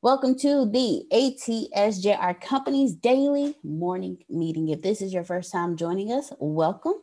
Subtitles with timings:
[0.00, 4.68] Welcome to the ATSJR Company's daily morning meeting.
[4.68, 6.94] If this is your first time joining us, welcome.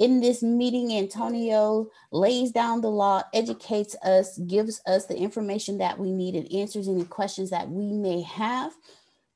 [0.00, 5.96] In this meeting, Antonio lays down the law, educates us, gives us the information that
[5.96, 8.72] we need, and answers any questions that we may have.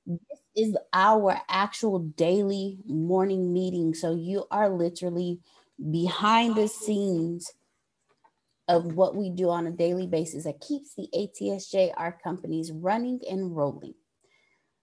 [0.05, 3.95] This is our actual daily morning meeting.
[3.95, 5.39] So you are literally
[5.93, 7.53] behind the scenes
[8.69, 13.57] of what we do on a daily basis that keeps the ATSJR companies running and
[13.57, 13.95] rolling.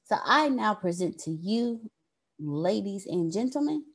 [0.06, 1.90] So I now present to you,
[2.40, 3.86] ladies and gentlemen,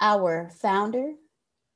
[0.00, 1.12] our founder,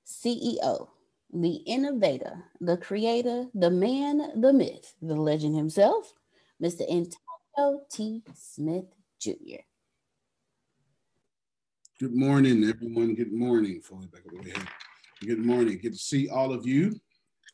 [0.07, 0.89] CEO,
[1.33, 6.13] the innovator, the creator, the man, the myth, the legend himself,
[6.63, 6.83] Mr.
[6.83, 8.23] Antonio T.
[8.35, 8.87] Smith
[9.21, 9.63] Jr.
[11.99, 13.15] Good morning, everyone.
[13.15, 13.81] Good morning.
[13.81, 14.55] Fully back over here.
[15.23, 15.79] Good morning.
[15.83, 16.99] Good to see all of you.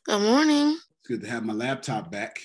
[0.05, 0.69] Good morning.
[0.69, 2.39] It's good to have my laptop back.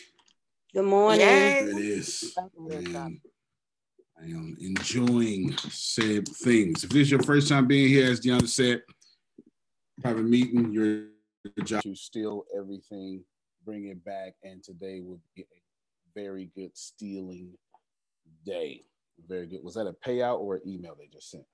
[0.74, 1.20] Good morning.
[1.20, 2.36] There it is.
[2.56, 3.20] And
[4.20, 6.82] I am enjoying said things.
[6.82, 8.82] If this is your first time being here, as Deanna said,
[10.00, 11.04] private meeting, your
[11.62, 13.22] job to steal everything,
[13.64, 15.62] bring it back, and today will be a
[16.16, 17.52] very good stealing
[18.44, 18.82] day.
[19.28, 19.62] Very good.
[19.62, 21.44] Was that a payout or an email they just sent?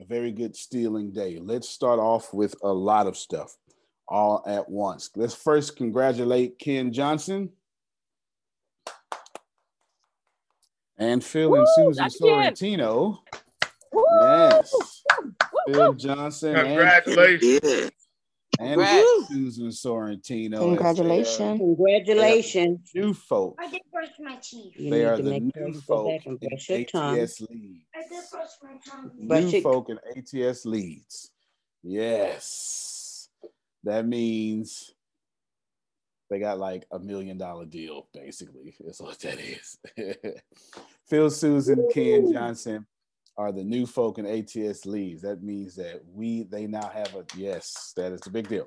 [0.00, 1.38] A very good stealing day.
[1.40, 3.56] Let's start off with a lot of stuff
[4.08, 5.10] all at once.
[5.16, 7.50] Let's first congratulate Ken Johnson
[10.98, 13.18] and Phil Woo, and Susan Sorrentino.
[13.92, 14.74] Woo, yes.
[15.68, 16.54] Phil Johnson.
[16.54, 17.60] Congratulations.
[17.62, 17.90] And,
[18.58, 20.58] and Susan Sorrentino.
[20.60, 21.58] Congratulations.
[21.58, 22.90] Congratulations.
[22.94, 23.56] New folk.
[23.58, 24.74] I did brush my teeth.
[24.78, 26.94] they are the new folk in ATS leads.
[26.94, 28.50] I did brush
[29.20, 31.30] my New folk in ATS leads.
[31.82, 33.28] Yes.
[33.84, 34.94] That means
[36.30, 39.78] they got like a million dollar deal, basically, is what that is.
[41.08, 42.86] Phil Susan, Ken Johnson
[43.36, 45.22] are the new folk in ATS leads.
[45.22, 48.66] That means that we they now have a yes, that is a big deal.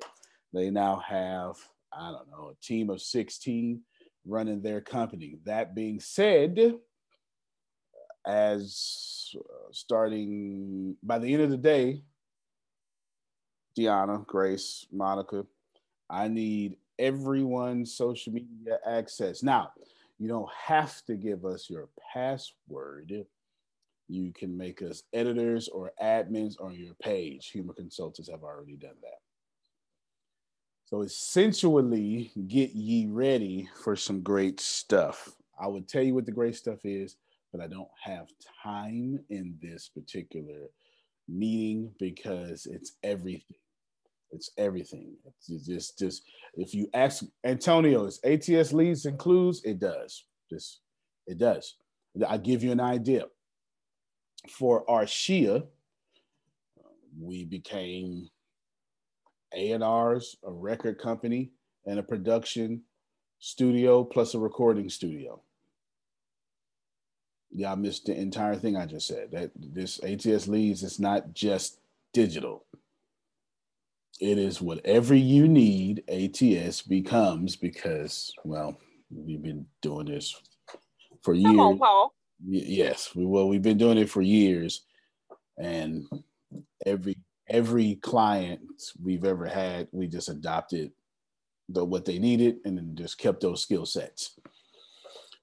[0.52, 1.56] They now have,
[1.92, 3.80] I don't know, a team of 16
[4.26, 5.38] running their company.
[5.44, 6.74] That being said,
[8.26, 12.02] as uh, starting by the end of the day,
[13.78, 15.46] Deanna, Grace, Monica,
[16.10, 19.42] I need everyone's social media access.
[19.42, 19.72] Now,
[20.18, 23.24] you don't have to give us your password.
[24.08, 27.50] You can make us editors or admins on your page.
[27.50, 29.20] Humor consultants have already done that.
[30.86, 35.34] So essentially, get ye ready for some great stuff.
[35.60, 37.16] I would tell you what the great stuff is,
[37.52, 38.28] but I don't have
[38.62, 40.70] time in this particular
[41.28, 43.56] meeting because it's everything.
[44.30, 45.14] It's everything.
[45.26, 46.22] It's just, just
[46.54, 49.62] if you ask Antonio, is ATS leads includes?
[49.64, 50.24] It does.
[50.50, 50.80] Just
[51.26, 51.74] it does.
[52.26, 53.26] I give you an idea.
[54.46, 55.66] For Arshia,
[57.20, 58.28] we became
[59.54, 61.50] a&Rs, a record company,
[61.86, 62.82] and a production
[63.38, 65.40] studio plus a recording studio.
[67.50, 69.30] Yeah, I missed the entire thing I just said.
[69.32, 71.80] That this ATS leads is not just
[72.12, 72.64] digital.
[74.20, 78.78] It is whatever you need, ATS becomes because, well,
[79.10, 80.34] we've been doing this
[81.22, 81.46] for years.
[81.46, 82.14] Come on, Paul.
[82.46, 84.82] Yes, we we've been doing it for years,
[85.58, 86.06] and
[86.86, 87.16] every
[87.48, 88.60] every client
[89.02, 90.92] we've ever had, we just adopted
[91.68, 94.38] the what they needed and then just kept those skill sets.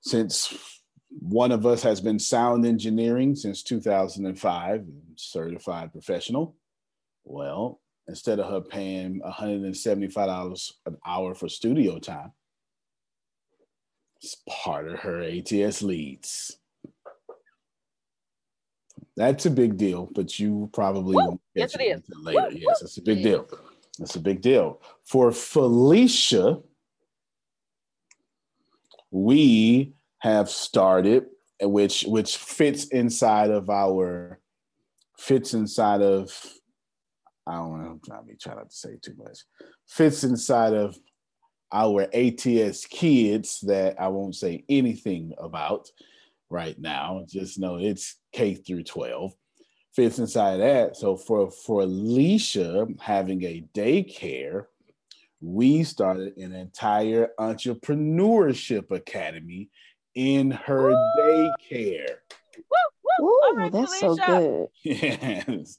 [0.01, 6.55] Since one of us has been sound engineering since 2005, certified professional.
[7.23, 12.31] Well, instead of her paying $175 an hour for studio time,
[14.17, 16.57] it's part of her ATS leads.
[19.17, 21.25] That's a big deal, but you probably Woo!
[21.25, 22.01] won't yes, it is.
[22.21, 22.49] later.
[22.51, 22.57] Woo!
[22.57, 23.47] Yes, it's a big deal.
[23.97, 24.81] That's a big deal.
[25.05, 26.59] For Felicia,
[29.11, 31.27] we have started,
[31.61, 34.39] which which fits inside of our
[35.17, 36.37] fits inside of
[37.47, 39.39] I don't know, I'm trying, trying not to say too much.
[39.87, 40.97] Fits inside of
[41.71, 45.89] our ATS kids that I won't say anything about
[46.49, 47.23] right now.
[47.29, 49.33] Just know it's K through 12
[49.93, 50.97] fits inside that.
[50.97, 54.65] So for for Alicia having a daycare,
[55.39, 59.69] we started an entire entrepreneurship academy
[60.15, 61.11] in her Woo!
[61.17, 62.15] daycare.
[62.57, 63.65] Woo, woo.
[63.65, 64.67] Ooh, that's so good.
[64.83, 65.77] Yes.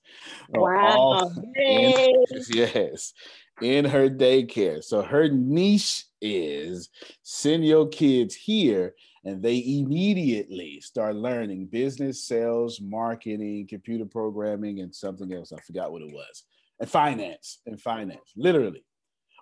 [0.48, 1.30] Wow.
[1.54, 3.12] In, yes.
[3.60, 4.82] In her daycare.
[4.82, 6.88] So her niche is
[7.22, 8.94] send your kids here
[9.26, 15.52] and they immediately start learning business, sales, marketing, computer programming, and something else.
[15.52, 16.44] I forgot what it was.
[16.78, 18.84] And finance, and finance, literally.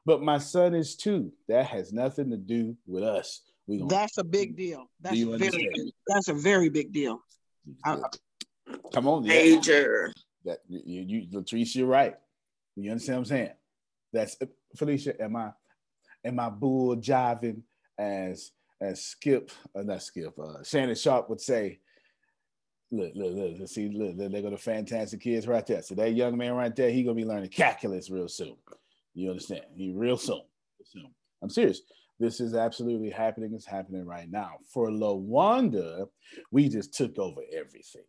[0.06, 1.32] But my son is two.
[1.48, 3.42] That has nothing to do with us.
[3.66, 4.86] We that's a big deal.
[5.02, 7.20] That's very that's a very big deal.
[7.84, 10.12] Come on, major.
[10.44, 10.52] Yeah.
[10.52, 12.14] That you, you Latrice, you're right.
[12.76, 13.50] You understand what I'm saying?
[14.14, 14.36] That's
[14.76, 15.22] Felicia.
[15.22, 15.50] Am I
[16.24, 17.62] am I bull jiving
[17.98, 21.78] as as Skip, uh, not Skip, uh, Shannon Sharpe would say,
[22.90, 25.82] look, look, look, see, look, they go to fantastic kids right there.
[25.82, 28.56] So that young man right there, he gonna be learning calculus real soon.
[29.14, 29.64] You understand?
[29.74, 30.42] He real soon.
[30.84, 31.10] soon.
[31.42, 31.82] I'm serious.
[32.20, 33.54] This is absolutely happening.
[33.54, 34.52] It's happening right now.
[34.72, 36.06] For Lawanda,
[36.50, 38.04] we just took over everything.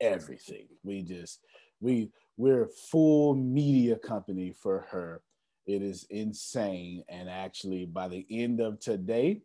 [0.00, 0.66] Everything.
[0.82, 1.40] We just
[1.80, 5.22] we we're a full media company for her.
[5.66, 7.04] It is insane.
[7.08, 9.42] And actually, by the end of today,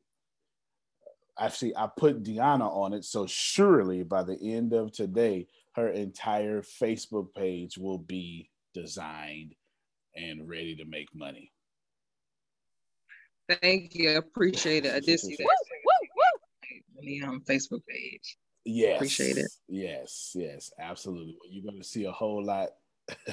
[1.39, 3.05] actually I put Deanna on it.
[3.05, 9.55] So surely by the end of today, her entire Facebook page will be designed
[10.15, 11.51] and ready to make money.
[13.62, 14.12] Thank you.
[14.12, 14.93] I appreciate it.
[14.93, 15.48] I did see that.
[17.01, 18.38] The um, Facebook page.
[18.65, 18.98] Yes.
[18.98, 19.50] Appreciate it.
[19.67, 21.38] Yes, yes, absolutely.
[21.50, 22.69] You're gonna see a whole lot.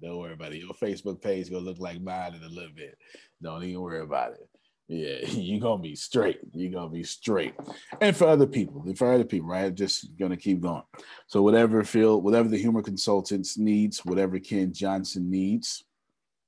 [0.00, 0.58] Don't worry about it.
[0.58, 2.96] Your Facebook page gonna look like mine in a little bit.
[3.42, 4.48] Don't even worry about it
[4.88, 6.40] yeah, you're gonna be straight.
[6.52, 7.54] You're gonna be straight.
[8.00, 9.74] And for other people, for other people, right?
[9.74, 10.82] Just gonna keep going.
[11.26, 15.84] So whatever field, whatever the humor consultants needs, whatever Ken Johnson needs,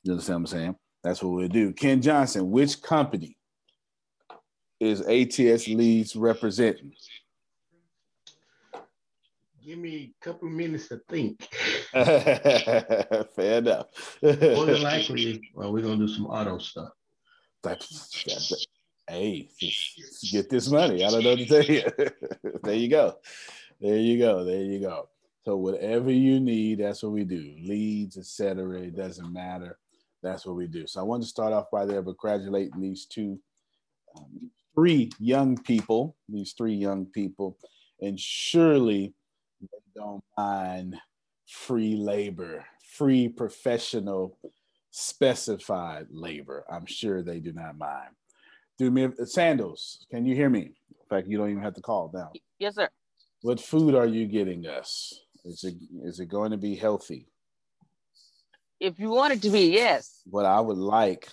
[0.05, 0.77] you understand what I'm saying?
[1.03, 1.73] That's what we'll do.
[1.73, 3.37] Ken Johnson, which company
[4.81, 6.93] is ATS Leads representing?
[9.65, 11.47] Give me a couple minutes to think.
[11.93, 13.87] Fair enough.
[14.23, 16.91] More than likely, well, we're gonna do some auto stuff.
[17.63, 18.25] That's,
[19.09, 19.49] hey,
[20.31, 21.05] get this money.
[21.05, 21.83] I don't know what to tell you.
[22.63, 23.17] there you go.
[23.81, 24.45] There you go.
[24.45, 25.09] There you go.
[25.45, 27.55] So whatever you need, that's what we do.
[27.63, 28.81] Leads, etc.
[28.83, 29.79] It doesn't matter.
[30.23, 30.87] That's what we do.
[30.87, 33.39] So I want to start off by there, but congratulating these two,
[34.17, 36.17] um, three young people.
[36.29, 37.57] These three young people.
[38.01, 39.15] and surely
[39.61, 40.97] they don't mind
[41.47, 42.65] free labor,
[42.97, 44.39] free professional
[44.99, 46.65] specified labor.
[46.71, 48.11] I'm sure they do not mind.
[48.79, 50.07] Do me uh, sandals.
[50.11, 50.61] Can you hear me?
[50.61, 52.31] In fact, you don't even have to call down.
[52.59, 52.89] Yes, sir.
[53.43, 55.21] What food are you getting us?
[55.45, 57.29] Is it is it going to be healthy?
[58.81, 60.23] If you want it to be, yes.
[60.27, 61.29] But I would like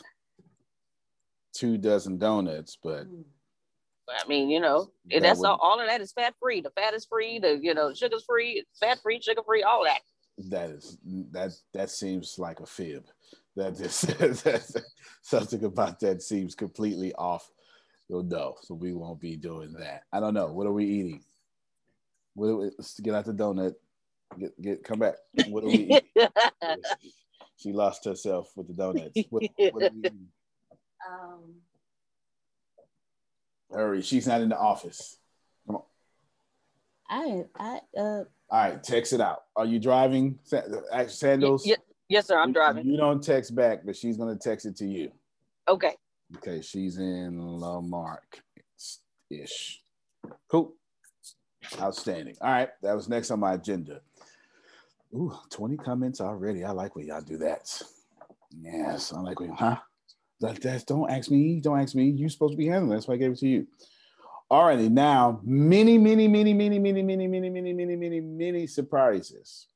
[1.53, 3.07] two dozen donuts, but
[4.09, 6.61] I mean, you know, that that's all, all of that is fat free.
[6.61, 10.01] The fat is free, the you know, sugar's free, fat free, sugar free, all that.
[10.49, 10.97] That is
[11.31, 13.05] that that seems like a fib.
[13.55, 14.01] That is
[14.43, 14.83] that,
[15.21, 17.49] something about that seems completely off.
[18.09, 20.03] So no, so we won't be doing that.
[20.11, 20.47] I don't know.
[20.47, 21.23] What are we eating?
[22.33, 23.73] What we, let's get out the donut.
[24.37, 25.15] Get get come back.
[25.47, 26.01] What are we eating?
[27.57, 29.23] she lost herself with the donuts.
[29.29, 29.91] What, what
[31.09, 31.55] um,
[33.71, 35.17] Hurry, she's not in the office.
[35.65, 35.83] Come on.
[37.09, 39.43] I I uh all right, text it out.
[39.55, 40.37] Are you driving,
[41.07, 41.65] Sandals?
[41.65, 41.75] Y-
[42.09, 42.37] yes, sir.
[42.37, 42.85] I'm driving.
[42.85, 45.11] You don't text back, but she's gonna text it to you.
[45.67, 45.95] Okay.
[46.37, 48.41] Okay, she's in La Marque
[49.29, 49.81] ish.
[50.47, 50.73] Cool.
[51.79, 52.35] Outstanding.
[52.41, 54.01] All right, that was next on my agenda.
[55.13, 56.63] Ooh, 20 comments already.
[56.63, 57.81] I like when y'all do that.
[58.61, 59.77] Yes, I like when, huh?
[60.41, 62.09] That, that's don't ask me, don't ask me.
[62.09, 62.91] You're supposed to be handling.
[62.91, 63.67] That's why I gave it to you.
[64.51, 69.67] Alrighty, now many, many, many, many, many, many, many, many, many, many, many surprises.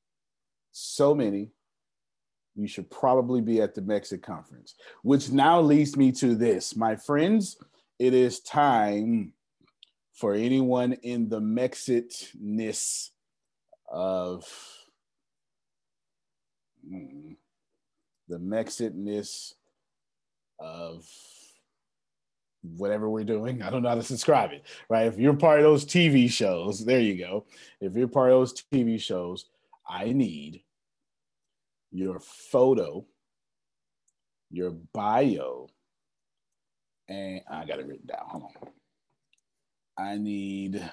[0.71, 1.49] So many.
[2.59, 6.97] You should probably be at the Mexit conference, which now leads me to this, my
[6.97, 7.57] friends.
[7.99, 9.31] It is time
[10.13, 13.11] for anyone in the Mexitness
[13.89, 14.45] of
[16.85, 17.31] hmm,
[18.27, 19.53] the Mexitness
[20.59, 21.07] of
[22.61, 23.61] whatever we're doing.
[23.61, 25.07] I don't know how to describe it, right?
[25.07, 27.45] If you're part of those TV shows, there you go.
[27.79, 29.45] If you're part of those TV shows,
[29.87, 30.63] I need
[31.91, 33.05] your photo,
[34.51, 35.67] your bio,
[37.07, 38.25] and I got it written down.
[38.27, 38.69] Hold on.
[39.97, 40.89] I need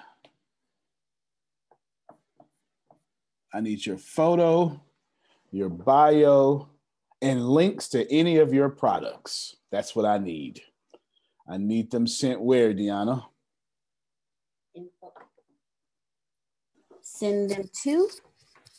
[3.54, 4.80] I need your photo,
[5.50, 6.68] your bio,
[7.22, 9.56] and links to any of your products.
[9.70, 10.60] That's what I need.
[11.48, 13.24] I need them sent where, Deanna?
[14.74, 15.12] Info.
[17.00, 18.10] Send them to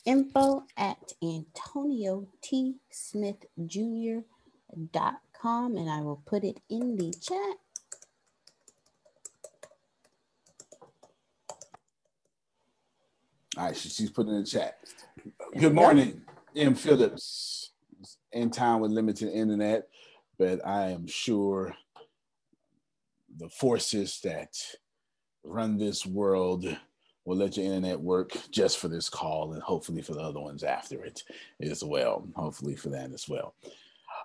[0.07, 2.77] info at Antonio T.
[2.89, 4.25] Smith Jr.com
[5.75, 7.57] and I will put it in the chat.
[13.57, 14.77] All right, she's putting in the chat.
[15.57, 16.21] Good morning,
[16.55, 16.73] M.
[16.73, 17.71] Phillips.
[18.31, 19.87] In town with limited internet,
[20.37, 21.75] but I am sure
[23.35, 24.55] the forces that
[25.43, 26.77] run this world
[27.27, 30.63] will let your internet work just for this call and hopefully for the other ones
[30.63, 31.23] after it
[31.59, 32.25] as well.
[32.37, 33.53] Hopefully for that as well.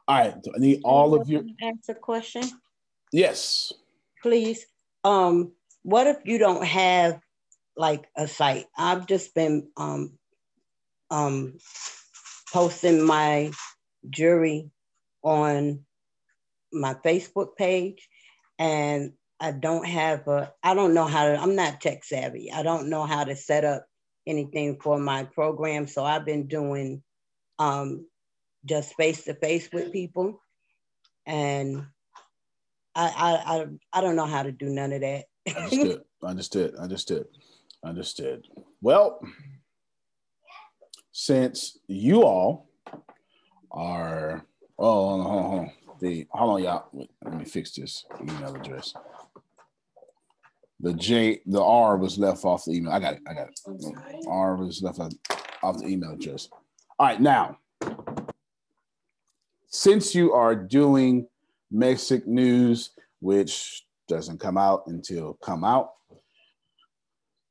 [0.06, 2.44] All right, I need all of your answer question.
[3.12, 3.72] Yes.
[4.22, 4.66] Please.
[5.02, 5.50] Um,
[5.82, 7.20] what if you don't have
[7.76, 8.66] like a site?
[8.78, 10.12] I've just been um
[11.10, 11.58] um
[12.52, 13.50] posting my
[14.10, 14.70] jury
[15.24, 15.80] on
[16.72, 18.08] my Facebook page
[18.60, 19.12] and
[19.42, 22.52] I don't have a, I don't know how to, I'm not tech savvy.
[22.52, 23.84] I don't know how to set up
[24.24, 25.88] anything for my program.
[25.88, 27.02] So I've been doing
[27.58, 28.06] um,
[28.64, 30.40] just face to face with people.
[31.26, 31.84] And
[32.94, 35.24] I, I, I, I don't know how to do none of that.
[35.56, 37.26] understood, understood, understood,
[37.84, 38.46] understood.
[38.80, 39.20] Well,
[41.10, 42.68] since you all
[43.72, 44.46] are,
[44.78, 45.72] oh, hold on, hold on, hold on
[46.02, 46.88] the hold on, y'all.
[46.92, 48.92] Wait, let me fix this email address.
[50.82, 52.92] The J, the R was left off the email.
[52.92, 53.20] I got it.
[53.28, 53.60] I got it.
[54.28, 56.48] R was left off the email address.
[56.98, 57.58] All right, now,
[59.68, 61.28] since you are doing
[61.72, 65.92] Mexit news, which doesn't come out until come out,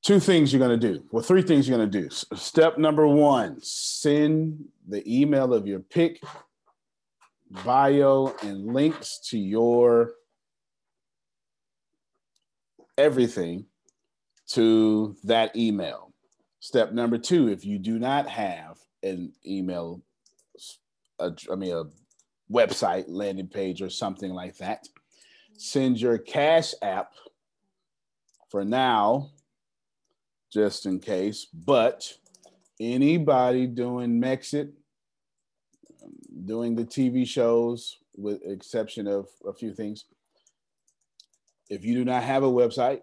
[0.04, 1.02] two things you're going to do.
[1.12, 2.10] Well, three things you're going to do.
[2.10, 6.22] Step number one: send the email of your pick
[7.64, 10.12] bio and links to your
[12.98, 13.66] everything
[14.50, 16.14] to that email.
[16.60, 20.02] Step number two, if you do not have an email,
[21.20, 21.84] a, I mean, a
[22.52, 24.88] website, landing page, or something like that,
[25.58, 27.14] send your Cash App
[28.50, 29.32] for now,
[30.52, 31.48] just in case.
[31.54, 32.14] But
[32.80, 34.72] anybody doing Mexit
[36.46, 40.06] doing the TV shows, with exception of a few things.
[41.72, 43.00] If you do not have a website,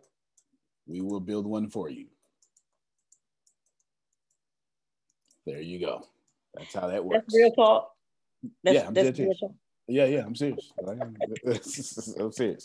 [0.87, 2.09] we will build one for you.
[5.47, 6.05] There you go.
[6.55, 7.25] That's how that works.
[7.25, 7.91] That's real talk.
[8.63, 9.41] That's, yeah, I'm that's serious.
[9.89, 10.71] Yeah, yeah, I'm serious.
[10.87, 12.63] I'm serious.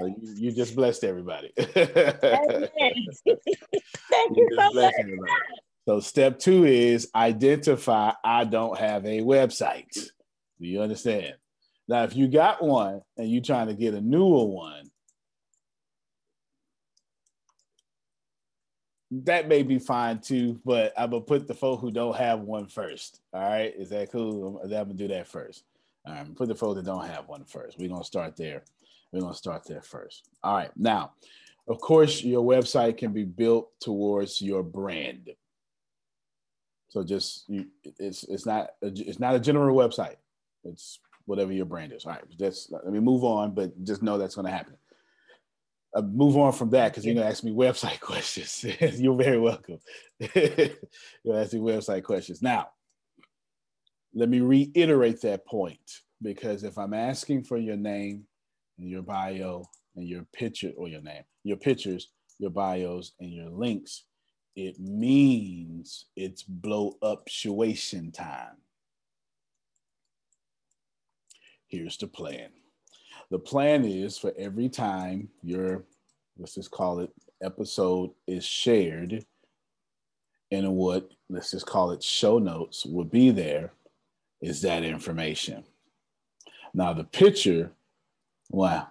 [0.00, 1.52] You, you, just blessed everybody.
[1.58, 2.68] Thank you,
[4.34, 4.94] you so much.
[4.98, 5.30] Everybody.
[5.86, 9.92] So step two is identify I don't have a website.
[10.58, 11.34] Do you understand?
[11.86, 14.90] Now, if you got one and you're trying to get a newer one,
[19.22, 22.66] that may be fine too, but I'm gonna put the folk who don't have one
[22.66, 23.20] first.
[23.32, 24.60] All right, is that cool?
[24.62, 25.64] I'm, gonna do that first.
[26.06, 27.78] All right, put the folk that don't have one first.
[27.78, 28.64] We're gonna start there.
[29.12, 30.28] We're gonna start there first.
[30.42, 31.12] All right, now,
[31.68, 35.30] of course, your website can be built towards your brand.
[36.88, 37.66] So just you,
[37.98, 40.16] it's it's not a, it's not a general website.
[40.64, 42.04] It's whatever your brand is.
[42.04, 44.74] All right, just let me move on, but just know that's gonna happen
[45.94, 48.64] uh, move on from that because you're gonna ask me website questions.
[48.98, 49.78] you're very welcome.
[50.18, 52.42] you're asking website questions.
[52.42, 52.68] Now,
[54.14, 58.24] let me reiterate that point because if I'm asking for your name
[58.78, 59.64] and your bio
[59.96, 64.04] and your picture or your name, your pictures, your bios, and your links,
[64.56, 68.56] it means it's blow up situation time.
[71.66, 72.50] Here's the plan.
[73.30, 75.84] The plan is for every time your,
[76.38, 77.10] let's just call it
[77.42, 79.24] episode is shared,
[80.50, 83.72] and what let's just call it show notes will be there,
[84.40, 85.64] is that information.
[86.74, 87.72] Now the picture,
[88.50, 88.90] well,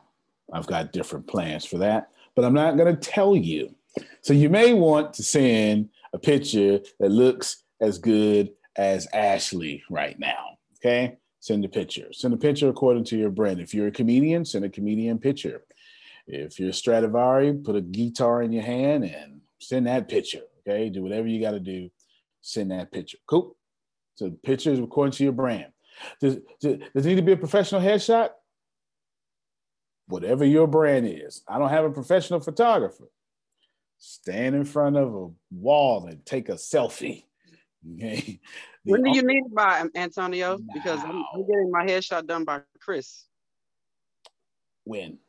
[0.52, 3.76] I've got different plans for that, but I'm not going to tell you.
[4.22, 10.18] So you may want to send a picture that looks as good as Ashley right
[10.20, 10.58] now.
[10.78, 12.08] Okay send a picture.
[12.14, 13.60] Send a picture according to your brand.
[13.60, 15.62] If you're a comedian, send a comedian picture.
[16.26, 20.44] If you're a Stradivari, put a guitar in your hand and send that picture.
[20.66, 21.90] Okay, do whatever you got to do.
[22.40, 23.18] Send that picture.
[23.28, 23.58] Cool.
[24.16, 25.74] So pictures according to your brand.
[26.22, 28.30] Does, does, does it need to be a professional headshot?
[30.08, 31.44] Whatever your brand is.
[31.46, 33.10] I don't have a professional photographer.
[33.98, 37.26] Stand in front of a wall and take a selfie.
[37.96, 38.40] Okay.
[38.86, 40.58] When do you need it by, um, Antonio?
[40.58, 40.74] Now.
[40.74, 43.26] Because I'm, I'm, getting my headshot done by Chris.
[44.84, 45.20] When?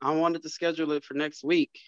[0.00, 1.78] I wanted to schedule it for next week.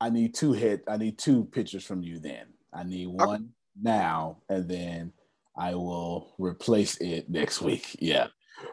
[0.00, 0.80] I need two head.
[0.88, 2.18] I need two pictures from you.
[2.18, 3.44] Then I need one okay.
[3.80, 5.12] now, and then
[5.56, 7.96] I will replace it next week.
[8.00, 8.26] Yeah.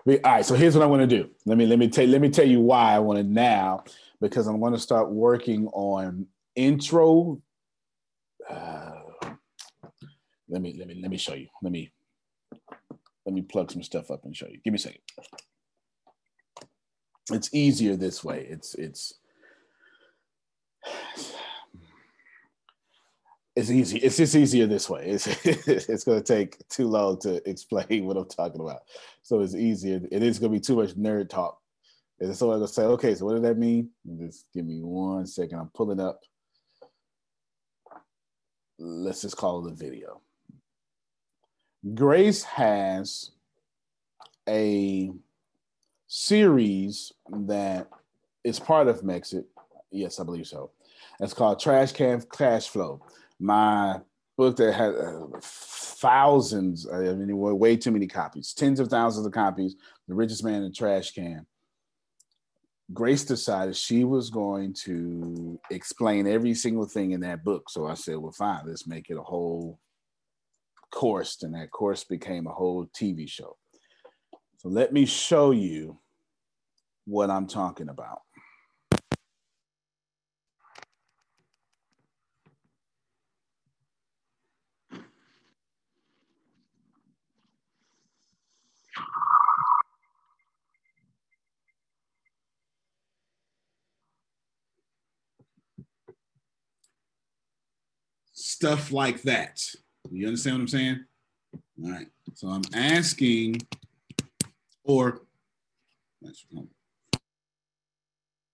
[0.08, 1.30] All right, so here's what I want to do.
[1.46, 3.84] Let me let me tell let me tell you why I want it now
[4.22, 7.42] because I'm going to start working on intro.
[8.50, 8.92] Uh,
[10.48, 11.48] let me let me let me show you.
[11.62, 11.92] Let me
[13.26, 14.60] let me plug some stuff up and show you.
[14.63, 15.02] Give me a second.
[17.32, 18.48] It's easier this way.
[18.50, 19.13] It's it's
[23.60, 23.98] it's easy.
[24.00, 25.06] It's just easier this way.
[25.06, 28.82] It's it's going to take too long to explain what I'm talking about.
[29.22, 30.00] So it's easier.
[30.10, 31.60] It is going to be too much nerd talk.
[32.22, 33.89] And so I'm going to say, okay, so what does that mean?
[34.17, 35.60] Just give me one second.
[35.60, 36.22] I'm pulling up.
[38.78, 40.22] Let's just call it a video.
[41.93, 43.32] Grace has
[44.48, 45.12] a
[46.08, 47.89] series that
[48.43, 49.45] is part of Mexit.
[49.91, 50.72] Yes, I believe so.
[51.19, 53.02] It's called Trash Can Cash Flow
[53.39, 53.99] my
[54.38, 59.34] book that had uh, thousands, I mean, way too many copies, tens of thousands of
[59.34, 59.75] copies,
[60.08, 61.45] The Richest Man in the Trash Can.
[62.91, 67.69] Grace decided she was going to explain every single thing in that book.
[67.69, 69.80] So I said, well, fine, let's make it a whole
[70.91, 71.43] course.
[71.43, 73.58] And that course became a whole TV show.
[74.58, 75.99] So let me show you
[77.06, 78.21] what I'm talking about.
[98.60, 99.65] Stuff like that.
[100.12, 101.06] You understand what I'm saying?
[101.82, 102.08] All right.
[102.34, 103.62] So I'm asking,
[104.84, 105.22] or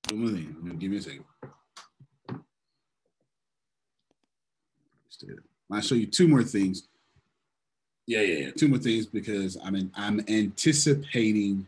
[0.08, 1.26] give me a second.
[5.72, 6.88] I'll show you two more things.
[8.06, 8.52] Yeah, yeah, yeah.
[8.52, 11.66] Two more things because I'm in, I'm anticipating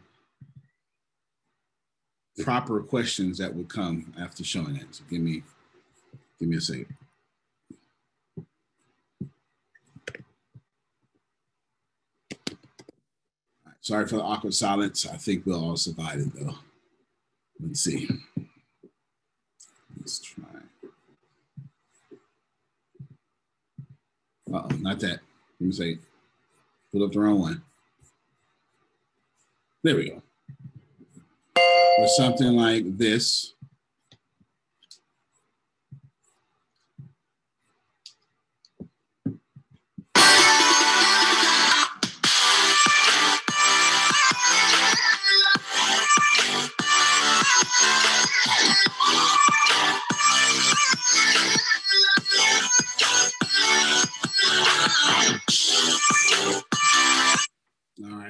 [2.43, 4.93] proper questions that would come after showing that.
[4.93, 5.41] So give me
[6.39, 6.95] give me a second.
[13.87, 15.07] Sorry for the awkward silence.
[15.07, 16.55] I think we'll all survive it though.
[17.57, 18.09] Let's see.
[19.97, 20.43] Let's try.
[24.53, 25.21] Uh oh, not that.
[25.61, 25.99] Let me say,
[26.91, 27.61] put up the wrong one.
[29.85, 30.21] There we go.
[31.55, 33.53] Or something like this.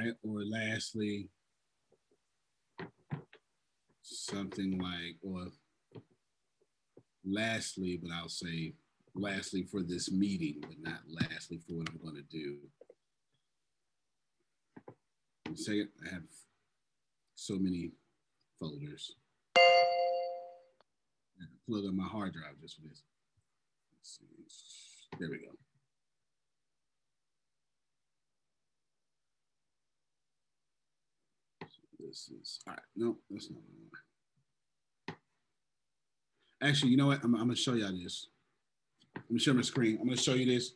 [0.08, 0.15] Right.
[0.24, 1.30] Or lastly,
[4.02, 5.48] something like, or
[7.26, 8.74] lastly, but I'll say
[9.15, 12.58] lastly for this meeting, but not lastly for what I'm going to do.
[15.56, 16.24] Second, I have
[17.36, 17.91] so many
[18.60, 19.15] folders.
[21.67, 23.04] Plug on my hard drive just for this.
[25.20, 25.66] There we go.
[31.99, 32.83] This is all right.
[32.95, 35.17] No, that's not one.
[36.62, 37.23] Actually, you know what?
[37.23, 38.27] I'm, I'm gonna show y'all this.
[39.15, 39.97] I'm gonna show my screen.
[39.99, 40.73] I'm gonna show you this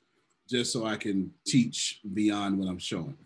[0.49, 3.17] just so I can teach beyond what I'm showing.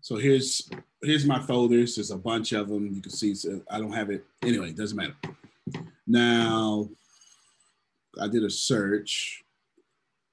[0.00, 0.70] So here's
[1.02, 1.96] here's my folders.
[1.96, 2.94] There's a bunch of them.
[2.94, 3.34] You can see.
[3.34, 4.70] So I don't have it anyway.
[4.70, 5.16] It doesn't matter.
[6.06, 6.88] Now,
[8.20, 9.42] I did a search.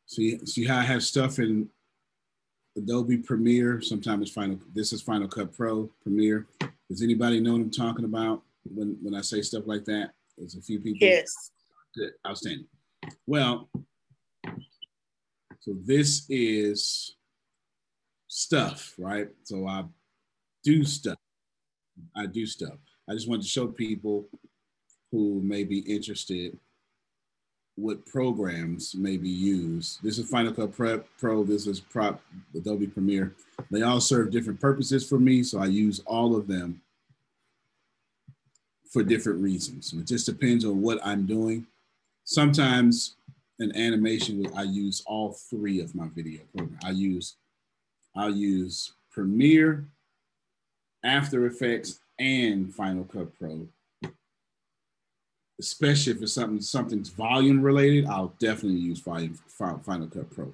[0.05, 1.69] See, see how I have stuff in
[2.77, 3.81] Adobe Premiere.
[3.81, 4.59] Sometimes Final.
[4.73, 6.45] This is Final Cut Pro Premiere.
[6.89, 10.11] Does anybody know what I'm talking about when, when I say stuff like that?
[10.37, 11.07] There's a few people.
[11.07, 11.51] Yes.
[11.95, 12.11] Good.
[12.27, 12.67] Outstanding.
[13.27, 13.69] Well,
[15.59, 17.15] so this is
[18.27, 19.29] stuff, right?
[19.43, 19.85] So I
[20.63, 21.17] do stuff.
[22.15, 22.75] I do stuff.
[23.09, 24.27] I just wanted to show people
[25.11, 26.57] who may be interested
[27.75, 30.01] what programs may be used.
[30.03, 31.43] This is Final Cut Prep Pro.
[31.43, 32.21] This is Prop
[32.55, 33.33] Adobe Premiere.
[33.71, 36.81] They all serve different purposes for me, so I use all of them
[38.91, 39.89] for different reasons.
[39.89, 41.65] So it just depends on what I'm doing.
[42.25, 43.15] Sometimes
[43.59, 46.83] in animation, I use all three of my video programs.
[46.85, 47.35] I use
[48.15, 49.85] I'll use Premiere,
[51.03, 53.67] After Effects, and Final Cut Pro
[55.59, 60.53] especially if it's something something's volume related, I'll definitely use volume Final Cut Pro.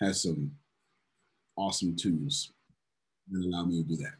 [0.00, 0.52] Has some
[1.56, 2.52] awesome tools
[3.30, 4.14] that allow me to do that.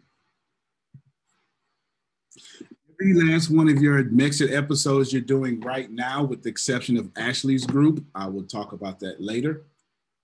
[3.00, 7.10] Every last one of your Mexit episodes you're doing right now, with the exception of
[7.16, 9.64] Ashley's group, I will talk about that later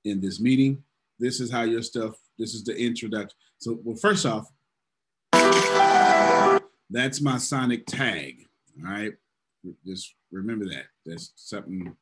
[0.05, 0.83] in this meeting.
[1.19, 3.37] This is how your stuff, this is the introduction.
[3.59, 4.51] So, well, first off,
[6.91, 8.47] that's my sonic tag.
[8.83, 9.13] All right.
[9.87, 10.87] Just remember that.
[11.07, 11.97] That's something.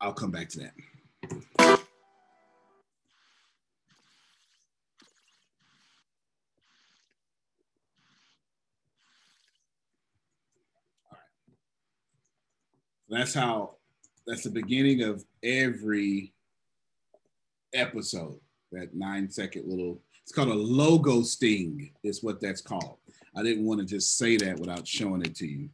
[0.00, 0.72] I'll come back to that.
[1.58, 1.78] All
[11.10, 11.20] right.
[13.08, 13.76] That's how,
[14.26, 16.32] that's the beginning of every
[17.72, 18.38] episode.
[18.72, 22.98] That nine second little, it's called a logo sting, is what that's called.
[23.36, 25.68] I didn't want to just say that without showing it to you.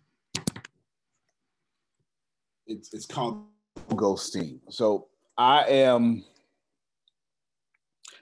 [2.67, 3.45] It's, it's called
[3.91, 4.61] ghosting.
[4.71, 6.25] So I am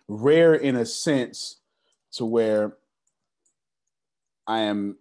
[0.09, 1.61] rare in a sense
[2.13, 2.77] to where
[4.47, 4.97] I am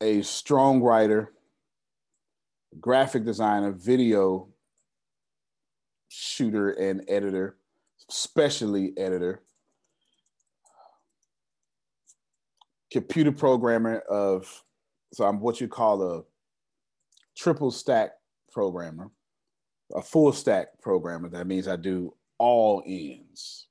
[0.00, 1.32] a strong writer,
[2.80, 4.48] graphic designer, video
[6.08, 7.56] shooter, and editor,
[8.10, 9.42] especially editor.
[12.92, 14.46] Computer programmer of
[15.12, 16.22] so I'm what you call a
[17.36, 18.12] triple stack
[18.50, 19.10] programmer,
[19.94, 21.28] a full stack programmer.
[21.28, 23.66] That means I do all ends,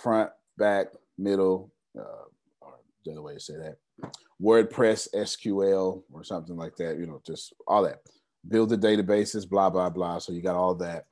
[0.00, 2.24] front, back, middle, uh,
[2.60, 3.78] or the other way to say that.
[4.40, 6.98] WordPress, SQL, or something like that.
[6.98, 7.98] You know, just all that.
[8.48, 10.18] Build the databases, blah blah blah.
[10.18, 11.06] So you got all that.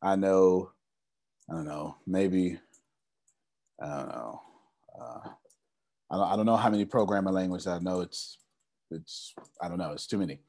[0.00, 0.70] I know.
[1.50, 1.96] I don't know.
[2.06, 2.58] Maybe.
[3.80, 4.42] I don't know.
[5.00, 5.28] Uh,
[6.12, 8.02] I don't, I don't know how many programming languages I know.
[8.02, 8.36] It's
[8.90, 9.92] it's I don't know.
[9.92, 10.40] It's too many.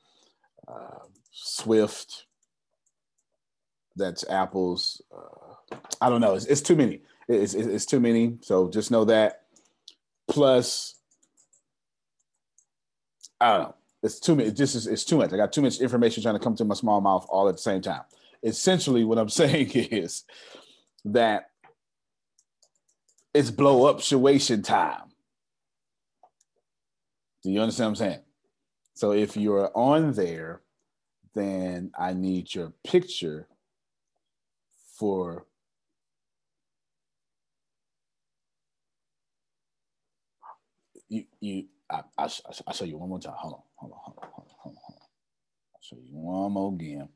[0.68, 2.26] Uh, Swift.
[3.96, 5.02] That's Apple's.
[5.16, 6.36] Uh, I don't know.
[6.36, 7.02] It's, it's too many.
[7.30, 8.38] It's, it's, it's too many.
[8.42, 9.44] So just know that.
[10.28, 10.96] Plus,
[13.40, 13.76] I don't know.
[14.02, 14.52] It's too many.
[14.52, 15.32] Just is, it's too much.
[15.32, 17.62] I got too much information trying to come to my small mouth all at the
[17.62, 18.02] same time.
[18.44, 20.24] Essentially, what I'm saying is
[21.06, 21.52] that
[23.34, 25.13] it's blow up situation time.
[27.44, 28.22] Do you understand what I'm saying?
[28.96, 30.62] So if you're on there,
[31.36, 33.48] then I need your picture
[34.98, 35.46] for
[41.10, 42.24] you you I, I,
[42.68, 43.34] I'll show you one more time.
[43.38, 45.08] Hold on, hold on, hold on, hold on, hold on.
[45.76, 47.10] I'll show you one more again.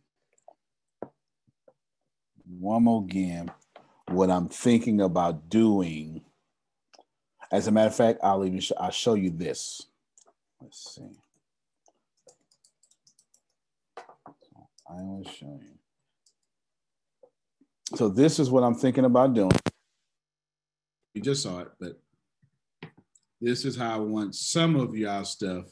[2.48, 3.52] One more again.
[4.10, 6.24] What I'm thinking about doing.
[7.52, 9.87] As a matter of fact, I'll even sh- I'll show you this.
[10.62, 11.12] Let's see.
[14.89, 15.78] I will show you.
[17.96, 19.52] So this is what I'm thinking about doing.
[21.13, 22.00] You just saw it, but
[23.39, 25.65] this is how I want some of y'all stuff.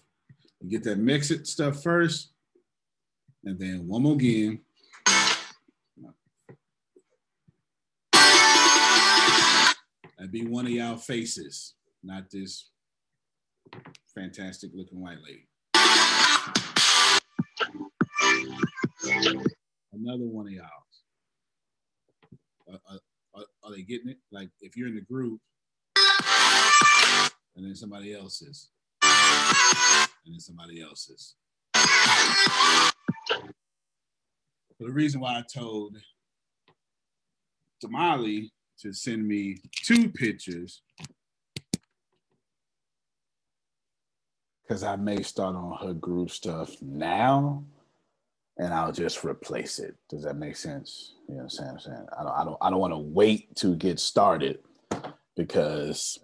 [0.62, 2.32] You get that Mexit stuff first,
[3.44, 4.62] and then one more game.
[10.18, 12.70] That'd be one of y'all faces, not this
[14.14, 15.48] fantastic looking white lady.
[19.94, 20.66] Another one of y'all.
[22.72, 23.00] Uh,
[23.64, 24.18] are they getting it?
[24.32, 25.40] Like if you're in the group,
[27.56, 28.70] and then somebody else's,
[29.04, 31.36] and then somebody else's.
[34.78, 35.98] But the reason why I told
[37.84, 40.82] Damali to send me two pictures
[44.66, 47.64] because I may start on her group stuff now
[48.58, 49.96] and I'll just replace it.
[50.10, 51.16] Does that make sense?
[51.28, 52.08] You know what I'm saying?
[52.18, 54.60] I don't I don't I don't want to wait to get started
[55.36, 56.20] because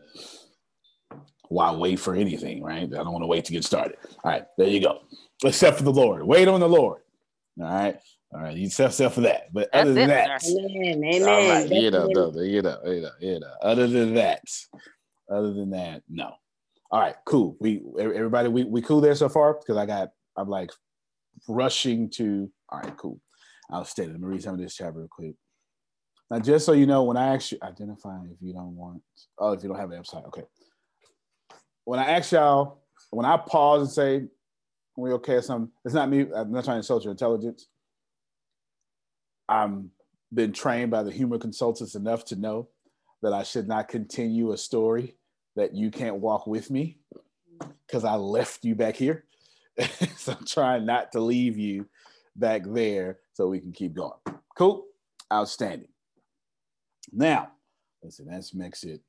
[1.49, 2.83] why wait for anything, right?
[2.83, 3.97] I don't want to wait to get started.
[4.23, 5.01] All right, there you go.
[5.43, 6.23] Except for the Lord.
[6.23, 7.01] Wait on the Lord.
[7.59, 7.97] All right.
[8.33, 9.51] All right, you except, except for that.
[9.51, 11.23] But That's other than it, that, amen, amen.
[11.27, 13.53] All right, you know, you know, you know, you know.
[13.61, 14.41] Other than that,
[15.29, 16.31] other than that, no.
[16.91, 17.55] All right, cool.
[17.59, 20.71] We everybody, we we cool there so far because I got I'm like
[21.47, 22.51] rushing to.
[22.69, 23.19] All right, cool.
[23.69, 24.05] I'll stay.
[24.05, 25.35] Let me read some of this chat real quick.
[26.29, 29.01] Now, just so you know, when I actually identify if you don't want,
[29.37, 30.43] oh, if you don't have an website, okay
[31.85, 34.27] when I ask y'all, when I pause and say,
[34.97, 36.27] we okay something, it's not me.
[36.33, 37.67] I'm not trying to insult your intelligence.
[39.49, 39.91] I'm
[40.33, 42.69] been trained by the humor consultants enough to know
[43.21, 45.17] that I should not continue a story
[45.55, 46.97] that you can't walk with me
[47.85, 49.25] because I left you back here.
[50.17, 51.87] so I'm trying not to leave you
[52.35, 54.19] back there so we can keep going.
[54.57, 54.85] Cool.
[55.31, 55.87] Outstanding.
[57.11, 57.51] Now,
[58.03, 59.01] let's mix it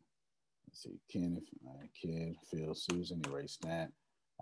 [0.72, 3.92] Let's see, Ken, if I can, Phil, Susan, erase that.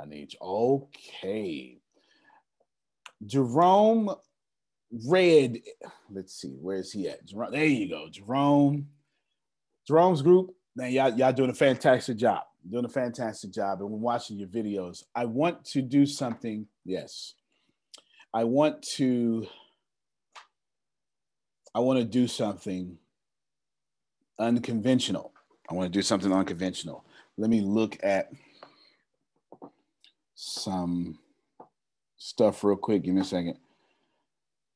[0.00, 0.38] I need you.
[0.40, 1.78] Okay.
[3.26, 4.14] Jerome
[5.08, 5.58] Red.
[6.08, 7.26] Let's see, where is he at?
[7.26, 8.06] Jerome, there you go.
[8.08, 8.86] Jerome.
[9.88, 12.42] Jerome's group, man, y'all, y'all doing a fantastic job.
[12.68, 13.80] Doing a fantastic job.
[13.80, 15.04] And we're watching your videos.
[15.14, 16.66] I want to do something.
[16.84, 17.34] Yes.
[18.32, 19.46] I want to.
[21.74, 22.98] I want to do something
[24.38, 25.32] unconventional.
[25.70, 27.04] I want to do something unconventional.
[27.36, 28.32] Let me look at
[30.34, 31.18] some
[32.16, 33.02] stuff real quick.
[33.02, 33.58] Give me a second.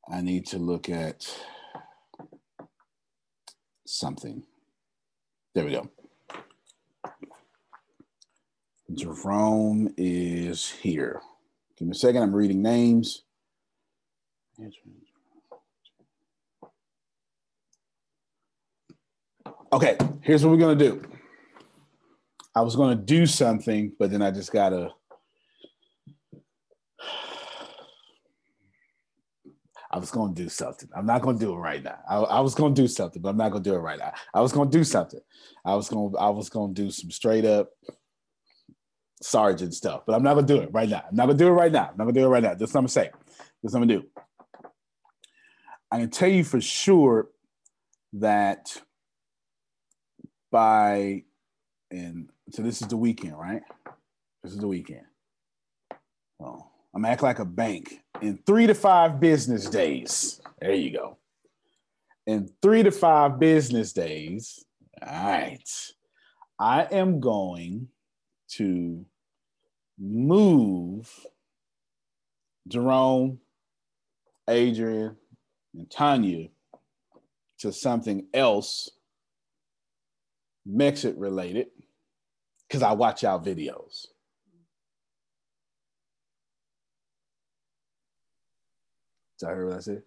[0.09, 1.27] I need to look at
[3.87, 4.45] something.
[5.55, 5.89] There we go.
[8.93, 11.21] Jerome is here.
[11.79, 12.23] Give me a second.
[12.23, 13.23] I'm reading names.
[19.73, 21.03] Okay, here's what we're gonna do.
[22.55, 24.91] I was gonna do something, but then I just gotta.
[29.95, 30.89] I was gonna do something.
[30.97, 31.97] I'm not gonna do it right now.
[32.09, 34.13] I, I, was gonna do something, but I'm not gonna do it right now.
[34.35, 35.21] I was gonna do something.
[35.65, 37.71] I was gonna I was gonna do some straight up
[39.23, 41.05] sergeant stuff, but I'm not gonna do it right now.
[41.09, 41.91] I'm not gonna do it right now.
[41.93, 42.55] I'm not gonna do it right now.
[42.55, 43.13] That's what I'm saying.
[43.63, 44.07] That's what I'm gonna do.
[45.93, 47.29] I can tell you for sure
[48.15, 48.77] that
[50.51, 51.23] by
[51.93, 53.63] and so this is the weekend, right?
[54.43, 55.07] This is the weekend.
[56.41, 60.41] Well, I'm act like a bank in three to five business days.
[60.61, 61.19] There you go.
[62.27, 64.65] In three to five business days,
[65.03, 65.93] all right,
[66.59, 67.89] I am going
[68.53, 69.05] to
[69.99, 71.11] move
[72.69, 73.41] Jerome,
[74.49, 75.17] Adrian,
[75.75, 76.49] and Tanya
[77.59, 78.91] to something else
[80.67, 81.67] Mexit related
[82.67, 84.07] because I watch y'all videos.
[89.39, 90.03] Did I hear what I said?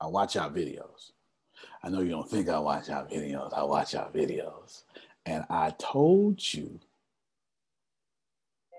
[0.00, 1.12] I watch y'all videos.
[1.82, 3.52] I know you don't think I watch our videos.
[3.52, 4.82] I watch our videos.
[5.26, 6.80] And I told you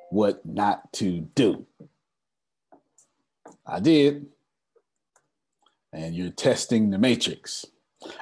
[0.10, 1.66] what not to do.
[3.66, 4.28] I did.
[5.94, 7.66] And you're testing the matrix.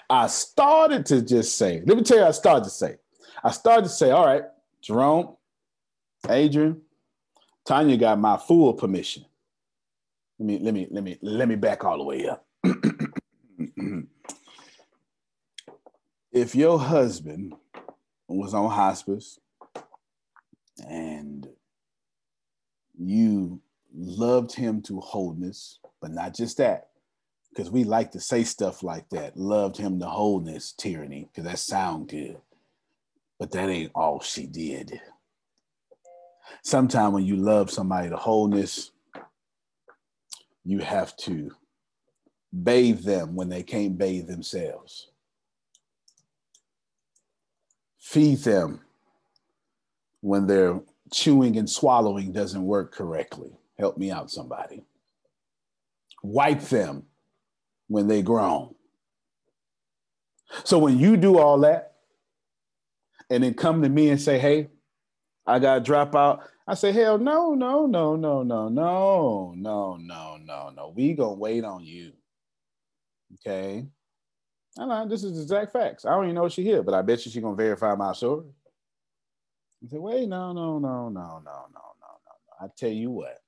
[0.10, 2.98] I started to just say, let me tell you, I started to say,
[3.44, 4.44] I started to say, all right,
[4.82, 5.36] Jerome,
[6.30, 6.82] Adrian,
[7.66, 9.26] Tanya got my full permission.
[10.44, 12.46] Let me, let me, let me, let me back all the way up.
[16.34, 17.54] if your husband
[18.28, 19.40] was on hospice
[20.86, 21.48] and
[23.00, 23.62] you
[23.96, 26.90] loved him to wholeness, but not just that,
[27.50, 31.60] because we like to say stuff like that, loved him to wholeness, tyranny, because that
[31.60, 32.36] sound good.
[33.40, 35.00] But that ain't all she did.
[36.64, 38.92] Sometimes when you love somebody to wholeness,
[40.66, 41.52] you have to
[42.64, 45.10] bathe them when they can't bathe themselves.
[48.00, 48.82] Feed them
[50.22, 53.52] when their chewing and swallowing doesn't work correctly.
[53.78, 54.84] Help me out, somebody.
[56.22, 57.04] Wipe them
[57.88, 58.76] when they grown.
[60.64, 61.94] So when you do all that
[63.30, 64.70] and then come to me and say, hey,
[65.46, 70.38] I got drop out, I say, hell no, no, no, no, no, no, no, no,
[70.38, 70.94] no, no.
[70.96, 72.14] We gonna wait on you.
[73.36, 73.86] Okay.
[74.80, 76.06] I know this is exact facts.
[76.06, 78.46] I don't even know she here, but I bet you she gonna verify my story.
[79.84, 82.66] I say, wait, no, no, no, no, no, no, no, no, no.
[82.66, 83.40] I tell you what,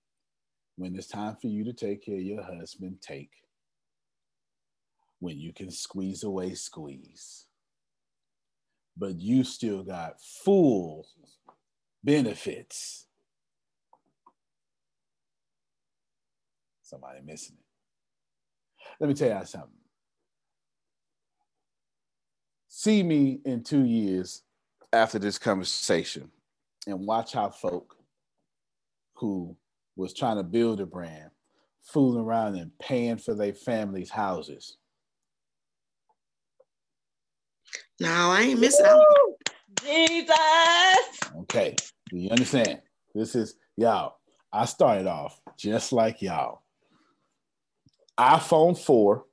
[0.75, 3.31] when it's time for you to take care of your husband, take.
[5.19, 7.45] When you can squeeze away, squeeze.
[8.97, 11.07] But you still got full
[12.03, 13.04] benefits.
[16.85, 17.65] Somebody missing it.
[18.99, 19.69] Let me tell you something.
[22.67, 24.43] See me in two years
[24.93, 26.29] after this conversation
[26.85, 27.95] and watch how folk
[29.15, 29.57] who
[29.95, 31.31] was trying to build a brand
[31.81, 34.77] fooling around and paying for their families' houses.
[37.99, 39.01] No, I ain't missing out.
[39.81, 40.35] Jesus.
[41.39, 41.75] Okay.
[42.11, 42.81] Do you understand?
[43.15, 44.17] This is y'all.
[44.53, 46.64] I started off just like y'all.
[48.19, 49.25] iPhone 4,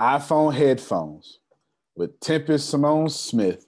[0.00, 1.38] iPhone headphones
[1.94, 3.66] with Tempest Simone Smith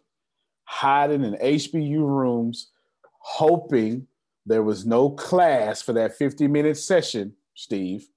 [0.64, 2.72] hiding in HBU rooms,
[3.20, 4.06] hoping
[4.46, 8.08] there was no class for that 50 minute session, Steve,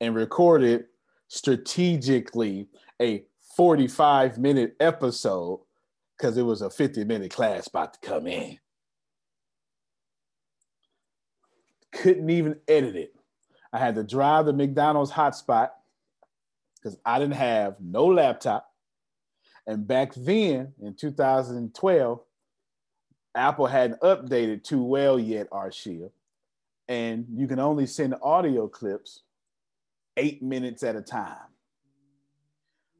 [0.00, 0.86] and recorded
[1.28, 2.68] strategically
[3.00, 3.24] a
[3.56, 5.60] 45 minute episode
[6.16, 8.58] because it was a 50 minute class about to come in.
[11.92, 13.15] Couldn't even edit it.
[13.72, 15.70] I had to drive the McDonald's hotspot
[16.76, 18.70] because I didn't have no laptop.
[19.66, 22.20] And back then in 2012,
[23.34, 26.10] Apple hadn't updated too well yet, Arshia.
[26.88, 29.22] And you can only send audio clips
[30.16, 31.36] eight minutes at a time.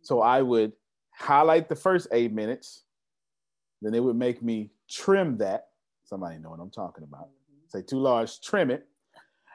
[0.02, 0.72] So I would
[1.12, 2.83] highlight the first eight minutes,
[3.81, 5.68] then it would make me trim that.
[6.05, 7.29] Somebody know what I'm talking about.
[7.29, 7.79] Mm-hmm.
[7.79, 8.87] Say too large, trim it.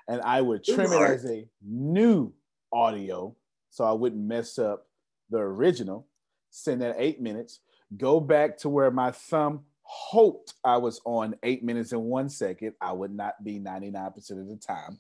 [0.08, 2.34] And I would trim it as a new
[2.72, 3.36] audio
[3.70, 4.88] so I wouldn't mess up
[5.30, 6.08] the original.
[6.50, 7.60] Send that eight minutes,
[7.96, 12.74] go back to where my thumb hoped I was on eight minutes and one second.
[12.82, 14.98] I would not be 99% of the time.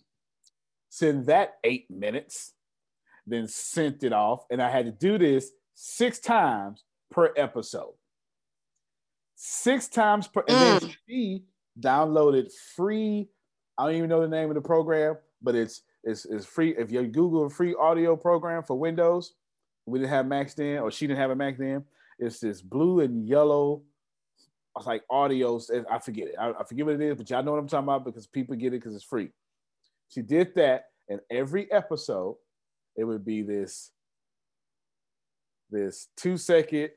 [0.90, 2.54] Send that eight minutes,
[3.28, 4.46] then sent it off.
[4.50, 7.94] And I had to do this six times per episode
[9.42, 10.44] six times per.
[10.48, 10.96] And then mm.
[11.08, 11.44] she
[11.80, 13.30] downloaded free.
[13.77, 16.75] I don't even know the name of the program, but it's it's, it's free.
[16.77, 19.34] If you Google a free audio program for Windows,
[19.86, 21.84] we didn't have Mac then, or she didn't have a Mac then.
[22.19, 23.81] It's this blue and yellow.
[24.77, 25.60] It's like audio.
[25.89, 26.36] I forget it.
[26.39, 28.55] I, I forget what it is, but y'all know what I'm talking about because people
[28.55, 29.30] get it because it's free.
[30.09, 32.38] She did that, and every episode,
[32.95, 33.91] it would be this
[35.69, 36.89] this two second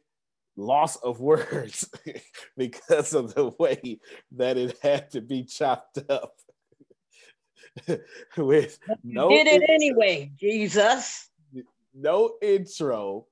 [0.57, 1.89] loss of words
[2.57, 4.01] because of the way
[4.33, 6.35] that it had to be chopped up.
[8.37, 11.29] With no did it intro, anyway, Jesus.
[11.95, 13.27] No intro,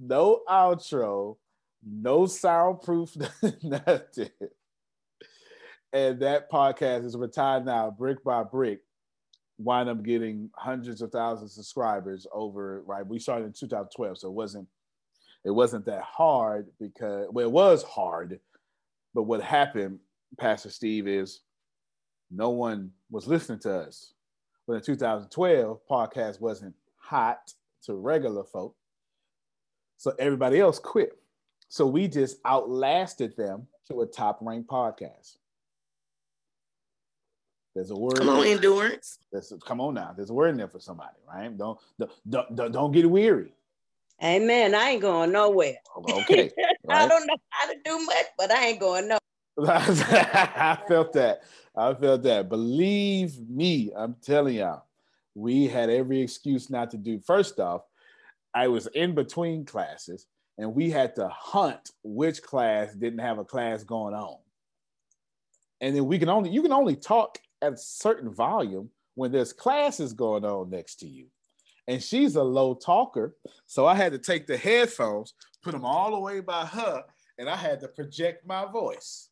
[0.00, 1.36] no outro,
[1.84, 3.16] no soundproof,
[3.62, 4.30] nothing.
[5.92, 8.80] And that podcast is retired now, brick by brick.
[9.58, 13.06] Wind up getting hundreds of thousands of subscribers over, right?
[13.06, 14.66] We started in 2012, so it wasn't
[15.44, 18.40] it wasn't that hard because well, it was hard,
[19.14, 19.98] but what happened,
[20.38, 21.40] Pastor Steve, is
[22.32, 24.14] no one was listening to us.
[24.66, 27.52] But in 2012, podcast wasn't hot
[27.84, 28.74] to regular folk.
[29.96, 31.18] So everybody else quit.
[31.68, 35.36] So we just outlasted them to a top ranked podcast.
[37.74, 38.18] There's a word.
[38.18, 39.18] Come on, endurance.
[39.30, 40.12] There's, come on now.
[40.14, 41.56] There's a word in there for somebody, right?
[41.56, 41.78] Don't
[42.28, 43.54] don't don't, don't get weary.
[44.22, 44.74] Amen.
[44.74, 45.76] I ain't going nowhere.
[45.96, 46.50] Okay.
[46.88, 49.18] I don't know how to do much, but I ain't going nowhere.
[49.68, 51.42] I felt that.
[51.76, 52.48] I felt that.
[52.48, 54.84] Believe me, I'm telling y'all,
[55.34, 57.18] we had every excuse not to do.
[57.20, 57.82] First off,
[58.54, 60.26] I was in between classes
[60.58, 64.36] and we had to hunt which class didn't have a class going on.
[65.80, 69.52] And then we can only, you can only talk at a certain volume when there's
[69.52, 71.26] classes going on next to you.
[71.88, 73.34] And she's a low talker.
[73.66, 77.04] So I had to take the headphones, put them all the way by her,
[77.38, 79.30] and I had to project my voice.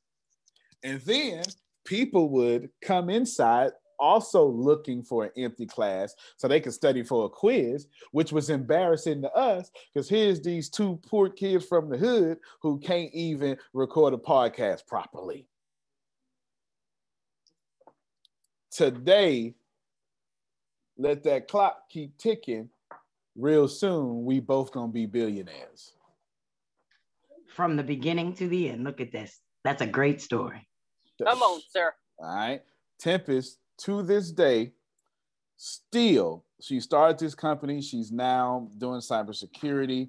[0.83, 1.43] And then
[1.85, 7.27] people would come inside also looking for an empty class so they could study for
[7.27, 11.99] a quiz, which was embarrassing to us because here's these two poor kids from the
[11.99, 15.47] hood who can't even record a podcast properly.
[18.71, 19.55] Today,
[20.97, 22.71] let that clock keep ticking.
[23.37, 25.93] Real soon, we both gonna be billionaires.
[27.49, 28.85] From the beginning to the end.
[28.85, 29.41] Look at this.
[29.65, 30.70] That's a great story.
[31.25, 31.93] Come on, sir.
[32.19, 32.63] All right.
[32.99, 34.73] Tempest, to this day,
[35.57, 37.81] still, she started this company.
[37.81, 40.09] She's now doing cybersecurity.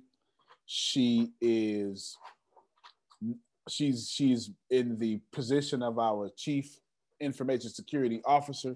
[0.66, 2.18] She is
[3.70, 6.80] she's she's in the position of our chief
[7.20, 8.76] information security officer.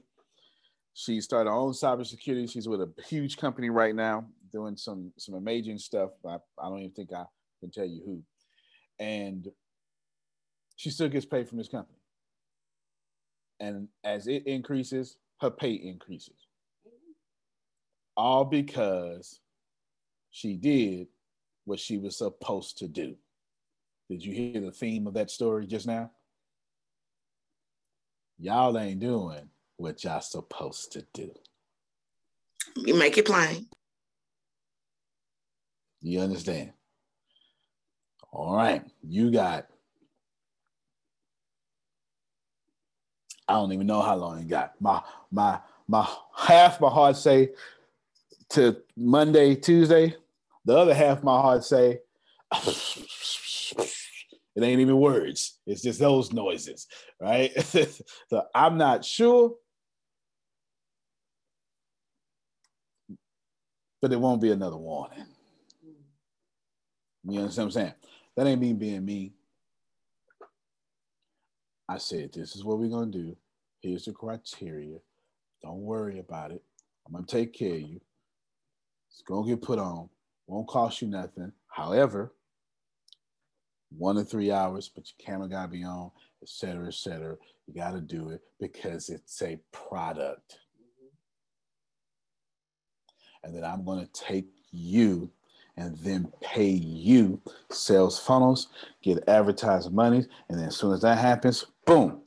[0.94, 2.50] She started her own cybersecurity.
[2.50, 6.12] She's with a huge company right now, doing some some amazing stuff.
[6.26, 7.26] I, I don't even think I
[7.60, 8.24] can tell you who.
[9.00, 9.50] And
[10.78, 11.95] she still gets paid from this company
[13.60, 16.48] and as it increases, her pay increases.
[18.18, 19.40] All because
[20.32, 21.08] she did
[21.66, 23.16] what she was supposed to do.
[24.10, 26.12] Did you hear the theme of that story just now?
[28.38, 31.32] Y'all ain't doing what y'all supposed to do.
[32.76, 33.68] You make it plain.
[36.02, 36.74] You understand?
[38.32, 38.84] All right.
[39.02, 39.68] You got
[43.48, 44.74] I don't even know how long it got.
[44.80, 47.52] My my my half my heart say
[48.50, 50.16] to Monday, Tuesday.
[50.66, 52.00] The other half my heart say
[54.56, 55.60] it ain't even words.
[55.68, 56.88] It's just those noises,
[57.22, 57.52] right?
[58.30, 59.56] so I'm not sure.
[64.02, 65.26] But it won't be another warning.
[67.28, 67.94] You understand what I'm saying?
[68.36, 69.35] That ain't me being me.
[71.88, 73.38] I said, this is what we're going to do.
[73.82, 74.98] Here's the criteria.
[75.62, 76.64] Don't worry about it.
[77.06, 78.02] I'm going to take care of you.
[79.12, 80.10] It's going to get put on.
[80.48, 81.52] Won't cost you nothing.
[81.68, 82.34] However,
[83.98, 86.12] one to three hours, but your camera got to be on,
[86.42, 87.36] et cetera, et cetera.
[87.68, 90.58] You got to do it because it's a product.
[93.44, 95.30] And then I'm going to take you
[95.78, 98.70] and then pay you sales funnels,
[99.04, 100.26] get advertising money.
[100.50, 102.22] And then as soon as that happens, boom,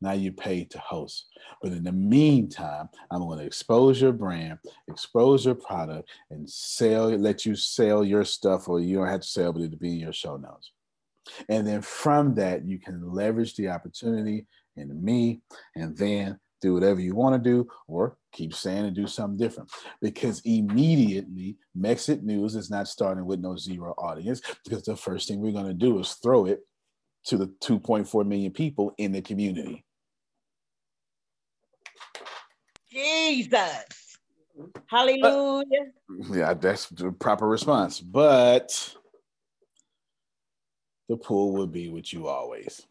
[0.00, 1.26] now you paid to host.
[1.60, 7.08] But in the meantime, I'm going to expose your brand, expose your product, and sell,
[7.10, 10.00] let you sell your stuff, or you don't have to sell, but it'll be in
[10.00, 10.72] your show notes.
[11.48, 14.46] And then from that, you can leverage the opportunity
[14.76, 15.42] in me,
[15.76, 19.70] and then do whatever you want to do, or keep saying and do something different.
[20.00, 25.40] Because immediately, Mexit News is not starting with no zero audience, because the first thing
[25.40, 26.60] we're going to do is throw it
[27.24, 29.84] to the 2.4 million people in the community.
[32.90, 34.18] Jesus.
[34.58, 34.66] Mm-hmm.
[34.86, 35.92] Hallelujah.
[36.08, 38.00] But, yeah, that's the proper response.
[38.00, 38.94] But
[41.08, 42.86] the pool will be with you always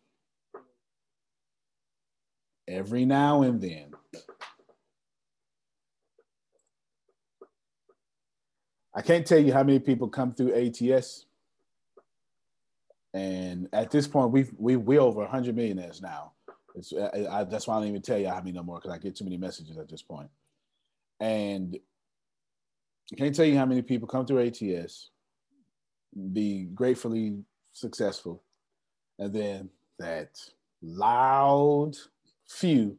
[2.67, 3.91] every now and then.
[8.93, 11.25] I can't tell you how many people come through ATS.
[13.13, 16.31] And at this point, we've we we over 100 millionaires now.
[16.75, 18.91] It's I, I, that's why I don't even tell you how many no more because
[18.91, 20.29] I get too many messages at this point.
[21.19, 21.77] And
[23.11, 25.09] I can't tell you how many people come through ATS,
[26.31, 27.39] be gratefully
[27.73, 28.41] successful,
[29.19, 30.39] and then that
[30.81, 31.93] loud
[32.47, 32.97] few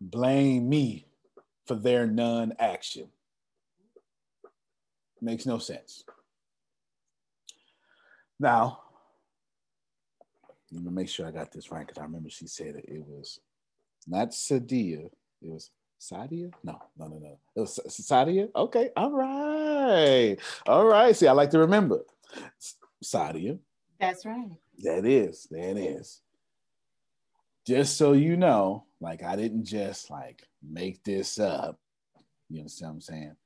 [0.00, 1.06] blame me
[1.66, 3.08] for their non action.
[5.20, 6.04] Makes no sense.
[8.40, 8.80] Now,
[10.70, 12.84] let me make sure I got this right because I remember she said it.
[12.86, 13.40] It was
[14.06, 15.12] not Sadia, it
[15.42, 15.70] was
[16.00, 16.52] Sadia?
[16.62, 17.38] No, no, no, no.
[17.56, 18.48] It was Sadia.
[18.54, 20.36] Okay, all right,
[20.66, 21.16] all right.
[21.16, 22.04] See, I like to remember
[23.02, 23.58] Sadia.
[23.98, 24.50] That's right.
[24.78, 25.48] That is.
[25.50, 26.20] That is.
[27.66, 31.78] Just so you know, like I didn't just like make this up.
[32.48, 33.36] You understand what I'm saying?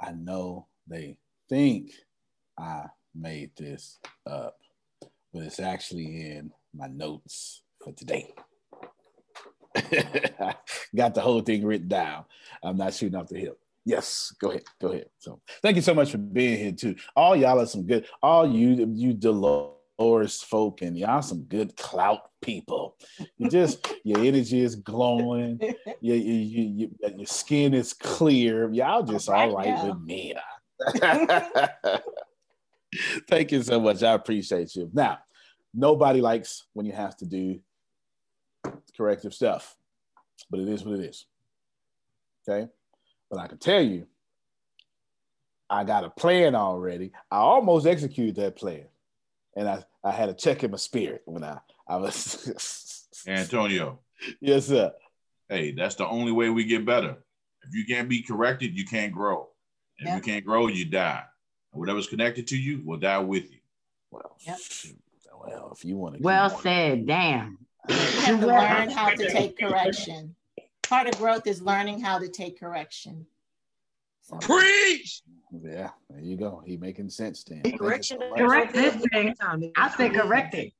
[0.00, 1.18] I know they
[1.48, 1.92] think
[2.58, 2.86] I
[3.18, 4.56] made this up,
[5.32, 8.32] but it's actually in my notes for today.
[10.96, 12.24] Got the whole thing written down.
[12.62, 13.58] I'm not shooting off the hip.
[13.84, 15.06] Yes, go ahead, go ahead.
[15.18, 16.96] So thank you so much for being here too.
[17.14, 18.06] All y'all are some good.
[18.20, 22.96] All you you Dolores folk and y'all some good clout people.
[23.38, 25.60] You just your energy is glowing.
[26.00, 28.72] Your, you, you, you, your skin is clear.
[28.72, 30.34] Y'all just all right, all right with me.
[33.28, 34.02] Thank you so much.
[34.02, 34.90] I appreciate you.
[34.92, 35.18] Now,
[35.74, 37.60] nobody likes when you have to do
[38.96, 39.76] corrective stuff,
[40.50, 41.26] but it is what it is.
[42.48, 42.68] Okay.
[43.30, 44.06] But I can tell you,
[45.68, 47.12] I got a plan already.
[47.30, 48.86] I almost executed that plan.
[49.56, 54.00] And I, I had a check in my spirit when I, I was Antonio.
[54.40, 54.92] Yes, sir.
[55.48, 57.16] Hey, that's the only way we get better.
[57.62, 59.48] If you can't be corrected, you can't grow.
[59.98, 61.24] If you can't grow, you die.
[61.76, 63.58] Whatever's connected to you will die with you.
[64.10, 64.58] Well, yep.
[65.38, 66.22] well, if you want to.
[66.22, 67.06] Well said.
[67.06, 67.58] Damn.
[67.88, 70.34] You have to learn how to take correction.
[70.82, 73.26] Part of growth is learning how to take correction.
[74.22, 74.36] So.
[74.38, 75.22] Preach.
[75.52, 76.62] Yeah, there you go.
[76.64, 77.62] He making sense then.
[77.78, 78.18] Correction.
[78.36, 79.34] Correct this thing.
[79.76, 80.72] I say correct it.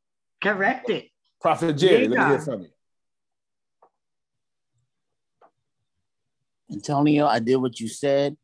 [0.43, 1.09] Correct it.
[1.41, 2.69] Prophet Jerry, let me hear from you.
[6.73, 8.37] Antonio, I did what you said,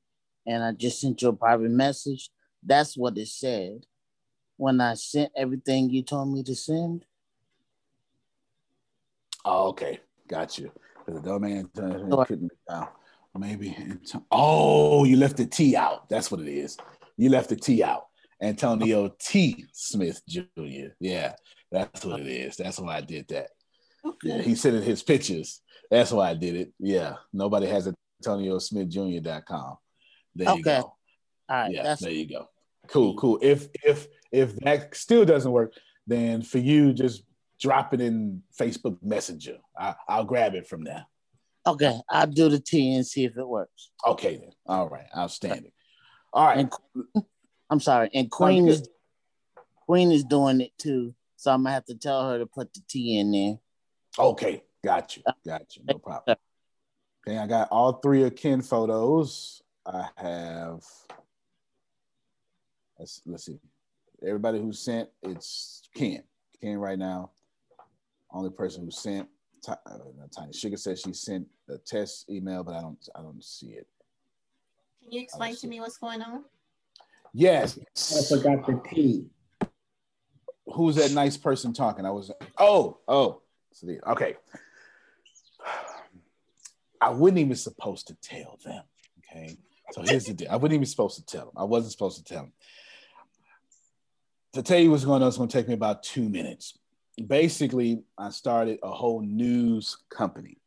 [0.47, 2.31] and I just sent you a private message.
[2.63, 3.87] That's what it said
[4.57, 7.05] when I sent everything you told me to send.
[9.45, 10.71] Oh, okay, got you.
[11.07, 12.75] The domain couldn't be.
[13.37, 13.77] Maybe.
[14.31, 16.09] Oh, you left the T out.
[16.09, 16.77] That's what it is.
[17.17, 18.07] You left the T out.
[18.41, 19.65] Antonio T.
[19.73, 20.91] Smith Jr.
[21.01, 21.35] Yeah,
[21.71, 22.57] that's what it is.
[22.57, 23.49] That's why I did that.
[24.05, 24.29] Okay.
[24.29, 25.61] Yeah, he sent in his pictures.
[25.91, 26.73] That's why I did it.
[26.79, 29.77] Yeah, nobody has Antonio Smith Jr.com.
[30.35, 30.59] There okay.
[30.59, 30.73] you go.
[30.73, 30.97] All
[31.49, 31.73] right.
[31.73, 32.49] Yeah, there you go.
[32.93, 33.39] Cool, cool.
[33.41, 35.73] If if if that still doesn't work,
[36.07, 37.23] then for you, just
[37.59, 39.57] drop it in Facebook Messenger.
[39.79, 41.07] I, will grab it from there.
[41.67, 43.91] Okay, I'll do the T and see if it works.
[44.07, 44.51] Okay then.
[44.67, 45.73] All right, outstanding.
[46.35, 46.59] All right.
[46.59, 47.25] And,
[47.71, 48.87] I'm sorry, and Queen is
[49.87, 52.83] Queen is doing it too, so I'm gonna have to tell her to put the
[52.89, 53.59] T in there.
[54.19, 56.37] Okay, got you, got you, no problem.
[57.27, 59.63] Okay, I got all three of Ken photos.
[59.87, 60.83] I have.
[63.03, 63.59] Let's let's see.
[64.25, 66.23] Everybody who sent it's Ken.
[66.61, 67.33] Ken right now
[68.31, 69.29] only person who sent.
[69.69, 69.75] Uh,
[70.37, 73.09] Tiny Sugar says she sent a test email, but I don't.
[73.17, 73.89] I don't see it.
[75.03, 76.45] Can you explain to me what's going on?
[77.35, 77.77] Yes.
[78.17, 79.27] I forgot the T.
[80.67, 82.07] Who's that nice person talking?
[82.07, 82.31] I was.
[82.57, 83.43] Oh, oh.
[84.07, 84.37] Okay.
[87.01, 88.85] I wasn't even supposed to tell them.
[89.19, 89.57] Okay.
[89.91, 90.49] So here's the deal.
[90.51, 91.55] I wasn't even supposed to tell them.
[91.57, 92.53] I wasn't supposed to tell them.
[94.55, 96.79] To tell you what's going on, it's going to take me about two minutes
[97.27, 100.59] basically, I started a whole news company.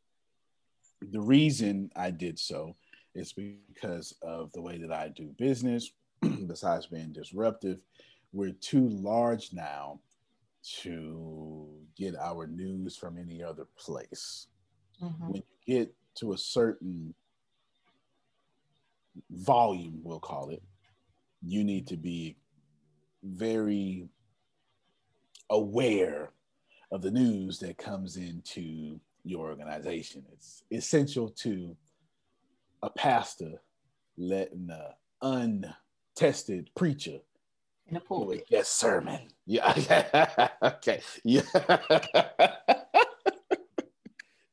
[1.12, 2.76] The reason I did so
[3.14, 5.92] is because of the way that I do business,
[6.48, 7.80] besides being disruptive.
[8.34, 10.02] We're too large now
[10.82, 14.48] to get our news from any other place.
[15.02, 15.28] Mm-hmm.
[15.28, 17.14] When you get to a certain
[19.32, 20.62] volume, we'll call it,
[21.42, 22.36] you need to be
[23.26, 24.08] very
[25.50, 26.32] aware
[26.92, 30.24] of the news that comes into your organization.
[30.32, 31.76] It's essential to
[32.84, 33.62] a pastor
[34.18, 34.70] letting
[35.22, 35.74] an
[36.16, 37.20] untested preacher
[37.88, 38.46] in a pulpit.
[38.50, 39.20] Yes, sermon.
[39.46, 40.50] Yeah.
[40.64, 41.02] okay.
[41.24, 41.42] Yeah.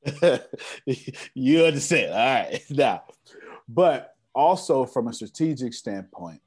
[1.35, 2.13] you understand.
[2.13, 2.63] All right.
[2.71, 3.05] Now,
[3.69, 6.41] but also from a strategic standpoint,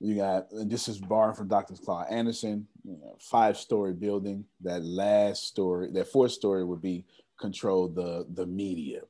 [0.00, 1.74] you got, this is borrowed from Dr.
[1.74, 4.44] Claude Anderson, you know, five story building.
[4.60, 7.04] That last story, that fourth story would be
[7.38, 9.00] control the, the media.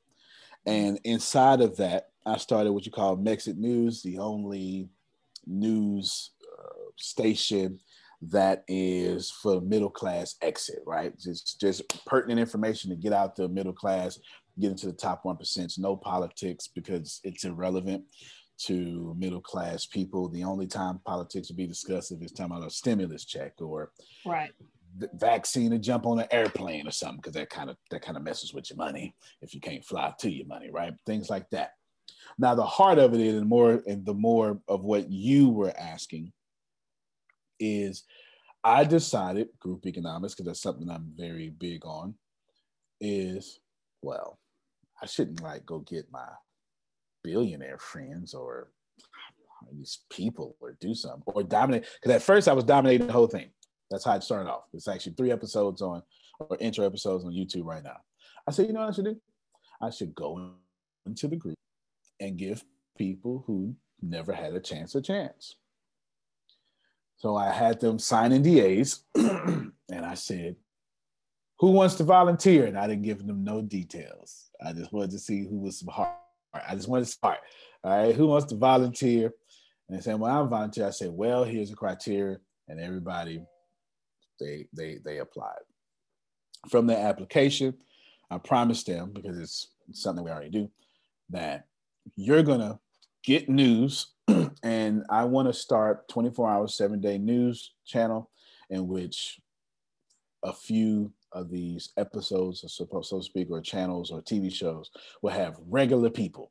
[0.67, 4.89] And inside of that, I started what you call Mexit News, the only
[5.47, 7.81] news uh, station
[8.21, 11.13] that is for middle class exit, right?
[11.25, 14.19] It's just pertinent information to get out the middle class,
[14.59, 18.05] get into the top 1%, no politics because it's irrelevant
[18.67, 20.29] to middle class people.
[20.29, 23.93] The only time politics will be discussed if it's talking about a stimulus check or
[24.27, 24.53] right
[25.15, 28.23] vaccine to jump on an airplane or something because that kind of that kind of
[28.23, 30.95] messes with your money if you can't fly to your money, right?
[31.07, 31.73] Things like that.
[32.39, 35.75] Now the heart of it is, and more and the more of what you were
[35.79, 36.33] asking
[37.61, 38.05] is,
[38.65, 42.15] I decided group economics because that's something I'm very big on.
[43.01, 43.61] Is
[44.03, 44.39] well,
[45.01, 46.27] I shouldn't like go get my
[47.29, 48.69] billionaire friends or
[49.71, 51.85] these people or do something or dominate.
[52.01, 53.51] Because at first I was dominating the whole thing.
[53.91, 54.65] That's how it started off.
[54.73, 56.03] It's actually three episodes on
[56.41, 57.99] or intro episodes on YouTube right now.
[58.47, 59.21] I said, you know what I should do?
[59.83, 60.53] I should go
[61.05, 61.57] into the group
[62.19, 62.65] and give
[62.97, 65.57] people who never had a chance a chance.
[67.19, 70.57] So I had them sign NDAs and I said,
[71.59, 72.67] who wants to volunteer?
[72.67, 74.51] And I didn't give them no details.
[74.65, 76.11] I just wanted to see who was smart.
[76.55, 77.39] I just wanted to start.
[77.85, 79.33] All right, who wants to volunteer?
[79.89, 80.87] And they said, well, I'm volunteer.
[80.87, 82.39] I said, well, here's the criteria.
[82.69, 83.43] And everybody,
[84.41, 85.61] they they they applied.
[86.69, 87.75] From the application,
[88.31, 90.71] I promised them, because it's something we already do,
[91.31, 91.67] that
[92.17, 92.79] you're gonna
[93.25, 94.09] get news
[94.63, 98.31] and I want to start 24 hours, seven day news channel
[98.71, 99.41] in which
[100.43, 104.91] a few of these episodes, or so to speak, or channels or TV shows
[105.23, 106.51] will have regular people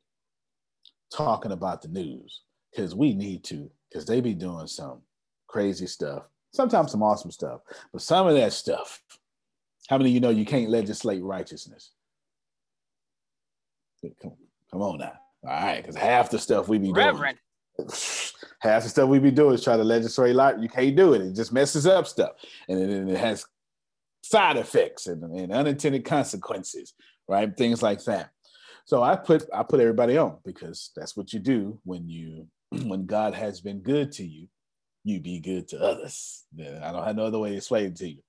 [1.12, 5.00] talking about the news because we need to, because they be doing some
[5.46, 7.60] crazy stuff, sometimes some awesome stuff,
[7.92, 9.02] but some of that stuff,
[9.88, 11.92] how many of you know you can't legislate righteousness?
[14.22, 14.34] Come,
[14.70, 15.12] come on now.
[15.44, 17.38] All right, because half the stuff we be Reverend.
[17.78, 17.90] doing,
[18.60, 20.56] half the stuff we be doing is try to legislate life.
[20.60, 21.22] You can't do it.
[21.22, 22.32] It just messes up stuff,
[22.68, 23.46] and it, it has
[24.22, 26.94] side effects and, and unintended consequences,
[27.28, 27.56] right?
[27.56, 28.30] Things like that.
[28.84, 33.06] So I put I put everybody on because that's what you do when you when
[33.06, 34.48] God has been good to you,
[35.04, 36.44] you be good to others.
[36.58, 38.22] I don't have no other way to explain it to you.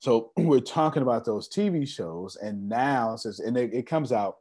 [0.00, 4.36] So we're talking about those TV shows, and now since and it, it comes out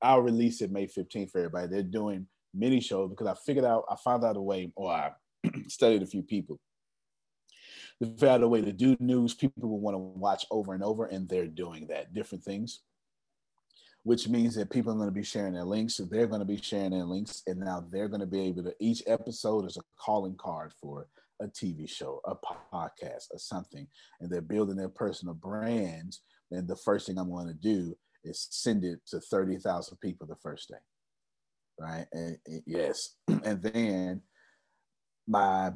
[0.00, 1.68] I'll release it May 15th for everybody.
[1.68, 5.10] They're doing mini shows because I figured out, I found out a way, or I
[5.68, 6.58] studied a few people.
[8.00, 10.82] They found out a way to do news people will want to watch over and
[10.82, 12.80] over, and they're doing that, different things,
[14.04, 15.94] which means that people are going to be sharing their links.
[15.94, 18.64] So they're going to be sharing their links, and now they're going to be able
[18.64, 21.08] to, each episode is a calling card for
[21.40, 23.86] a TV show, a podcast, or something,
[24.20, 26.22] and they're building their personal brands.
[26.50, 30.36] And the first thing I'm going to do is send it to 30,000 people the
[30.36, 30.76] first day.
[31.80, 32.06] Right.
[32.12, 33.16] And, and yes.
[33.44, 34.22] And then
[35.26, 35.72] my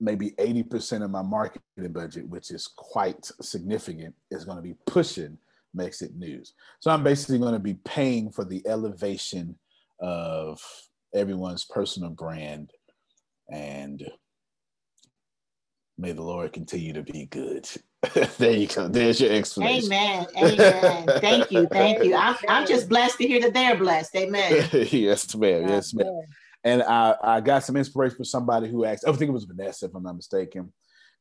[0.00, 5.36] maybe 80% of my marketing budget, which is quite significant, is going to be pushing
[5.76, 6.54] Mexit News.
[6.80, 9.56] So I'm basically going to be paying for the elevation
[10.00, 10.60] of
[11.14, 12.72] everyone's personal brand
[13.50, 14.02] and
[15.98, 17.68] may the Lord continue to be good.
[18.38, 18.88] there you go.
[18.88, 19.92] There's your explanation.
[19.92, 20.26] Amen.
[20.36, 21.06] Amen.
[21.20, 21.66] thank you.
[21.66, 22.14] Thank you.
[22.14, 24.16] I'm, I'm just blessed to hear that they're blessed.
[24.16, 24.68] Amen.
[24.72, 25.68] yes, ma'am.
[25.68, 26.22] Yes, ma'am.
[26.64, 29.86] And I, I got some inspiration from somebody who asked, I think it was Vanessa,
[29.86, 30.72] if I'm not mistaken.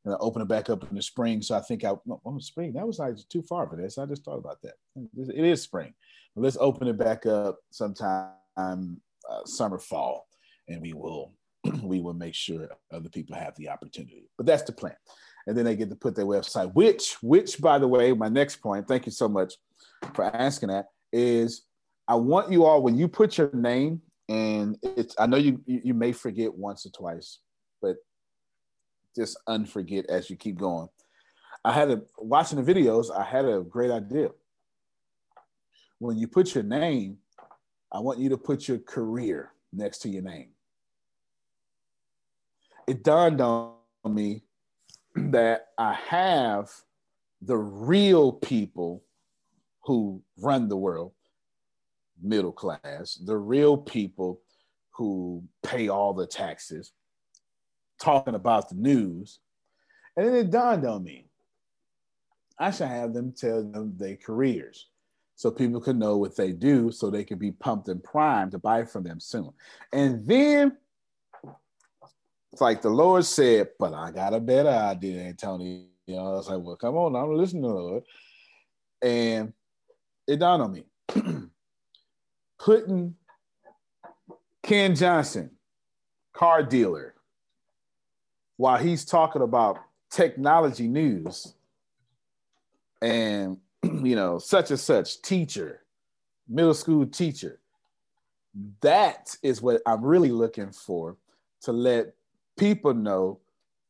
[0.05, 1.41] And I opened it back up in the spring.
[1.41, 3.97] So I think I, no, oh, spring, that was like too far for this.
[3.97, 4.73] I just thought about that.
[5.17, 5.93] It is spring.
[6.35, 10.27] Let's open it back up sometime uh, summer, fall,
[10.67, 11.33] and we will
[11.83, 14.29] we will make sure other people have the opportunity.
[14.37, 14.95] But that's the plan
[15.49, 16.71] and then they get to put their website.
[16.75, 18.87] Which, which, by the way, my next point.
[18.87, 19.55] Thank you so much
[20.13, 20.85] for asking that.
[21.11, 21.63] Is
[22.07, 25.15] I want you all when you put your name and it's.
[25.19, 27.39] I know you you may forget once or twice,
[27.82, 27.97] but
[29.15, 30.88] just unforget as you keep going.
[31.65, 33.07] I had a watching the videos.
[33.13, 34.30] I had a great idea.
[35.97, 37.17] When you put your name,
[37.91, 40.49] I want you to put your career next to your name.
[42.88, 43.73] It dawned on
[44.07, 44.43] me
[45.15, 46.69] that I have
[47.41, 49.03] the real people
[49.84, 51.11] who run the world,
[52.22, 54.41] middle class, the real people
[54.91, 56.91] who pay all the taxes,
[58.01, 59.39] talking about the news.
[60.17, 61.30] And then it dawned on me
[62.59, 64.88] I should have them tell them their careers
[65.36, 68.59] so people can know what they do so they can be pumped and primed to
[68.59, 69.51] buy from them soon.
[69.93, 70.76] And then
[72.51, 75.84] it's like the Lord said, but I got a better idea, Antonio.
[76.05, 78.03] You know, I was like, well, come on, I'm listening to the Lord.
[79.01, 79.53] And
[80.28, 80.84] it dawned on me.
[82.60, 83.16] Putting
[84.64, 85.51] Ken Johnson,
[86.34, 87.16] car dealer,
[88.57, 89.80] while he's talking about
[90.10, 91.53] technology news
[93.01, 95.82] and you know, such and such teacher,
[96.47, 97.60] middle school teacher.
[98.82, 101.16] That is what I'm really looking for
[101.62, 102.14] to let
[102.57, 103.39] people know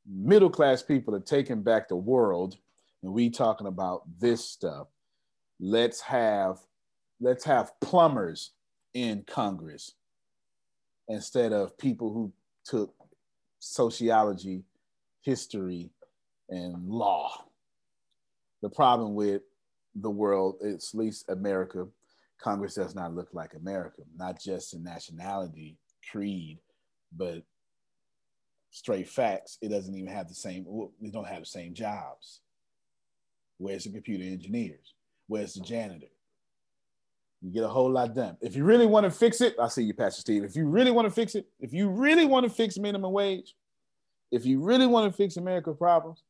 [0.06, 2.58] middle class people are taking back the world
[3.04, 4.88] and we talking about this stuff
[5.60, 6.60] let's have
[7.20, 8.52] let's have plumbers
[8.94, 9.94] in congress
[11.08, 12.32] instead of people who
[12.66, 12.94] took
[13.60, 14.64] sociology
[15.22, 15.90] history
[16.50, 17.46] and law
[18.62, 19.42] the problem with
[19.96, 21.86] the world at least america
[22.42, 25.78] congress does not look like america not just in nationality
[26.10, 26.58] creed
[27.16, 27.44] but
[28.72, 30.66] straight facts, it doesn't even have the same,
[31.00, 32.42] we don't have the same jobs.
[33.58, 34.94] Where's the computer engineers?
[35.28, 36.08] Where's the janitor?
[37.42, 38.38] You get a whole lot done.
[38.42, 40.44] If you really want to fix it, I'll see you, Pastor Steve.
[40.44, 43.56] If you really want to fix it, if you really want to fix minimum wage,
[44.32, 46.24] if you really want to fix America's problems,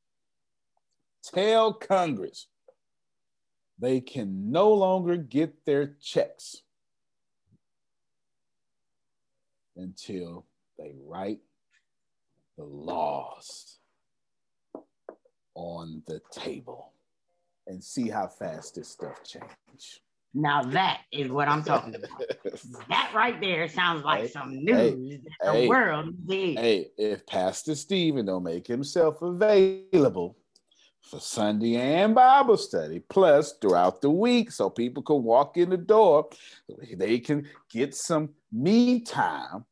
[1.23, 2.47] tell Congress
[3.79, 6.63] they can no longer get their checks
[9.75, 10.45] until
[10.77, 11.39] they write
[12.57, 13.79] the laws
[15.55, 16.91] on the table
[17.67, 20.01] and see how fast this stuff change.
[20.33, 22.23] Now that is what I'm talking about.
[22.89, 26.59] that right there sounds like hey, some news hey, that the hey, world needs.
[26.59, 30.37] Hey, if Pastor Stephen don't make himself available
[31.01, 35.77] for Sunday and Bible study, plus throughout the week, so people can walk in the
[35.77, 36.29] door,
[36.95, 39.65] they can get some me time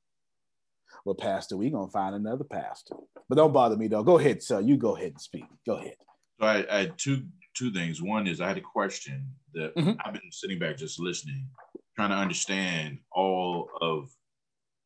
[1.08, 2.97] well, Pastor, we gonna find another pastor.
[3.30, 4.03] But don't bother me though.
[4.03, 4.60] Go ahead, sir.
[4.60, 5.45] You go ahead and speak.
[5.66, 5.95] Go ahead.
[6.38, 7.24] So I, I had two
[7.58, 8.01] two things.
[8.01, 9.93] One is I had a question that mm-hmm.
[10.03, 11.47] I've been sitting back just listening,
[11.95, 14.10] trying to understand all of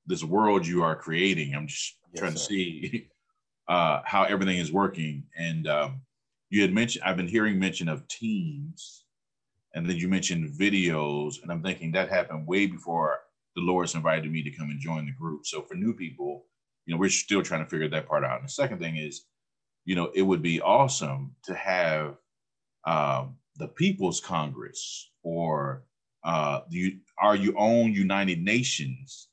[0.06, 1.54] this world you are creating.
[1.54, 2.38] I'm just yes, trying sir.
[2.38, 3.10] to see
[3.68, 5.24] uh, how everything is working.
[5.38, 6.02] And um,
[6.50, 9.06] you had mentioned I've been hearing mention of teams,
[9.74, 13.20] and then you mentioned videos, and I'm thinking that happened way before
[13.56, 15.46] Dolores invited me to come and join the group.
[15.46, 16.46] So for new people,
[16.86, 18.40] you know, we're still trying to figure that part out.
[18.40, 19.26] And the second thing is,
[19.86, 22.16] you know, it would be awesome to have
[22.86, 25.84] um, the People's Congress or
[26.24, 29.30] uh, the, our own United Nations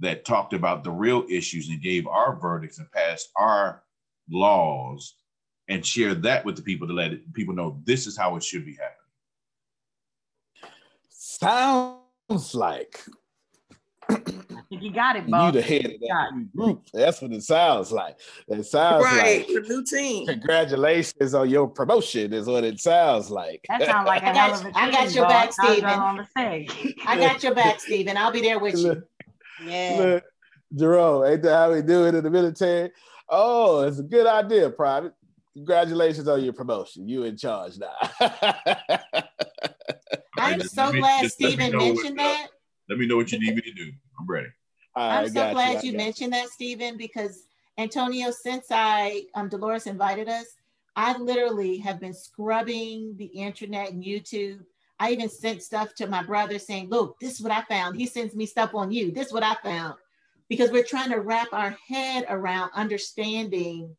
[0.00, 3.82] that talked about the real issues and gave our verdicts and passed our
[4.30, 5.14] laws
[5.68, 8.64] and share that with the people to let people know this is how it should
[8.66, 8.98] be happening.
[11.08, 13.04] Sounds like
[14.80, 15.54] you got it, Bob.
[15.54, 16.86] You the head of that group.
[16.92, 18.18] That's what it sounds like.
[18.48, 20.26] It sounds right, like the new team.
[20.26, 23.64] Congratulations on your promotion, is what it sounds like.
[23.68, 26.26] That sounds like a hell of a team, I got your back, Stephen.
[27.06, 28.16] I got your back, Stephen.
[28.16, 29.02] I'll be there with you.
[29.64, 29.96] Yeah.
[29.98, 30.24] Look,
[30.74, 32.90] Jerome, ain't that how we do it in the military?
[33.28, 35.12] Oh, it's a good idea, Private.
[35.54, 37.06] Congratulations on your promotion.
[37.08, 37.92] You in charge now.
[40.38, 42.48] I'm so glad Stephen mentioned uh, that
[42.88, 43.90] let me know what you need me to do.
[44.18, 44.48] I'm ready.
[44.94, 47.46] I'm so glad you, mentioned that, Stephen, because
[47.78, 50.46] Antonio, since I um Dolores invited us,
[50.96, 54.60] I literally have been scrubbing the internet and YouTube.
[55.00, 57.96] I even sent stuff to my brother saying, look, this is what I found.
[57.96, 59.10] He sends me stuff on you.
[59.10, 59.94] This is what I found.
[60.48, 63.96] Because we're trying to wrap our head around understanding,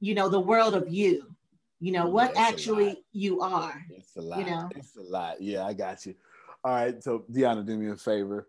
[0.00, 1.34] you know, the world of you,
[1.80, 3.82] you know, what actually you are.
[3.90, 4.38] It's a lot.
[4.38, 5.40] You know, it's a lot.
[5.40, 6.14] Yeah, I got you.
[6.62, 8.48] All right, so Deanna, do me a favor.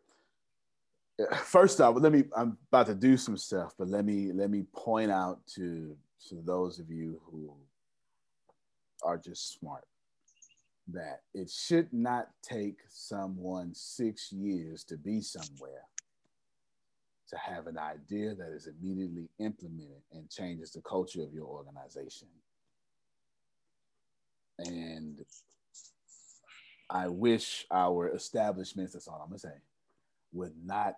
[1.43, 2.25] First off, let me.
[2.35, 5.95] I'm about to do some stuff, but let me let me point out to
[6.29, 7.53] to those of you who
[9.03, 9.85] are just smart
[10.87, 15.83] that it should not take someone six years to be somewhere
[17.27, 22.27] to have an idea that is immediately implemented and changes the culture of your organization.
[24.59, 25.25] And
[26.89, 29.57] I wish our establishments, that's all I'm gonna say,
[30.33, 30.97] would not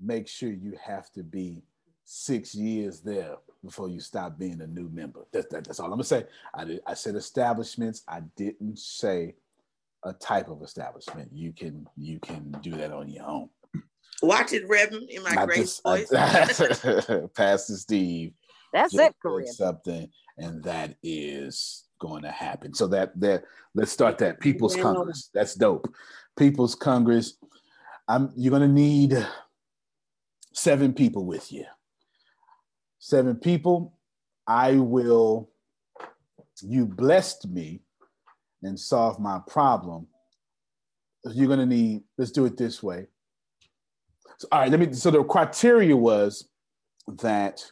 [0.00, 1.62] make sure you have to be
[2.04, 5.20] six years there before you stop being a new member.
[5.32, 6.24] That, that, that's all I'm gonna say.
[6.54, 8.02] I, did, I said establishments.
[8.08, 9.34] I didn't say
[10.04, 11.30] a type of establishment.
[11.32, 13.50] You can you can do that on your own.
[14.22, 16.10] Watch it, Reverend, in my great just, uh, voice.
[17.34, 18.32] Pastor Steve.
[18.72, 19.52] That's it, Korean.
[19.52, 22.74] Something, and that is going to happen.
[22.74, 23.44] So that that
[23.74, 25.30] let's start that People's Congress.
[25.32, 25.92] That's dope.
[26.36, 27.36] People's Congress.
[28.08, 29.26] I'm you're gonna need
[30.52, 31.64] seven people with you.
[32.98, 33.94] Seven people.
[34.46, 35.50] I will.
[36.62, 37.80] You blessed me
[38.62, 40.06] and solved my problem.
[41.24, 42.02] You're gonna need.
[42.18, 43.06] Let's do it this way.
[44.38, 44.70] So, all right.
[44.70, 44.92] Let me.
[44.92, 46.48] So the criteria was
[47.08, 47.64] that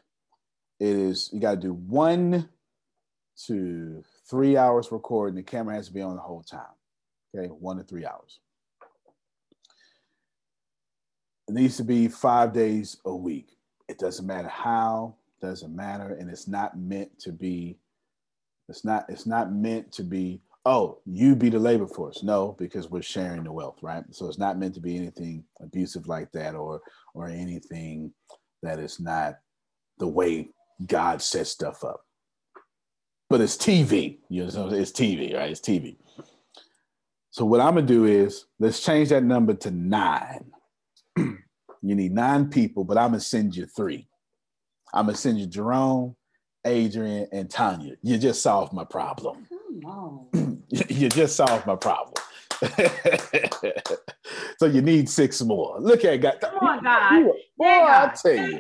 [0.81, 2.49] it is you got to do one
[3.47, 5.37] to three hours recording.
[5.37, 6.63] The camera has to be on the whole time.
[7.35, 8.41] Okay, one to three hours.
[11.49, 13.57] It needs to be five days a week.
[13.89, 17.79] it doesn't matter how, doesn't matter, and it's not meant to be.
[18.69, 19.07] It's not.
[19.09, 20.43] It's not meant to be.
[20.67, 22.23] Oh, you be the labor force.
[22.23, 24.05] No, because we're sharing the wealth, right?
[24.11, 26.83] So it's not meant to be anything abusive like that, or
[27.15, 28.13] or anything
[28.63, 29.39] that is not
[29.99, 30.51] the way
[30.87, 32.05] God sets stuff up.
[33.31, 34.19] But it's TV.
[34.29, 35.51] You know, it's TV, right?
[35.51, 35.97] It's TV.
[37.31, 40.53] So what I'm gonna do is let's change that number to nine.
[41.83, 44.09] You need nine people, but I'm gonna send you three.
[44.93, 46.17] I'm gonna send you Jerome,
[46.65, 47.97] Adrian, and Tanya.
[48.03, 49.47] You just solved my problem.
[49.49, 50.63] Come on.
[50.89, 52.15] you just solved my problem.
[54.59, 55.79] so you need six more.
[55.81, 56.41] Look at God.
[56.41, 57.25] Come on, God.
[57.57, 58.59] Boy, I'll tell you.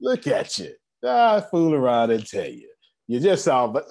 [0.00, 0.72] Look at you.
[1.04, 2.68] I fool around and tell you.
[3.06, 3.84] You just solved, but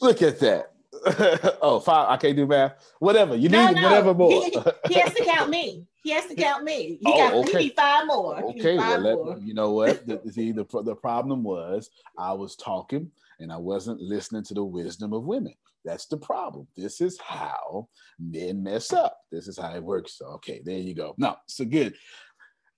[0.00, 0.71] look at that.
[1.62, 2.08] oh, five.
[2.08, 2.74] I can't do math.
[2.98, 3.36] Whatever.
[3.36, 3.82] You no, need no.
[3.82, 4.30] whatever more.
[4.30, 4.50] he,
[4.88, 5.86] he, has to count me.
[6.02, 6.98] He has to count me.
[7.00, 7.50] He oh, got okay.
[7.50, 8.42] he need five more.
[8.50, 8.76] Okay.
[8.76, 9.34] Five well, more.
[9.34, 10.06] Let, you know what?
[10.06, 14.64] the, see, the, the problem was I was talking and I wasn't listening to the
[14.64, 15.54] wisdom of women.
[15.84, 16.68] That's the problem.
[16.76, 17.88] This is how
[18.20, 19.18] men mess up.
[19.32, 20.16] This is how it works.
[20.18, 21.14] So, okay, there you go.
[21.18, 21.94] No, so good.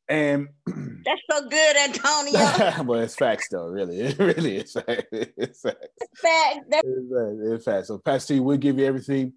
[0.09, 2.85] And that's so good, Antonio.
[2.85, 3.67] well, it's facts, though.
[3.67, 5.07] Really, it really is fact.
[5.13, 5.87] It's facts.
[6.17, 6.61] Fact.
[6.71, 7.89] It's, it's facts.
[7.89, 9.33] So, Pastor, we'll give you everything,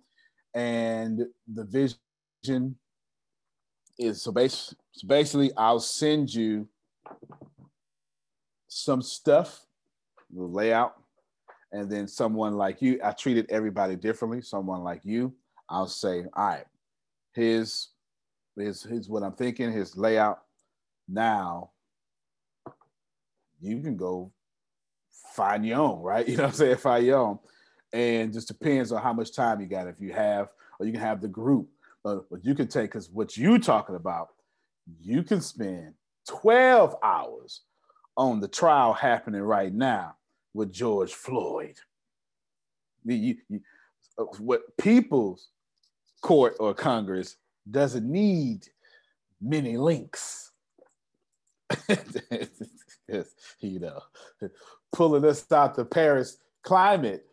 [0.53, 2.76] and the vision
[3.97, 4.32] is so.
[4.32, 6.68] Bas- so basically, I'll send you
[8.68, 9.65] some stuff,
[10.34, 10.95] the layout,
[11.72, 12.99] and then someone like you.
[13.01, 14.41] I treated everybody differently.
[14.41, 15.34] Someone like you,
[15.70, 16.65] I'll say, all right,
[17.34, 17.91] here's
[18.57, 19.72] here's, here's what I'm thinking.
[19.72, 20.41] His layout
[21.08, 21.72] now
[23.60, 24.32] you can go
[25.34, 26.28] find your own, right?
[26.30, 26.78] You know what I'm saying?
[26.78, 27.39] Find your own.
[27.93, 29.88] And just depends on how much time you got.
[29.88, 30.49] If you have,
[30.80, 31.70] or you can have the group,
[32.03, 34.30] but, you can take, because what you talking about,
[35.01, 35.93] you can spend
[36.28, 37.62] 12 hours
[38.16, 40.16] on the trial happening right now
[40.53, 41.78] with George Floyd.
[43.05, 43.62] You, you,
[44.18, 45.49] uh, what people's
[46.22, 47.38] court or Congress
[47.70, 48.68] doesn't need
[49.41, 50.47] many links
[53.60, 54.00] you know,
[54.92, 57.26] pulling us out the Paris climate,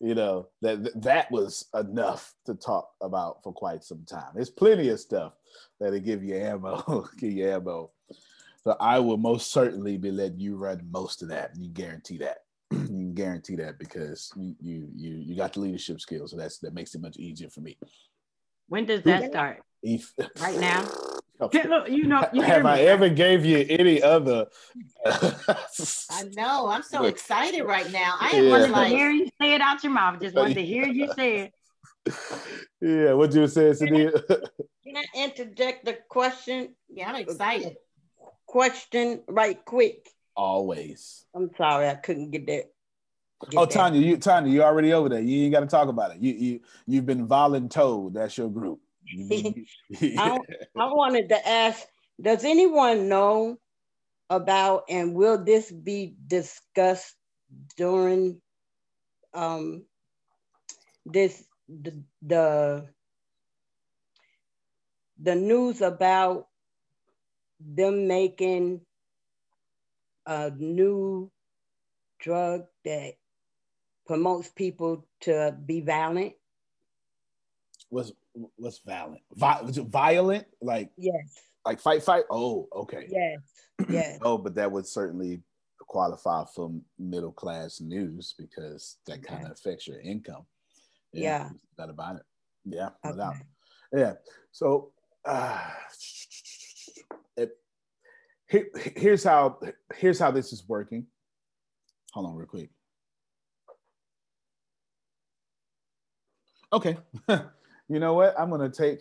[0.00, 4.30] you know, that that was enough to talk about for quite some time.
[4.34, 5.34] There's plenty of stuff
[5.78, 7.90] that'll give you ammo, give you ammo.
[8.64, 11.52] So I will most certainly be letting you run most of that.
[11.56, 12.38] You guarantee that.
[12.70, 16.58] you can guarantee that because you you you you got the leadership skills, so that's
[16.58, 17.76] that makes it much easier for me.
[18.68, 19.62] When does that start?
[19.82, 20.88] If, right now.
[21.52, 24.46] you know, you have I ever gave you any other?
[25.06, 26.68] I know.
[26.68, 28.16] I'm so excited right now.
[28.20, 28.56] I am yeah.
[28.56, 30.20] like, to hear you say it out your mouth.
[30.20, 31.54] Just wanted to hear you say it.
[32.82, 34.10] Yeah, what you say, Sadia?
[34.84, 36.74] Can I interject the question?
[36.88, 37.76] Yeah, I'm excited.
[38.46, 40.08] Question right quick.
[40.34, 41.26] Always.
[41.34, 42.70] I'm sorry, I couldn't get that.
[43.50, 43.70] Get oh, that.
[43.70, 45.20] Tanya, you Tanya, you already over there.
[45.20, 46.22] You ain't got to talk about it.
[46.22, 48.14] You you you've been voluntold.
[48.14, 48.80] That's your group.
[50.16, 50.38] I,
[50.76, 51.86] I wanted to ask
[52.20, 53.58] Does anyone know
[54.30, 57.16] about, and will this be discussed
[57.76, 58.40] during
[59.34, 59.86] um,
[61.06, 62.88] this the, the
[65.18, 66.48] the news about
[67.60, 68.84] them making
[70.26, 71.30] a new
[72.18, 73.14] drug that
[74.06, 76.34] promotes people to be violent?
[77.90, 78.12] Was
[78.56, 79.22] what's violent?
[79.34, 80.46] Vi- violent?
[80.60, 81.38] Like yes.
[81.66, 82.24] Like fight, fight.
[82.30, 83.06] Oh, okay.
[83.08, 83.38] Yes.
[83.88, 84.18] Yes.
[84.20, 85.42] oh, but that would certainly
[85.78, 90.44] qualify for middle class news because that kind of affects your income.
[91.14, 91.22] Yeah.
[91.22, 91.48] yeah.
[91.78, 92.22] That about it.
[92.66, 92.90] Yeah.
[93.04, 93.16] Okay.
[93.16, 93.32] No
[93.92, 94.12] yeah.
[94.52, 94.92] So
[95.24, 95.70] uh,
[97.36, 97.56] it,
[98.48, 99.58] here, here's how
[99.96, 101.06] here's how this is working.
[102.12, 102.70] Hold on, real quick.
[106.72, 106.96] Okay.
[107.90, 108.38] you know what?
[108.38, 109.00] I'm gonna take.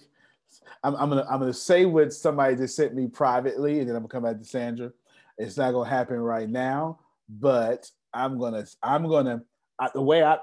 [0.84, 4.02] I'm, I'm gonna I'm gonna say what somebody just sent me privately, and then I'm
[4.02, 4.92] gonna come back to Sandra.
[5.38, 9.44] It's not gonna happen right now, but I'm gonna I'm gonna
[9.80, 10.40] I, the way I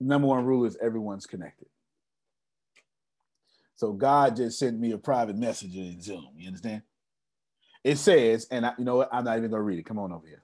[0.00, 1.68] number one rule is everyone's connected.
[3.74, 6.28] So God just sent me a private message in Zoom.
[6.36, 6.82] You understand?
[7.84, 9.08] It says, and I, you know what?
[9.12, 9.86] I'm not even gonna read it.
[9.86, 10.42] Come on over here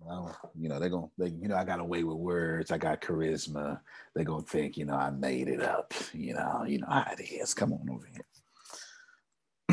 [0.00, 2.70] well, you know, they're gonna, they, you know, I got away with words.
[2.70, 3.80] I got charisma.
[4.14, 5.92] They're gonna think, you know, I made it up.
[6.12, 7.54] You know, you know how it is.
[7.54, 8.24] Come on over here.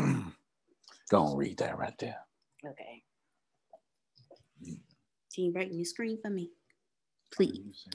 [1.10, 2.18] Go on, read that right there.
[2.66, 3.04] Okay.
[5.34, 6.50] Can you brighten your screen for me,
[7.34, 7.88] please?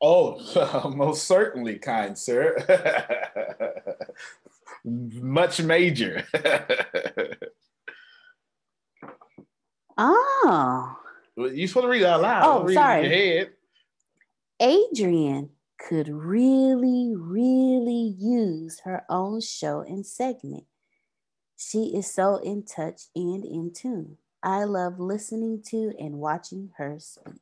[0.00, 2.56] Oh, most certainly, kind sir.
[4.84, 6.24] much major.
[9.96, 10.96] oh.
[11.36, 12.42] You supposed to read out loud.
[12.44, 13.48] Oh, sorry.
[14.60, 20.64] Adrian could really, really use her own show and segment.
[21.56, 24.18] She is so in touch and in tune.
[24.42, 27.34] I love listening to and watching her speak.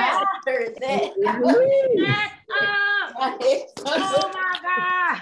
[0.00, 1.12] I heard that.
[3.18, 5.20] Oh my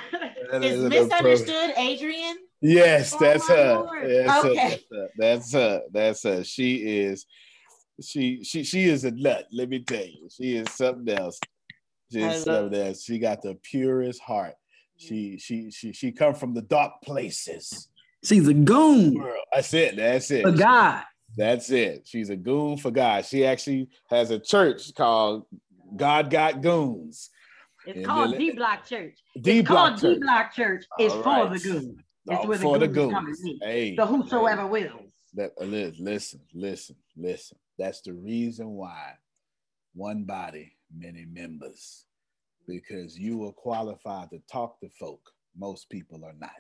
[0.53, 0.65] God.
[0.65, 2.37] Is misunderstood Adrian?
[2.61, 4.25] Yes, oh that's her.
[4.25, 4.81] That's okay.
[4.93, 5.09] her.
[5.17, 5.83] That's her.
[5.93, 6.45] That's her.
[6.45, 7.27] She is
[8.01, 9.47] she she she is a nut.
[9.53, 11.39] Let me tell you, she is something else.
[12.13, 13.03] She is something else.
[13.03, 14.55] She got the purest heart.
[14.97, 17.89] She she she she come from the dark places.
[18.25, 19.23] She's a goon.
[19.53, 19.97] That's it.
[19.97, 20.43] That's it.
[20.43, 21.03] For God.
[21.37, 22.03] That's it.
[22.07, 23.25] She's a goon for God.
[23.27, 25.45] She actually has a church called
[25.95, 27.31] God Got Goons.
[27.87, 29.19] It's And called D Block Church.
[29.41, 30.15] D Block Church.
[30.17, 30.85] D Block Church.
[30.99, 31.99] It's All for the goons.
[32.29, 33.39] It's Oh, where for the goons, come goons.
[33.41, 33.63] and meet.
[33.63, 35.13] Hey, so whosoever wills.
[35.35, 37.57] That uh, listen, listen, listen.
[37.79, 39.13] That's the reason why
[39.95, 42.05] one body, many members,
[42.67, 45.21] because you are qualified to talk to folk.
[45.57, 46.51] Most people are not.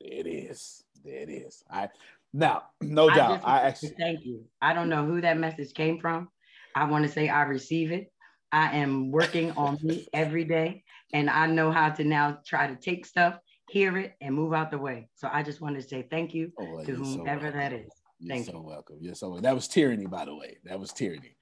[0.00, 0.82] There it is.
[1.04, 1.62] There it is.
[1.70, 1.88] I
[2.32, 3.40] now, no I doubt.
[3.44, 4.44] I actually thank you.
[4.62, 6.28] I don't know who that message came from.
[6.74, 8.10] I want to say I receive it.
[8.52, 10.82] I am working on me every day,
[11.12, 13.38] and I know how to now try to take stuff,
[13.68, 15.08] hear it, and move out the way.
[15.14, 17.92] So I just want to say thank you oh, to Oh, you're so that is.
[18.18, 18.60] You're Thank so you.
[18.60, 18.96] welcome.
[19.00, 19.44] You're so welcome.
[19.44, 20.58] That was tyranny, by the way.
[20.64, 21.36] That was tyranny.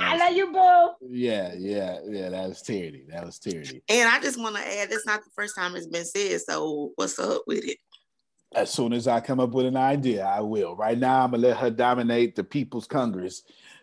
[0.00, 1.08] I love you, boo.
[1.10, 2.28] Yeah, yeah, yeah.
[2.30, 3.04] That was tyranny.
[3.08, 3.82] That was tyranny.
[3.88, 6.40] And I just want to add, it's not the first time it's been said.
[6.40, 7.78] So what's up with it?
[8.54, 10.74] As soon as I come up with an idea, I will.
[10.74, 13.42] Right now, I'm gonna let her dominate the People's Congress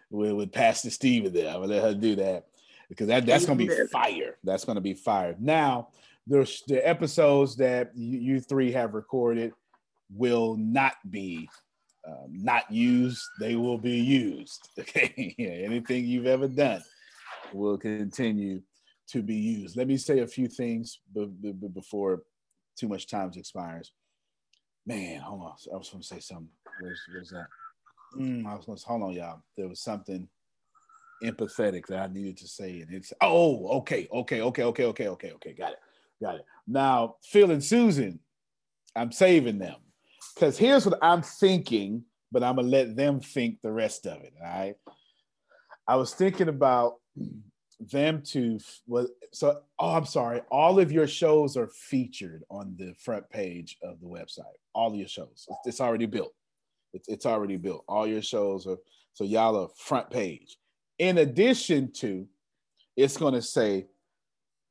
[0.10, 1.48] with, with Pastor Steven there.
[1.48, 2.48] I'm gonna let her do that
[2.90, 4.38] because that, that's gonna be fire.
[4.44, 5.36] That's gonna be fire.
[5.40, 5.90] Now,
[6.28, 9.54] there's the episodes that you, you three have recorded
[10.14, 11.50] will not be
[12.08, 13.22] um, not used.
[13.40, 14.70] They will be used.
[14.80, 16.84] Okay, yeah, anything you've ever done
[17.54, 18.62] will continue
[19.08, 19.78] to be used.
[19.78, 22.24] Let me say a few things b- b- before
[22.78, 23.92] too much time expires.
[24.86, 25.54] Man, hold on.
[25.74, 26.50] I was going to say something.
[26.80, 27.48] Where's, where's that?
[28.18, 29.42] Mm, I was going to hold on, y'all.
[29.58, 30.28] There was something
[31.24, 35.32] empathetic that I needed to say, and it's oh, okay, okay, okay, okay, okay, okay,
[35.32, 35.54] okay.
[35.54, 35.80] Got it,
[36.22, 36.46] got it.
[36.68, 38.20] Now, Phil and Susan,
[38.96, 39.76] I'm saving them
[40.34, 44.34] because here's what I'm thinking, but I'm gonna let them think the rest of it.
[44.42, 44.76] All right.
[45.88, 46.96] I was thinking about
[47.80, 50.42] them to well, so oh, I'm sorry.
[50.50, 54.44] All of your shows are featured on the front page of the website.
[54.74, 55.48] All your shows.
[55.48, 56.34] It's, it's already built.
[56.94, 57.84] It's, it's already built.
[57.88, 58.78] All your shows are
[59.14, 60.58] so y'all are front page.
[61.00, 62.28] In addition to,
[62.96, 63.88] it's gonna say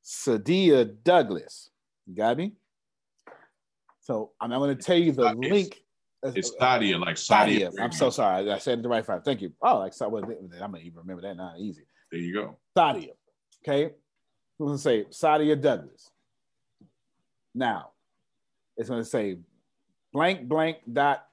[0.05, 1.70] Sadia Douglas.
[2.07, 2.53] You got me?
[4.01, 5.81] So I'm, I'm gonna tell you the It's- link.
[6.27, 7.70] It's uh, Sadia, like Sadia.
[7.79, 8.51] I'm so sorry.
[8.51, 9.20] I said it the right time.
[9.20, 9.53] Thank you.
[9.62, 11.53] Oh, like so, I'm gonna even remember that now.
[11.59, 11.83] Easy.
[12.11, 12.57] There you go.
[12.75, 13.11] Sadia.
[13.62, 13.93] Okay.
[14.59, 16.11] I'm gonna say Sadia Douglas.
[17.55, 17.91] Now,
[18.79, 19.37] it's gonna say
[20.14, 21.27] blank blank dot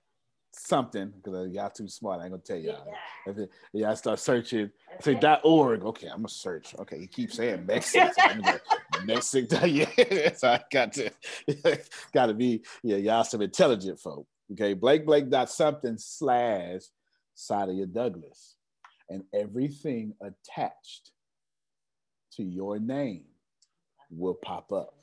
[0.53, 2.19] something because uh, y'all too smart.
[2.19, 2.93] I ain't gonna tell y'all.
[3.25, 4.71] If it, yeah, I start searching.
[4.99, 5.83] Say dot org.
[5.83, 6.75] Okay, I'm gonna search.
[6.79, 8.09] Okay, you keep saying Mexico.
[8.17, 8.59] So gonna go
[9.05, 9.65] Mexico.
[9.65, 11.11] Yeah, so I got to
[12.13, 12.97] got to be yeah.
[12.97, 14.27] Y'all some intelligent folk.
[14.51, 16.81] Okay, Blake Blake dot something slash
[17.35, 18.55] Sadia Douglas,
[19.09, 21.11] and everything attached
[22.33, 23.23] to your name
[24.09, 24.93] will pop up.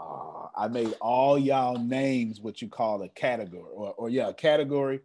[0.00, 4.34] Uh, I made all y'all names what you call a category, or, or yeah, a
[4.34, 5.00] category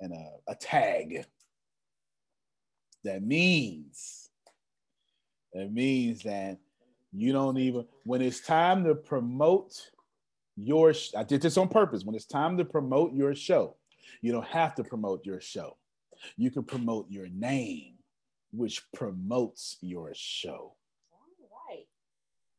[0.00, 1.24] and a, a tag.
[3.04, 4.30] That means
[5.52, 6.58] that means that
[7.12, 9.90] you don't even when it's time to promote
[10.56, 10.94] your.
[11.16, 12.04] I did this on purpose.
[12.04, 13.76] When it's time to promote your show,
[14.22, 15.76] you don't have to promote your show.
[16.36, 17.94] You can promote your name,
[18.52, 20.74] which promotes your show.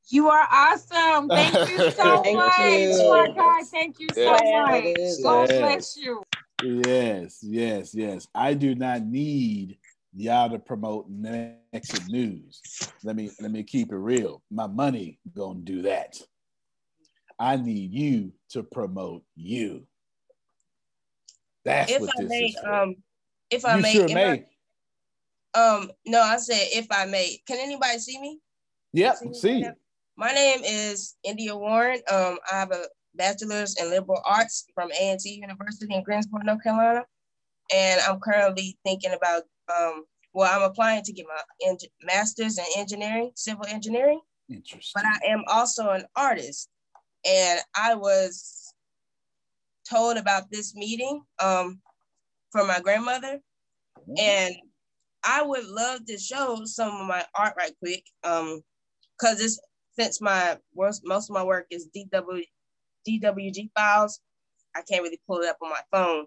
[0.10, 1.30] You are awesome.
[1.30, 2.58] Thank you so Thank much.
[2.60, 3.10] you.
[3.10, 5.18] My God, thank you so Yes.
[5.20, 5.24] much.
[5.24, 5.58] God Yes.
[5.60, 6.24] bless you.
[6.64, 8.28] Yes, yes, yes.
[8.36, 9.78] I do not need
[10.16, 12.64] y'all to promote Mexit News.
[13.04, 14.43] Let me let me keep it real.
[14.52, 16.18] My money gonna do that.
[17.39, 19.88] I need you to promote you.
[21.66, 22.74] That's if what I this may, is for.
[22.74, 22.95] um,
[23.49, 24.30] if I you may, sure am may.
[24.30, 24.45] I-
[25.54, 27.38] um, no, I said if I may.
[27.47, 28.39] Can anybody see me?
[28.93, 29.66] Yep, me see.
[30.22, 32.00] My name is India Warren.
[32.08, 37.06] Um, I have a bachelor's in liberal arts from A&T University in Greensboro, North Carolina.
[37.74, 39.42] And I'm currently thinking about,
[39.76, 44.22] um, well, I'm applying to get my master's in engineering, civil engineering.
[44.48, 44.92] Interesting.
[44.94, 46.70] But I am also an artist.
[47.28, 48.76] And I was
[49.90, 51.82] told about this meeting um,
[52.52, 53.40] from my grandmother.
[53.98, 54.14] Mm-hmm.
[54.20, 54.56] And
[55.26, 58.04] I would love to show some of my art right quick.
[58.24, 58.62] Um,
[59.20, 59.60] cause it's
[59.94, 62.44] since my most of my work is DW,
[63.08, 64.20] DWG files,
[64.76, 66.26] I can't really pull it up on my phone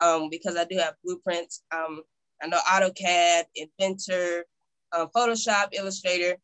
[0.00, 1.62] um, because I do have blueprints.
[1.74, 2.02] Um,
[2.42, 4.44] I know AutoCAD, Inventor,
[4.92, 6.36] um, Photoshop, Illustrator,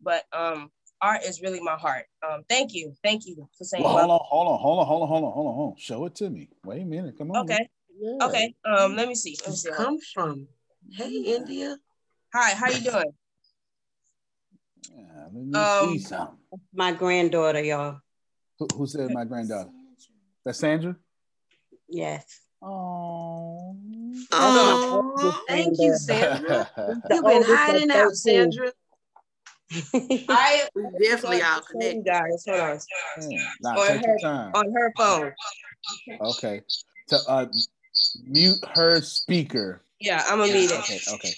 [0.00, 0.70] but um,
[1.02, 2.04] art is really my heart.
[2.26, 3.84] Um, thank you, thank you for saying.
[3.84, 5.78] Well, hold on, hold on, hold on, hold on, hold on, hold on, hold on.
[5.78, 6.48] Show it to me.
[6.64, 7.44] Wait a minute, come on.
[7.44, 8.26] Okay, yeah.
[8.26, 8.54] okay.
[8.64, 9.36] Um, let me see.
[9.42, 9.70] Let me see.
[9.72, 10.48] Come from.
[10.92, 11.76] Hey, India.
[12.32, 13.12] Hi, how you doing?
[14.94, 16.36] Yeah, let me um, see something.
[16.74, 18.00] My granddaughter, y'all.
[18.58, 19.70] Who, who said my granddaughter?
[20.44, 20.96] That's Sandra?
[21.88, 22.40] Yes.
[22.62, 23.76] Oh.
[24.32, 26.68] Oh, thank you, Sandra.
[27.10, 28.72] You've been hiding out, Sandra.
[30.28, 30.68] I
[31.02, 32.04] definitely all connected.
[32.04, 32.78] Guys, hold on.
[33.20, 34.52] Yeah, nah, on, take her, your time.
[34.54, 35.32] on her phone.
[36.20, 36.62] Okay.
[37.08, 37.46] So, uh,
[38.26, 39.82] mute her speaker.
[40.00, 40.78] Yeah, I'm gonna mute it.
[40.78, 41.00] Okay.
[41.14, 41.34] Okay.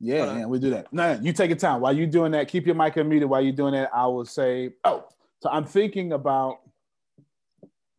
[0.00, 0.90] Yeah, yeah, we do that.
[0.92, 1.82] No, no, you take your time.
[1.82, 3.26] While you're doing that, keep your mic unmuted.
[3.26, 5.04] While you're doing that, I will say, oh,
[5.42, 6.60] so I'm thinking about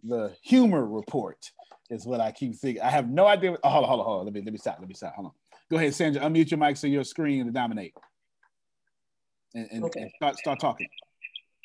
[0.04, 1.52] the humor report
[1.92, 2.82] is what I keep thinking.
[2.82, 3.56] I have no idea.
[3.64, 4.26] Oh, hold on, hold on, hold on.
[4.26, 4.78] Let me let me stop.
[4.80, 5.14] Let me stop.
[5.14, 5.34] Hold on.
[5.70, 6.24] Go ahead, Sandra.
[6.24, 7.94] Unmute your mic so your screen to dominate.
[9.54, 10.02] And, and, Okay.
[10.02, 10.88] and start start talking.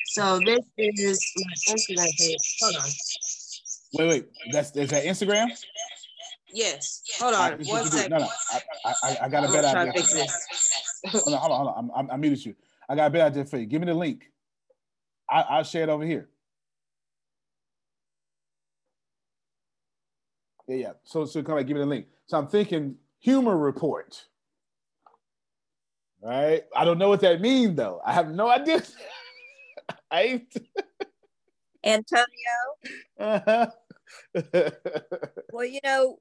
[0.05, 2.57] So this is my Instagram page.
[2.61, 2.91] Hold on.
[3.95, 4.27] Wait, wait.
[4.53, 5.49] That's is that Instagram?
[6.57, 7.03] Yes.
[7.21, 7.41] Hold on.
[7.51, 7.97] right, this is One what you do.
[7.99, 8.11] second.
[8.13, 8.29] No, no.
[8.51, 9.93] I, I, I, I got a I'm better idea.
[9.93, 10.47] fix this.
[11.13, 11.75] Hold on, hold on, hold on.
[11.77, 12.55] I'm, I'm, I muted you.
[12.89, 13.67] I got a better idea for you.
[13.67, 14.31] Give me the link.
[15.29, 16.31] I, I'll share it over here.
[20.67, 20.93] Yeah, yeah.
[21.05, 22.07] So, so come back, give me the link.
[22.25, 24.25] So I'm thinking humor report.
[26.23, 26.63] Right?
[26.75, 28.01] I don't know what that means though.
[28.05, 28.83] I have no idea.
[30.11, 30.57] I ain't.
[31.85, 32.27] Antonio,
[33.21, 33.67] Uh-huh.
[35.53, 36.19] well, you know,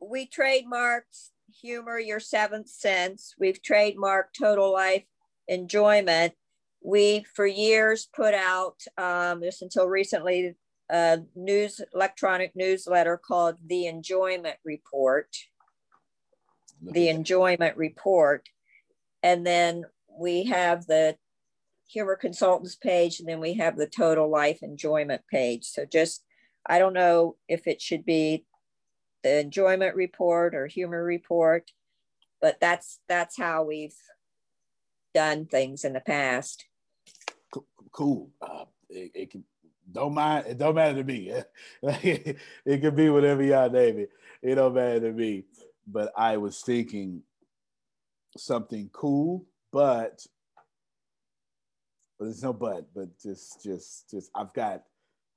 [0.00, 3.34] we trademarked humor, your seventh sense.
[3.38, 5.04] We've trademarked total life
[5.48, 6.32] enjoyment.
[6.82, 10.54] We, for years, put out, um, just until recently,
[10.88, 15.28] a news electronic newsletter called The Enjoyment Report.
[16.82, 18.48] The Enjoyment Report.
[19.22, 21.16] And then we have the
[21.86, 25.64] humor consultants page, and then we have the total life enjoyment page.
[25.64, 26.24] So just,
[26.66, 28.46] I don't know if it should be
[29.22, 31.72] the enjoyment report or humor report,
[32.40, 33.96] but that's that's how we've
[35.14, 36.64] done things in the past.
[37.92, 38.30] cool.
[38.40, 39.44] Uh, it, it can
[39.92, 40.46] don't mind.
[40.46, 41.32] It don't matter to me.
[41.82, 44.10] it, could be whatever y'all name it.
[44.42, 45.44] It don't matter to me.
[45.86, 47.22] But I was thinking
[48.36, 50.24] something cool, but
[52.18, 52.86] but there's no but.
[52.94, 54.82] But just just just I've got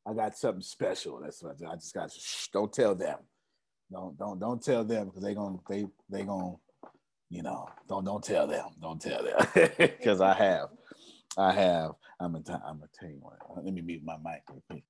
[0.05, 1.19] I got something special.
[1.19, 2.11] That's what I just got.
[2.11, 3.17] Shh, don't tell them.
[3.93, 6.55] Don't don't don't tell them because they gonna they they gonna
[7.29, 8.65] you know don't don't tell them.
[8.81, 9.37] Don't tell them
[9.77, 10.69] because I have.
[11.37, 11.91] I have.
[12.19, 12.63] I'm gonna.
[12.65, 13.37] I'm gonna tell you what.
[13.63, 14.41] Let me mute my mic.
[14.49, 14.83] real quick.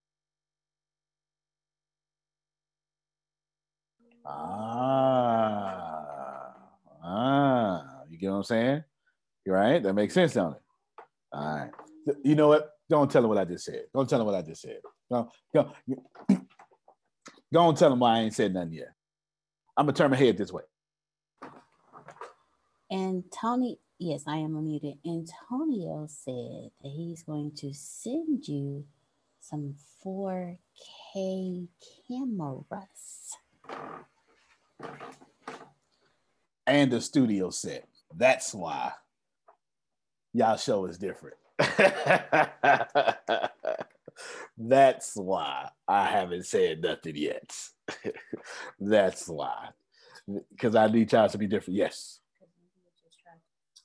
[4.26, 4.54] Ah,
[7.04, 7.84] ah.
[8.10, 8.84] You get what I'm saying?
[9.46, 9.84] You right?
[9.84, 10.62] That makes sense, don't it?
[11.34, 11.72] All right.
[12.24, 12.72] You know what?
[12.90, 13.84] Don't tell them what I just said.
[13.94, 14.80] Don't tell them what I just said.
[15.12, 15.74] Go, go,
[17.54, 18.94] go and tell them why I ain't said nothing yet.
[19.78, 20.64] I'm gonna turn my head this way.
[22.90, 24.98] And Tony, yes, I am unmuted.
[25.06, 28.86] Antonio said that he's going to send you
[29.42, 29.76] some
[30.06, 31.68] 4K
[32.08, 33.36] cameras.
[36.68, 37.88] And the studio set.
[38.16, 38.92] That's why
[40.34, 41.38] y'all show is different.
[44.58, 47.56] That's why I haven't said nothing yet.
[48.80, 49.70] That's why.
[50.52, 51.78] Because I need y'all to be different.
[51.78, 52.20] Yes.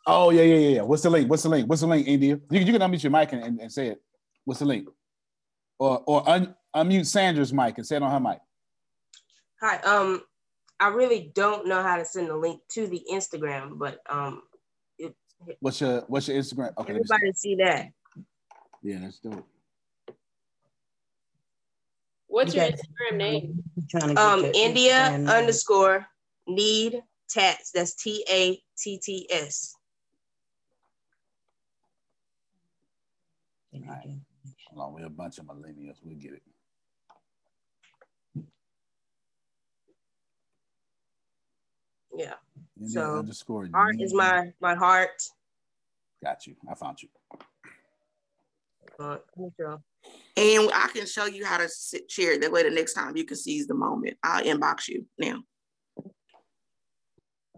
[0.06, 0.82] Oh, yeah, yeah, yeah.
[0.82, 1.28] What's the link?
[1.28, 1.68] What's the link?
[1.68, 2.40] What's the link, India?
[2.50, 4.00] You, you can unmute your mic and, and, and say it.
[4.44, 4.88] What's the link?
[5.78, 8.38] Or or un, unmute Sandra's mic and say it on her mic.
[9.60, 9.76] Hi.
[9.78, 10.22] Um,
[10.80, 14.42] I really don't know how to send the link to the Instagram, but um,
[14.98, 15.14] it,
[15.60, 16.72] What's your what's your Instagram?
[16.78, 17.90] Okay, everybody see that.
[18.82, 19.44] Yeah, let's do
[22.28, 22.32] it.
[22.32, 22.76] What's your Okay.
[22.76, 23.64] Instagram name?
[24.16, 26.06] Um, India underscore
[26.46, 27.70] need tats.
[27.72, 29.74] That's T A T T S.
[34.70, 35.96] Hold on, we're a bunch of millennials.
[36.02, 36.42] We'll get it.
[42.16, 42.34] Yeah.
[42.78, 44.04] India So underscore art Nina.
[44.04, 45.22] is my my heart.
[46.22, 46.56] Got you.
[46.70, 47.08] I found you.
[48.98, 49.78] Uh, let me draw.
[50.36, 52.42] And I can show you how to sit, share it.
[52.42, 54.16] That way, the next time you can seize the moment.
[54.22, 55.42] I'll inbox you now.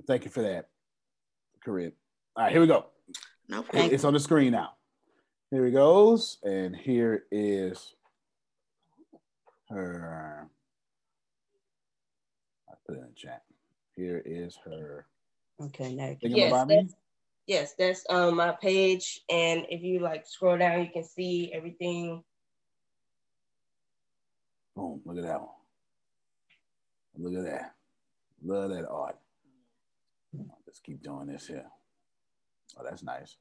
[0.07, 0.69] Thank you for that,
[1.63, 1.93] Corinne.
[2.37, 2.87] All right, here we go.
[3.49, 3.93] No problem.
[3.93, 4.71] It's on the screen now.
[5.51, 7.95] Here it goes, and here is
[9.69, 10.49] her.
[12.69, 13.43] I put it in the chat.
[13.95, 15.07] Here is her.
[15.61, 16.95] Okay, now Thinking Yes, that's,
[17.47, 19.21] yes, that's um my page.
[19.29, 22.23] And if you like scroll down, you can see everything.
[24.81, 25.03] Boom!
[25.05, 25.51] Look at that one.
[27.19, 27.75] Look at that.
[28.43, 29.19] Love that art.
[30.67, 31.67] Let's keep doing this here.
[32.79, 33.37] Oh, that's nice.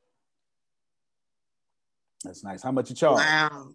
[2.26, 2.62] That's nice.
[2.62, 3.20] How much you charge?
[3.20, 3.70] Wow.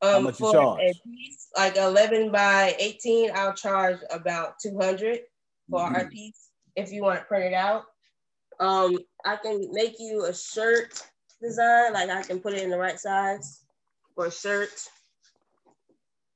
[0.00, 0.80] Um, much you for charge?
[0.80, 5.22] a piece like 11 by 18, I'll charge about 200
[5.68, 6.10] for our Mhm.
[6.12, 7.86] piece if you want to print it out.
[8.60, 11.04] Um, I can make you a shirt
[11.40, 13.64] design, like I can put it in the right size
[14.14, 14.88] for a shirt.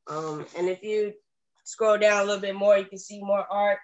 [0.08, 1.12] Um, and if you
[1.64, 3.78] scroll down a little bit more, you can see more art.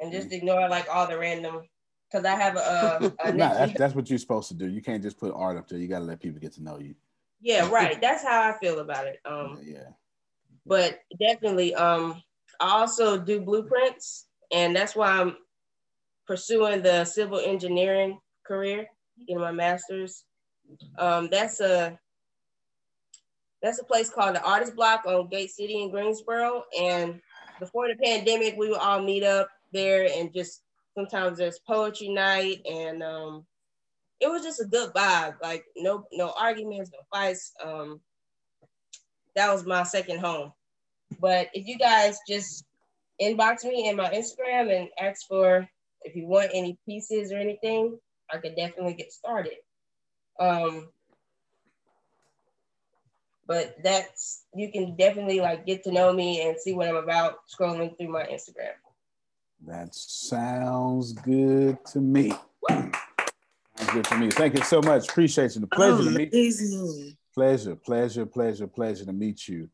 [0.00, 1.62] And just ignore like all the random,
[2.10, 4.68] because I have a, a, a Nah, that's, that's what you're supposed to do.
[4.68, 5.78] You can't just put art up there.
[5.78, 6.94] You got to let people get to know you.
[7.40, 8.00] yeah, right.
[8.00, 9.18] That's how I feel about it.
[9.24, 9.88] Um, Yeah.
[10.66, 12.22] but definitely um
[12.60, 15.36] i also do blueprints and that's why i'm
[16.26, 18.86] pursuing the civil engineering career
[19.28, 20.24] in my master's
[20.98, 21.98] um that's a
[23.62, 26.64] that's a place called the artist block on gate city in greensboro.
[26.78, 27.20] And
[27.58, 30.62] before the pandemic we would all meet up there and just
[30.96, 32.60] sometimes there's poetry night.
[32.70, 33.46] And um
[34.20, 35.34] it was just a good vibe.
[35.42, 37.52] Like no no arguments no fights.
[37.64, 38.00] Um
[39.34, 40.52] that was my second home.
[41.20, 42.64] But if you guys just
[43.20, 45.68] inbox me in my Instagram and ask for
[46.02, 47.98] if you want any pieces or anything,
[48.32, 49.54] I could definitely get started.
[50.38, 50.88] Um,
[53.48, 57.38] but that's you can definitely like get to know me and see what I'm about
[57.48, 58.74] scrolling through my Instagram.
[59.66, 62.32] That sounds good to me.
[62.70, 64.30] Sounds good to me.
[64.30, 65.08] Thank you so much.
[65.08, 65.62] Appreciate you.
[65.62, 67.16] The pleasure to meet Amazing.
[67.34, 69.68] Pleasure, pleasure, pleasure, pleasure to meet you.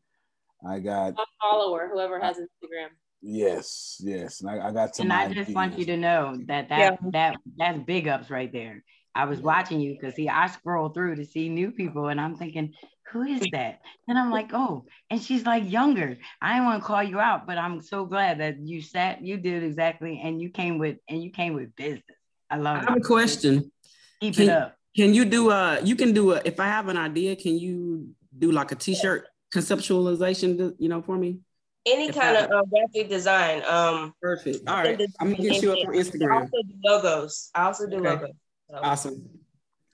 [0.67, 2.87] I got A follower, whoever has Instagram.
[3.21, 4.41] yes, yes.
[4.41, 7.35] And I, I got some And I just want you to know that that that
[7.57, 8.83] that's big ups right there.
[9.13, 12.35] I was watching you because see, I scroll through to see new people, and I'm
[12.35, 12.73] thinking,
[13.11, 13.81] who is that?
[14.07, 16.17] And I'm like, oh, and she's like younger.
[16.41, 19.37] I didn't want to call you out, but I'm so glad that you sat, you
[19.37, 22.03] did exactly, and you came with and you came with business.
[22.49, 22.79] I love it.
[22.79, 22.89] I it.
[22.89, 23.71] have a question.
[24.21, 24.75] Keep can, it up.
[24.95, 25.81] Can you do a?
[25.83, 26.41] You can do a.
[26.45, 30.73] If I have an idea, can you do like a T-shirt conceptualization?
[30.79, 31.39] You know, for me.
[31.85, 33.61] Any If kind I- of uh, graphic design.
[33.67, 34.67] Um, Perfect.
[34.67, 34.99] All right.
[35.19, 35.93] I'm gonna design hit you up on.
[35.93, 36.31] Instagram.
[36.31, 37.51] I also do logos.
[37.53, 38.09] I also do Okay.
[38.09, 38.29] logos.
[38.71, 38.77] So.
[38.77, 39.29] Awesome.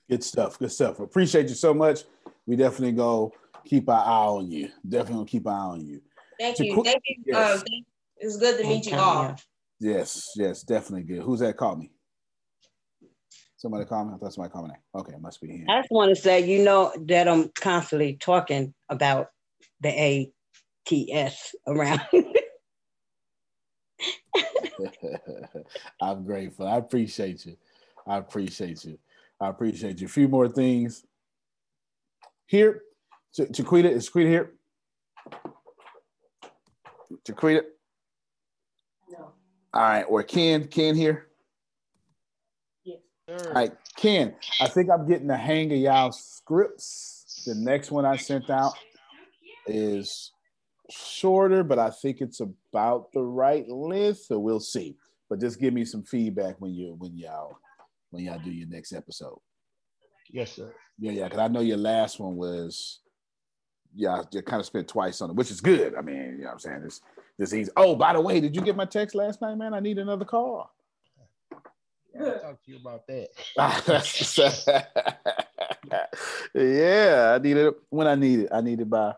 [0.08, 0.58] Good stuff.
[0.58, 1.00] Good stuff.
[1.00, 2.04] Appreciate you so much.
[2.52, 3.32] We definitely go
[3.64, 4.68] keep our eye on you.
[4.86, 6.02] Definitely gonna keep our eye on you.
[6.38, 6.74] Thank To you.
[6.74, 7.22] qu- Thank you.
[7.24, 7.62] Yes.
[7.62, 7.86] Thank-
[8.18, 9.34] it's good to meet you all.
[9.80, 11.22] Yes, yes, definitely good.
[11.22, 11.90] Who's that called me?
[13.56, 14.14] Somebody called me?
[14.14, 14.74] I thought somebody called me.
[14.94, 15.70] Okay, it must be him.
[15.70, 19.28] I just want to say, you know, that I'm constantly talking about
[19.80, 20.28] the
[20.90, 22.02] ATS around.
[26.02, 26.68] I'm grateful.
[26.68, 27.56] I appreciate you.
[28.06, 28.98] I appreciate you.
[29.40, 30.06] I appreciate you.
[30.06, 31.06] A few more things
[32.52, 32.82] here.
[33.34, 34.52] Ch- Chiquita, is Chiquita here?
[37.26, 37.64] Chiquita?
[39.10, 39.32] No.
[39.72, 41.28] All right, or Ken, Ken here?
[42.84, 47.42] Yes, all right, Ken, I think I'm getting the hang of y'all scripts.
[47.46, 48.74] The next one I sent out
[49.66, 50.30] is
[50.90, 54.96] shorter, but I think it's about the right length, so we'll see.
[55.30, 57.56] But just give me some feedback when you when y'all
[58.10, 59.38] when y'all do your next episode.
[60.30, 60.74] Yes, sir.
[60.98, 63.00] Yeah, yeah, because I know your last one was
[63.94, 65.94] yeah, you kind of spent twice on it, which is good.
[65.94, 66.82] I mean, you know what I'm saying?
[66.84, 67.00] It's
[67.38, 67.70] this easy.
[67.76, 69.74] Oh, by the way, did you get my text last night, man?
[69.74, 70.68] I need another car.
[72.18, 73.28] I'll talk to you about that.
[76.54, 78.48] yeah, I need it when I need it.
[78.52, 79.14] I need it by.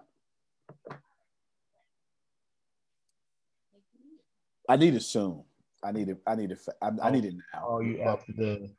[4.68, 5.42] I need it soon.
[5.84, 6.18] I need it.
[6.26, 6.58] I need it.
[6.82, 7.64] I, I need it now.
[7.66, 8.70] Oh, you after the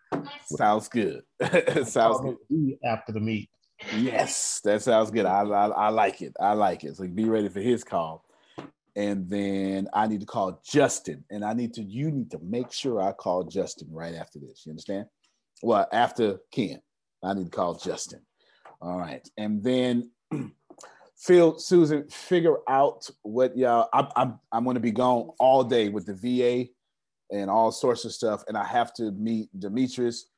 [0.45, 1.23] Sounds good.
[1.85, 2.77] sounds good.
[2.83, 3.49] After the meet.
[3.97, 5.25] Yes, that sounds good.
[5.25, 6.33] I, I I like it.
[6.39, 6.95] I like it.
[6.95, 8.25] So be ready for his call.
[8.95, 11.25] And then I need to call Justin.
[11.29, 14.65] And I need to, you need to make sure I call Justin right after this.
[14.65, 15.07] You understand?
[15.61, 16.81] Well, after Ken.
[17.25, 18.21] I need to call Justin.
[18.81, 20.11] All right, and then
[21.17, 23.89] Phil, Susan, figure out what y'all.
[23.93, 26.69] I'm I'm I'm going to be gone all day with the VA
[27.35, 30.29] and all sorts of stuff, and I have to meet Demetrius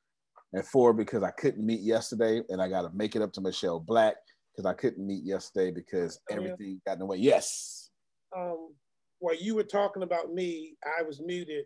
[0.56, 3.42] at four because I couldn't meet yesterday, and I got to make it up to
[3.42, 4.16] Michelle Black
[4.56, 7.18] because I couldn't meet yesterday because everything got in the way.
[7.18, 7.92] Yes.
[8.36, 8.74] Um,
[9.20, 11.66] while you were talking about me, I was muted.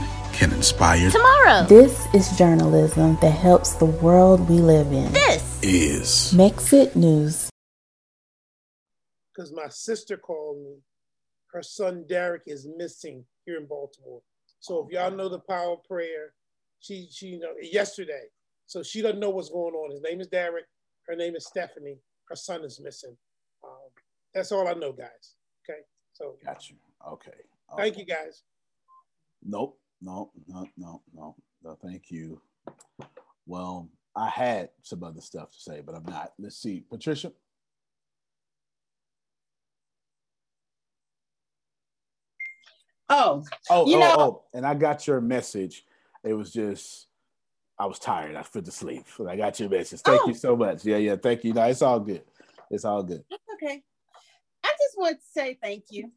[0.41, 1.67] can inspire tomorrow.
[1.67, 5.13] This is journalism that helps the world we live in.
[5.13, 7.51] This is Mexit News.
[9.31, 10.77] Because my sister called me.
[11.53, 14.23] Her son Derek is missing here in Baltimore.
[14.61, 16.33] So if y'all know the power of prayer,
[16.79, 18.23] she she you know yesterday.
[18.65, 19.91] So she doesn't know what's going on.
[19.91, 20.65] His name is Derek.
[21.07, 21.99] Her name is Stephanie.
[22.27, 23.15] Her son is missing.
[23.63, 23.91] Um,
[24.33, 25.35] that's all I know, guys.
[25.69, 25.81] Okay.
[26.13, 26.77] So got you.
[27.07, 27.29] Okay.
[27.29, 27.83] okay.
[27.83, 28.41] Thank you, guys.
[29.43, 29.77] Nope.
[30.01, 32.41] No, no, no, no, no, thank you.
[33.45, 36.33] Well, I had some other stuff to say, but I'm not.
[36.39, 36.83] Let's see.
[36.89, 37.31] Patricia?
[43.09, 45.85] Oh, oh, you oh, know, oh, and I got your message.
[46.23, 47.07] It was just,
[47.77, 48.35] I was tired.
[48.37, 49.05] I put to sleep.
[49.27, 49.99] I got your message.
[49.99, 50.27] Thank Oh.
[50.29, 50.85] you so much.
[50.85, 51.17] Yeah, yeah.
[51.17, 51.53] Thank you.
[51.53, 52.23] No, it's all good.
[52.69, 53.23] It's all good.
[53.29, 53.83] That's okay.
[54.63, 56.11] I just want to say thank you.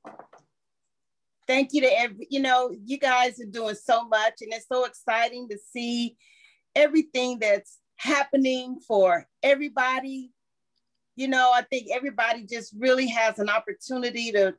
[1.46, 4.84] Thank you to every, you know, you guys are doing so much, and it's so
[4.84, 6.16] exciting to see
[6.74, 10.32] everything that's happening for everybody.
[11.16, 14.54] You know, I think everybody just really has an opportunity to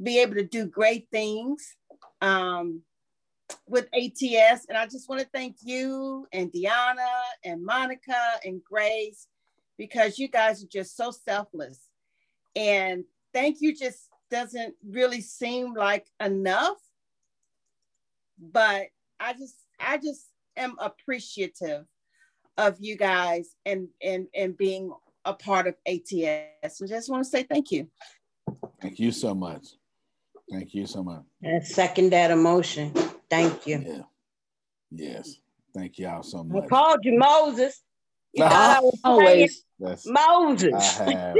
[0.00, 1.76] be able to do great things
[2.22, 2.82] um,
[3.66, 4.66] with ATS.
[4.68, 9.26] And I just want to thank you and Deanna and Monica and Grace
[9.76, 11.80] because you guys are just so selfless.
[12.54, 16.76] And thank you just doesn't really seem like enough.
[18.38, 18.86] But
[19.18, 20.26] I just I just
[20.56, 21.84] am appreciative
[22.56, 24.92] of you guys and and and being
[25.24, 26.80] a part of ATS.
[26.80, 27.88] And just want to say thank you.
[28.80, 29.66] Thank you so much.
[30.50, 31.22] Thank you so much.
[31.42, 32.92] And second that emotion.
[33.28, 33.84] Thank you.
[33.86, 34.02] Yeah.
[34.90, 35.36] Yes.
[35.74, 36.68] Thank y'all so I much.
[36.68, 37.80] called you Moses.
[38.32, 39.64] You thought I was always.
[39.78, 40.74] That's, Moses.
[40.74, 41.36] I have.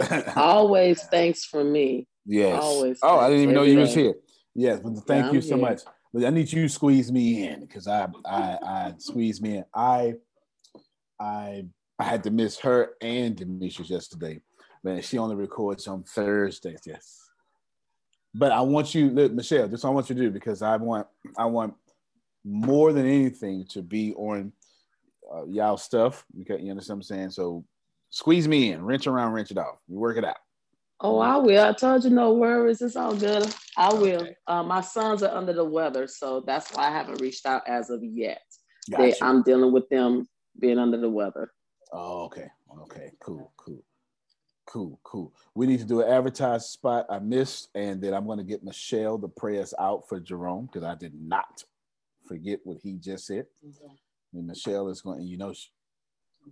[0.36, 2.06] Always thanks for me.
[2.26, 2.62] Yes.
[2.62, 2.98] Always.
[3.02, 4.14] Oh, I didn't even know you was here.
[4.54, 5.64] Yes, but thank Yeah, you so here.
[5.64, 5.80] much.
[6.12, 9.64] But I need you to squeeze me in because I I I squeeze me in.
[9.74, 10.14] I
[11.20, 11.66] I
[11.98, 14.40] I had to miss her and Demetrius yesterday.
[14.82, 16.80] Man, she only records on Thursdays.
[16.86, 17.20] Yes.
[18.34, 20.60] But I want you, look, Michelle, this is what I want you to do because
[20.60, 21.06] I want
[21.36, 21.74] I want
[22.44, 24.52] more than anything to be on
[25.32, 26.24] uh, y'all stuff.
[26.42, 27.30] Okay, you understand what I'm saying?
[27.30, 27.64] So
[28.10, 29.78] squeeze me in, wrench around, wrench it off.
[29.88, 30.36] We work it out.
[31.04, 31.62] Oh, I will.
[31.62, 32.80] I told you no worries.
[32.80, 33.54] It's all good.
[33.76, 34.26] I will.
[34.46, 37.90] Uh, my sons are under the weather, so that's why I haven't reached out as
[37.90, 38.40] of yet.
[38.88, 40.26] They, I'm dealing with them
[40.58, 41.52] being under the weather.
[41.92, 42.46] Oh, okay.
[42.84, 43.10] Okay.
[43.20, 43.52] Cool.
[43.58, 43.84] Cool.
[44.66, 44.98] Cool.
[45.04, 45.34] Cool.
[45.54, 48.64] We need to do an advertised spot I missed, and then I'm going to get
[48.64, 51.64] Michelle to pray us out for Jerome because I did not
[52.26, 53.44] forget what he just said.
[54.32, 55.68] And Michelle is going, you know, she,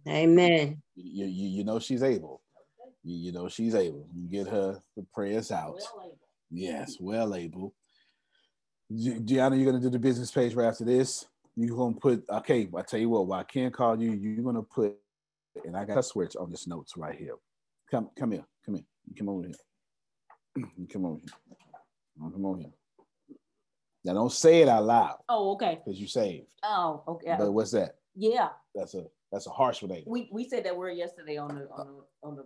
[0.06, 0.82] Amen.
[0.94, 2.42] you, you, you know she's able.
[3.04, 4.06] You, you know she's able.
[4.14, 5.80] You get her to pray us out.
[6.50, 7.74] Yes, well able.
[8.94, 11.26] Gianna, you're gonna do the business page right after this.
[11.56, 12.68] You're gonna put okay.
[12.76, 14.94] I tell you what, while I can't call you, you're gonna put
[15.64, 17.34] and I got a switch on this notes right here.
[17.90, 18.84] Come, come here, come here,
[19.18, 19.54] come over here.
[20.92, 22.30] Come over here.
[22.30, 22.70] Come over here.
[24.04, 25.80] Now don't say it out loud Oh, okay.
[25.82, 26.46] because you saved.
[26.62, 27.36] Oh, okay.
[27.38, 27.96] But what's that?
[28.14, 30.02] Yeah, That's a that's a harsh one.
[30.06, 32.44] we, we said that word yesterday on the on the on the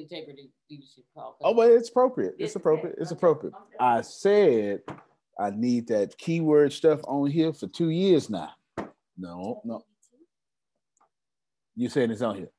[0.00, 1.36] integrity leadership call.
[1.42, 2.34] Oh, but it's appropriate.
[2.38, 2.96] It's It's appropriate.
[2.98, 3.54] It's appropriate.
[3.80, 4.82] I said
[5.38, 8.50] I need that keyword stuff on here for two years now.
[9.16, 9.84] No, no.
[11.76, 12.50] You saying it's on here?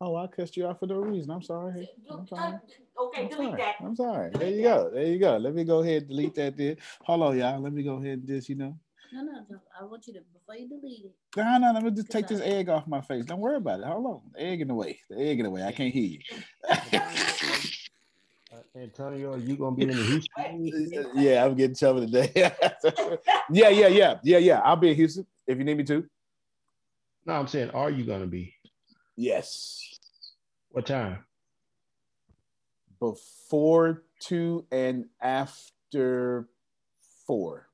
[0.00, 1.30] Oh, I cussed you out for no reason.
[1.30, 1.88] I'm sorry.
[2.10, 2.54] I'm sorry.
[2.54, 3.60] Uh, okay, I'm delete sorry.
[3.62, 3.74] that.
[3.80, 4.30] I'm sorry.
[4.30, 4.90] There you go.
[4.92, 5.36] There you go.
[5.36, 6.76] Let me go ahead and delete that there.
[7.02, 7.60] Hold on, y'all.
[7.60, 8.78] Let me go ahead and just, you know.
[9.12, 9.58] No, no, no.
[9.78, 11.14] I want you to before you delete it.
[11.36, 13.24] No, no, let me just take this egg off my face.
[13.24, 13.86] Don't worry about it.
[13.86, 14.20] Hold on.
[14.34, 15.00] The egg in the way.
[15.08, 15.62] The egg in the way.
[15.62, 16.20] I can't hear you.
[18.50, 21.10] Uh, Antonio, are you gonna be in the Houston?
[21.22, 22.32] yeah, I'm getting trouble today.
[23.50, 24.60] yeah, yeah, yeah, yeah, yeah.
[24.60, 26.08] I'll be in Houston if you need me to.
[27.26, 28.54] No, I'm saying, are you gonna be?
[29.16, 29.98] Yes.
[30.70, 31.26] What time?
[33.00, 36.48] Before two and after
[37.26, 37.67] four.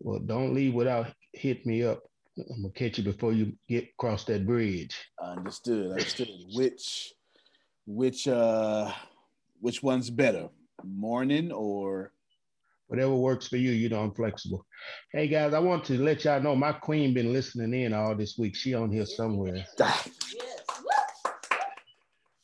[0.00, 2.02] Well, don't leave without hit me up.
[2.38, 4.96] I'm gonna catch you before you get across that bridge.
[5.20, 5.88] I understood.
[5.88, 6.28] I understood.
[6.54, 7.12] which,
[7.86, 8.92] which, uh,
[9.60, 10.48] which one's better,
[10.84, 12.12] morning or?
[12.86, 13.72] Whatever works for you.
[13.72, 14.64] You know, I'm flexible.
[15.12, 18.38] Hey guys, I want to let y'all know my queen been listening in all this
[18.38, 18.56] week.
[18.56, 19.62] She on here somewhere.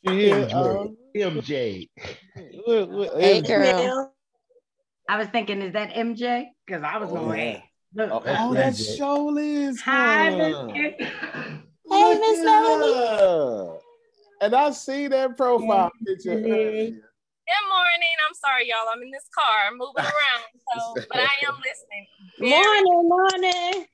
[0.03, 0.95] Yeah, MJ.
[1.15, 1.89] MJ.
[2.35, 4.13] Hey, girl.
[5.09, 6.45] I was thinking, is that MJ?
[6.65, 7.61] Because I was Oh, going, yeah.
[7.93, 8.11] look.
[8.11, 9.79] Oh, oh, that show is.
[9.81, 10.67] Hi, her.
[10.67, 10.93] Miss
[11.91, 13.79] Hey, Miss Melanie.
[14.41, 16.35] And I see that profile picture.
[16.35, 18.15] Good morning.
[18.27, 18.87] I'm sorry, y'all.
[18.93, 20.43] I'm in this car moving around.
[20.73, 22.07] So, but I am listening.
[22.39, 23.85] Morning, morning.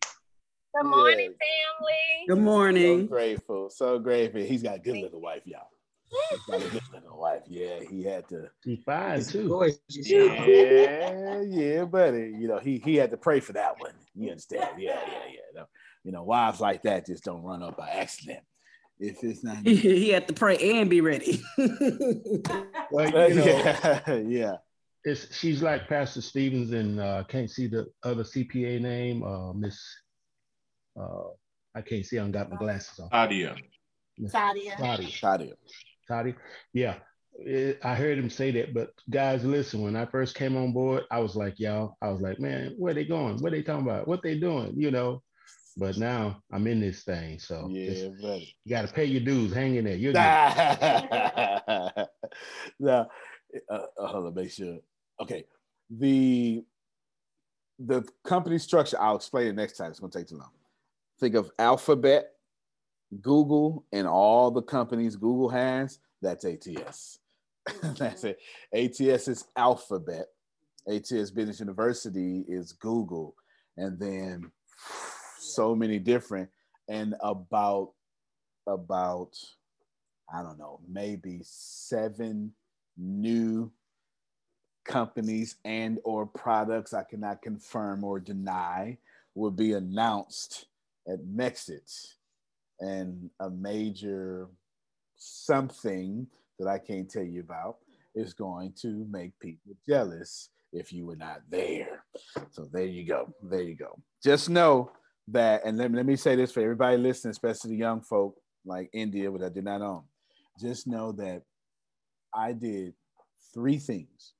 [0.73, 2.27] Good morning, family.
[2.29, 3.01] Good morning.
[3.01, 4.41] So grateful, so grateful.
[4.41, 5.67] He's got a good little wife, y'all.
[6.29, 7.43] He's got a good little wife.
[7.47, 8.49] Yeah, he had to.
[8.63, 9.71] She's fine too.
[9.89, 12.33] Yeah, yeah, buddy.
[12.37, 13.93] You know, he he had to pray for that one.
[14.13, 14.71] You understand?
[14.77, 15.39] Yeah, yeah, yeah.
[15.55, 15.65] No,
[16.03, 18.39] you know, wives like that just don't run up by accident.
[18.99, 21.41] If it's not, he had to pray and be ready.
[22.93, 24.55] Well, you know, yeah, yeah.
[25.05, 29.81] It's she's like Pastor Stevens and uh, can't see the other CPA name, uh, Miss.
[30.99, 31.29] Uh,
[31.73, 32.19] I can't see.
[32.19, 33.07] I don't got my glasses on.
[33.13, 33.55] Adia.
[34.19, 34.73] Sadia.
[34.73, 35.21] Sadia.
[35.21, 35.53] Sadia.
[36.11, 36.35] Sadia.
[36.73, 36.95] Yeah.
[37.39, 39.81] It- I heard him say that, but guys, listen.
[39.81, 41.95] When I first came on board, I was like, y'all.
[42.01, 43.37] I was like, man, where they going?
[43.41, 44.07] What they talking about?
[44.07, 44.73] What they doing?
[44.77, 45.23] You know.
[45.77, 48.53] But now I'm in this thing, so Yeah, buddy.
[48.65, 49.53] you got to pay your dues.
[49.53, 49.95] Hang in there.
[49.95, 52.07] You're now,
[52.79, 53.07] uh,
[53.69, 54.79] uh, hold on, make sure.
[55.21, 55.45] Okay,
[55.89, 56.65] the
[57.79, 58.97] the company structure.
[58.99, 59.91] I'll explain it next time.
[59.91, 60.51] It's going to take too long.
[61.21, 62.31] Think of Alphabet,
[63.19, 65.99] Google, and all the companies Google has.
[66.21, 67.19] That's ATS.
[67.97, 68.39] that's it.
[68.73, 70.27] ATS is Alphabet.
[70.87, 73.35] ATS Business University is Google,
[73.77, 74.51] and then
[75.37, 76.49] so many different
[76.87, 77.91] and about
[78.67, 79.37] about
[80.33, 82.53] I don't know, maybe seven
[82.97, 83.71] new
[84.85, 88.97] companies and or products I cannot confirm or deny
[89.35, 90.65] will be announced
[91.07, 92.13] at Mexit
[92.81, 94.47] and a major
[95.17, 96.27] something
[96.59, 97.77] that I can't tell you about
[98.15, 102.03] is going to make people jealous if you were not there.
[102.51, 103.33] So there you go.
[103.43, 103.97] There you go.
[104.23, 104.91] Just know
[105.27, 108.35] that, and let me, let me say this for everybody listening, especially the young folk
[108.65, 110.03] like India, which I did not own.
[110.59, 111.43] Just know that
[112.33, 112.93] I did
[113.53, 114.33] three things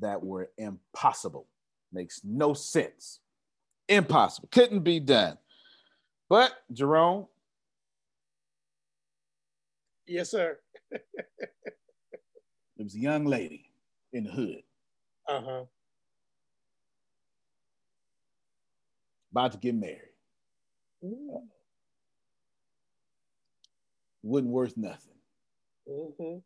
[0.00, 1.46] that were impossible.
[1.92, 3.20] Makes no sense.
[3.88, 4.48] Impossible.
[4.50, 5.38] Couldn't be done.
[6.28, 7.26] But Jerome,
[10.08, 10.58] Yes, sir.
[10.90, 11.00] there
[12.78, 13.72] was a young lady
[14.12, 14.62] in the hood
[15.28, 15.64] Uh huh.
[19.32, 20.12] about to get married.
[24.22, 25.14] Wasn't worth nothing.
[25.88, 26.38] Mm-hmm.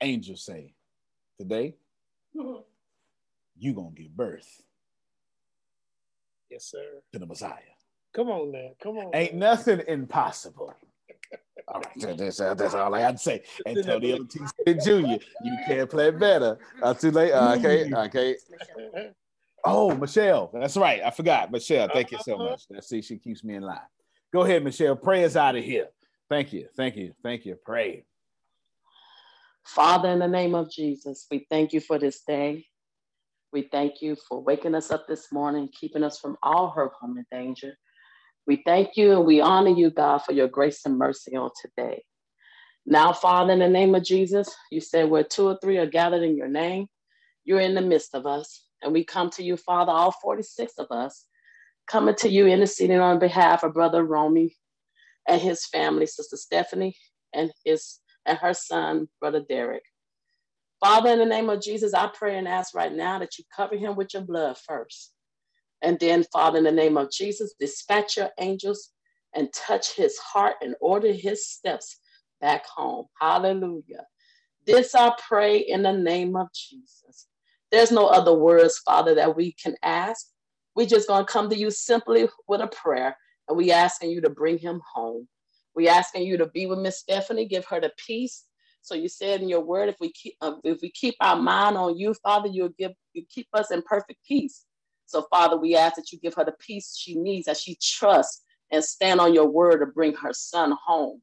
[0.00, 0.74] Angel say,
[1.38, 1.74] today
[2.34, 4.62] you gonna give birth
[6.50, 7.00] Yes, sir.
[7.12, 7.71] to the Messiah.
[8.14, 8.70] Come on now.
[8.82, 9.14] Come on.
[9.14, 10.74] Ain't nothing impossible.
[11.68, 13.42] All right, that- that's, that's all I had to say.
[13.66, 14.40] Antonio T.
[14.64, 16.58] Smith Jr., you can't play better.
[16.82, 17.32] Uh, too late.
[17.32, 18.36] Uh, okay, okay.
[19.64, 21.00] Oh, Michelle, that's right.
[21.04, 21.52] I forgot.
[21.52, 22.62] Michelle, thank you so much.
[22.68, 23.78] Let's see, she keeps me in line.
[24.32, 24.96] Go ahead, Michelle.
[24.96, 25.86] Pray us out of here.
[26.28, 27.56] Thank you, thank you, thank you.
[27.64, 28.04] Pray.
[29.64, 32.66] Father, in the name of Jesus, we thank you for this day.
[33.52, 37.16] We thank you for waking us up this morning, keeping us from all hurt, harm,
[37.18, 37.78] and danger.
[38.46, 42.02] We thank you and we honor you, God, for your grace and mercy on today.
[42.84, 46.22] Now, Father, in the name of Jesus, you said where two or three are gathered
[46.22, 46.86] in your name,
[47.44, 48.64] you're in the midst of us.
[48.82, 51.26] And we come to you, Father, all 46 of us,
[51.86, 54.56] coming to you, interceding on behalf of Brother Romy
[55.28, 56.96] and his family, Sister Stephanie,
[57.32, 59.82] and his and her son, Brother Derek.
[60.80, 63.76] Father, in the name of Jesus, I pray and ask right now that you cover
[63.76, 65.12] him with your blood first.
[65.82, 68.90] And then, Father, in the name of Jesus, dispatch your angels
[69.34, 71.98] and touch his heart and order his steps
[72.40, 73.06] back home.
[73.20, 74.06] Hallelujah.
[74.66, 77.26] This I pray in the name of Jesus.
[77.72, 80.26] There's no other words, Father, that we can ask.
[80.76, 83.16] We're just going to come to you simply with a prayer,
[83.48, 85.28] and we asking you to bring him home.
[85.74, 88.44] We asking you to be with Miss Stephanie, give her the peace.
[88.82, 91.76] So you said in your word, if we keep uh, if we keep our mind
[91.76, 94.64] on you, Father, you'll give you keep us in perfect peace.
[95.12, 98.42] So Father, we ask that you give her the peace she needs, that she trusts
[98.70, 101.20] and stand on your word to bring her son home.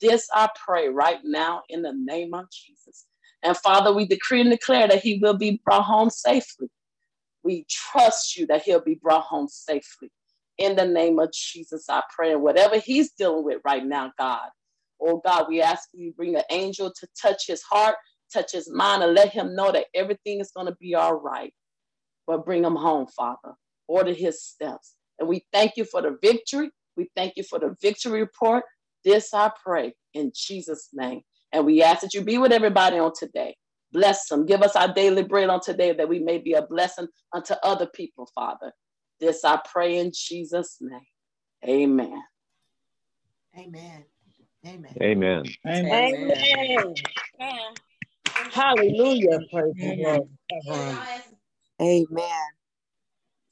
[0.00, 3.06] This I pray right now in the name of Jesus.
[3.44, 6.68] And Father, we decree and declare that he will be brought home safely.
[7.44, 10.10] We trust you that he'll be brought home safely.
[10.58, 12.32] In the name of Jesus, I pray.
[12.32, 14.48] And whatever he's dealing with right now, God,
[15.00, 17.94] oh God, we ask you bring an angel to touch his heart,
[18.32, 21.54] touch his mind, and let him know that everything is going to be all right.
[22.28, 23.54] But bring him home, Father.
[23.88, 24.94] Order his steps.
[25.18, 26.70] And we thank you for the victory.
[26.94, 28.64] We thank you for the victory report.
[29.02, 31.22] This I pray in Jesus' name.
[31.52, 33.56] And we ask that you be with everybody on today.
[33.92, 34.44] Bless them.
[34.44, 37.86] Give us our daily bread on today that we may be a blessing unto other
[37.86, 38.72] people, Father.
[39.18, 41.00] This I pray in Jesus' name.
[41.66, 42.22] Amen.
[43.56, 44.04] Amen.
[44.66, 44.94] Amen.
[45.02, 45.46] Amen.
[45.66, 46.94] Amen.
[47.40, 47.74] Amen.
[48.52, 49.40] Hallelujah.
[49.50, 50.28] Praise the Lord.
[51.80, 52.30] Amen.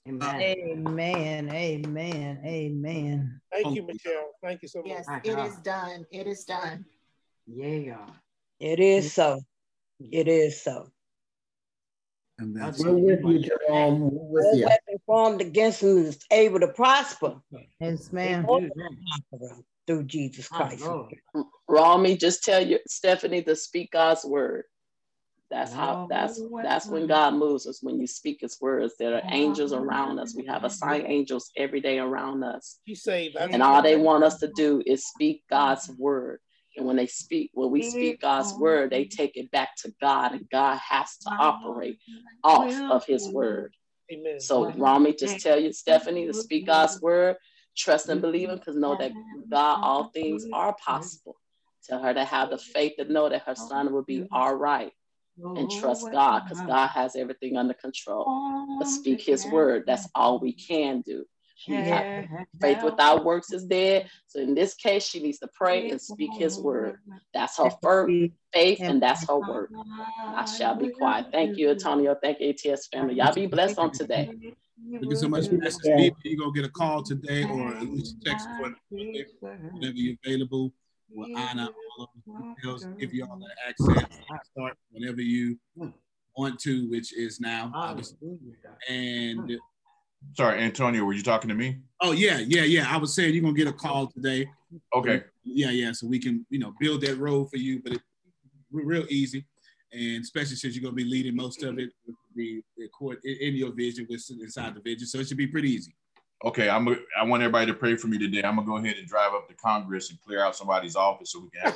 [0.09, 1.51] Amen.
[1.51, 2.41] Amen.
[2.45, 3.41] Amen.
[3.53, 4.31] Thank you, Michelle.
[4.43, 4.89] Thank you so much.
[4.89, 6.07] Yes, it is done.
[6.11, 6.85] It is done.
[7.47, 8.07] Yeah.
[8.61, 9.41] It is so.
[10.01, 10.91] It is so.
[12.39, 14.01] And that's We're with you, Jerome.
[14.01, 14.67] We're with you.
[14.67, 17.41] weapon formed against them is able to prosper.
[17.81, 18.47] Yes, ma'am.
[19.87, 20.85] Through Jesus Christ.
[21.69, 24.65] Rami, just tell you, Stephanie, to speak God's word.
[25.51, 28.95] That's how that's that's when God moves us when you speak his words.
[28.99, 30.35] There are angels around us.
[30.35, 32.81] We have assigned angels every day around us.
[32.85, 33.33] You say.
[33.37, 36.41] And all they want us to do is speak God's word.
[36.77, 40.33] And when they speak, when we speak God's word, they take it back to God,
[40.33, 41.99] and God has to operate
[42.45, 43.75] off of his word.
[44.13, 44.41] Amen.
[44.41, 47.37] So Rami, just tell you, Stephanie, to speak God's word,
[47.77, 49.13] trust and believe him, because know that
[49.49, 51.37] God, all things are possible.
[51.89, 54.93] Tell her to have the faith to know that her son will be all right.
[55.45, 58.25] And trust God, because God has everything under control.
[58.79, 59.85] But speak his word.
[59.87, 61.25] That's all we can do.
[61.69, 62.07] We have-
[62.61, 64.11] faith without works is dead.
[64.29, 66.99] So in this case, she needs to pray and speak his word.
[67.35, 68.13] That's her first
[68.53, 69.71] faith, and that's her word.
[69.75, 71.27] I shall be quiet.
[71.33, 72.17] Thank you, Antonio.
[72.23, 73.15] Thank you, ATS family.
[73.15, 74.31] Y'all be blessed on today.
[74.91, 76.13] Thank you so much, Pastor Steve.
[76.25, 80.73] You're going to get a call today or at least text for whenever you're available.
[81.11, 81.69] We'll honor
[81.99, 84.19] all of the details, give you all the access.
[84.53, 85.59] Start whenever you
[86.37, 88.17] want to, which is now, obviously.
[88.89, 89.59] And
[90.35, 91.79] Sorry, Antonio, were you talking to me?
[92.01, 92.87] oh yeah, yeah, yeah.
[92.89, 94.49] I was saying you're gonna get a call today.
[94.95, 95.23] Okay.
[95.45, 95.93] Yeah, yeah.
[95.93, 98.01] So we can, you know, build that road for you, but it,
[98.73, 99.45] real easy,
[99.93, 103.37] and especially since you're gonna be leading most of it, with the, the court in,
[103.41, 105.95] in your vision, with inside the vision, so it should be pretty easy.
[106.45, 106.87] Okay, I'm.
[106.89, 108.43] A, I want everybody to pray for me today.
[108.43, 111.41] I'm gonna go ahead and drive up to Congress and clear out somebody's office so
[111.41, 111.75] we can have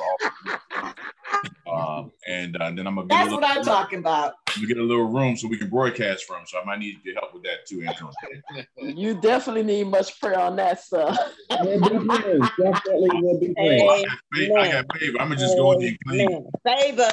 [1.66, 1.98] all.
[1.98, 4.34] um, and uh, then I'm gonna get That's a what little, I'm talking about.
[4.54, 6.44] I'm get a little room so we can broadcast from.
[6.46, 8.12] So I might need your help with that too, Antonio.
[8.76, 11.10] You definitely need much prayer on that, sir.
[11.48, 14.58] Definitely will be I got favor.
[14.58, 15.20] I got favor.
[15.20, 16.52] I'm gonna just go in there and clean.
[16.66, 17.10] Favor,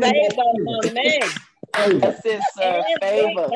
[0.00, 2.00] favor, my man.
[2.00, 2.84] That's it, sir.
[3.00, 3.50] Favor.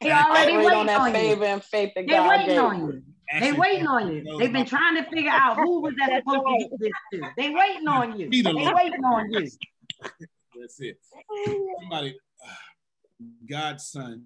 [0.00, 1.50] They already Operate waiting on that on favor you.
[1.50, 2.58] and faith that They God waiting gave.
[2.58, 3.02] on you.
[3.40, 4.38] They waiting on you.
[4.38, 7.30] They've been trying to figure out who was that supposed to get this to.
[7.36, 8.30] They waiting on you.
[8.30, 9.50] They waiting on you.
[10.58, 10.98] That's it.
[11.80, 12.48] Somebody, uh,
[13.50, 14.24] God's son,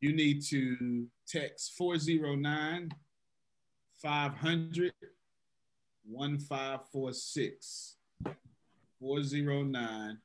[0.00, 2.90] you need to text 409
[4.02, 4.92] 500
[6.04, 7.96] 1546.
[9.00, 10.18] 409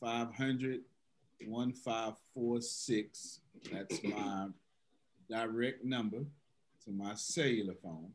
[0.00, 0.80] 500
[1.46, 3.40] 1546.
[3.72, 4.48] That's my
[5.28, 6.24] direct number
[6.84, 8.10] to my cellular phone.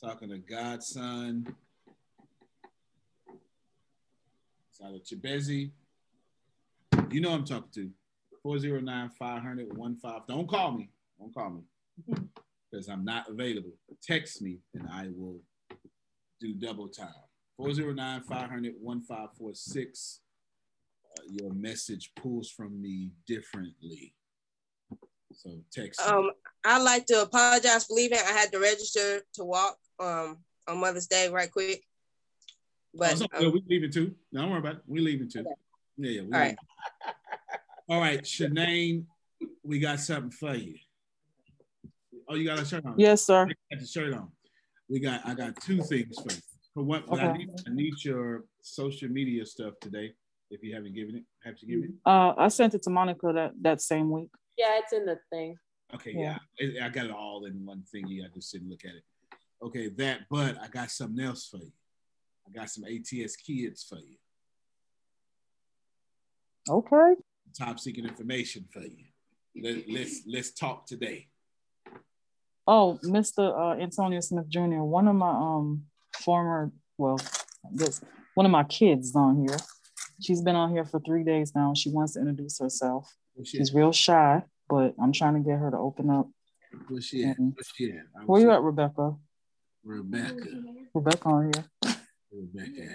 [0.00, 1.54] Talking to Godson.
[4.84, 5.70] Either Chibezi.
[7.10, 7.90] You know I'm talking to.
[8.42, 10.00] 409 500 15.
[10.28, 10.90] Don't call me.
[11.18, 11.62] Don't call me.
[12.70, 13.72] Because I'm not available.
[14.02, 15.40] Text me and I will
[16.38, 17.08] do double time.
[17.56, 20.20] 409 500 1546.
[21.30, 24.14] Your message pulls from me differently.
[25.32, 26.06] So text me.
[26.06, 26.30] Um,
[26.64, 28.18] I'd like to apologize for leaving.
[28.18, 31.82] I had to register to walk um on Mother's Day right quick.
[32.94, 33.46] But Oh, it's okay.
[33.46, 34.14] um, we leaving too.
[34.32, 34.82] No, don't worry about it.
[34.86, 35.44] We leaving too.
[35.96, 36.20] Yeah, yeah.
[36.22, 36.42] All right.
[36.42, 36.56] leaving.
[37.90, 39.04] All right, Shanae,
[39.62, 40.74] we got something for you.
[42.28, 42.94] Oh, you got a shirt on?
[42.98, 43.46] Yes, sir.
[43.46, 44.30] You got the shirt on.
[44.88, 46.40] We got I got two things for you.
[46.74, 50.12] For what but I need I need your social media stuff today.
[50.50, 52.10] If you haven't given it, have you given it?
[52.10, 54.30] Uh, I sent it to Monica that, that same week.
[54.56, 55.56] Yeah, it's in the thing.
[55.94, 56.38] Okay, yeah.
[56.60, 58.24] I I got it all in one thingy.
[58.24, 59.04] I just sit and look at it.
[59.62, 61.72] Okay, that, but I got something else for you.
[62.46, 64.16] I got some ATS kids for you.
[66.68, 67.14] Okay.
[67.58, 69.04] Top secret information for you.
[69.62, 71.28] Let, let's let's talk today.
[72.66, 73.58] Oh, Mr.
[73.58, 75.84] Uh, Antonio Smith Jr., one of my um
[76.18, 77.18] former, well,
[77.72, 78.02] this
[78.34, 79.56] one of my kids is on here.
[80.20, 81.74] She's been on here for three days now.
[81.74, 83.14] She wants to introduce herself.
[83.44, 86.28] She's real shy, but I'm trying to get her to open up.
[86.88, 87.34] Where's she at?
[87.36, 87.50] Mm-hmm.
[87.50, 88.04] Where's she at?
[88.18, 89.14] I Where you at, Rebecca?
[89.84, 90.46] Rebecca.
[90.92, 91.94] Rebecca on here.
[92.32, 92.90] Rebecca.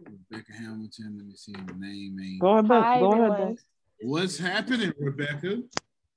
[0.00, 1.14] Rebecca Hamilton.
[1.16, 2.18] Let me see the name.
[2.22, 2.40] Ain't.
[2.40, 3.22] Go ahead, Hi, go ahead.
[3.30, 3.54] everyone.
[3.54, 3.64] Beck.
[4.00, 5.62] What's happening, Rebecca?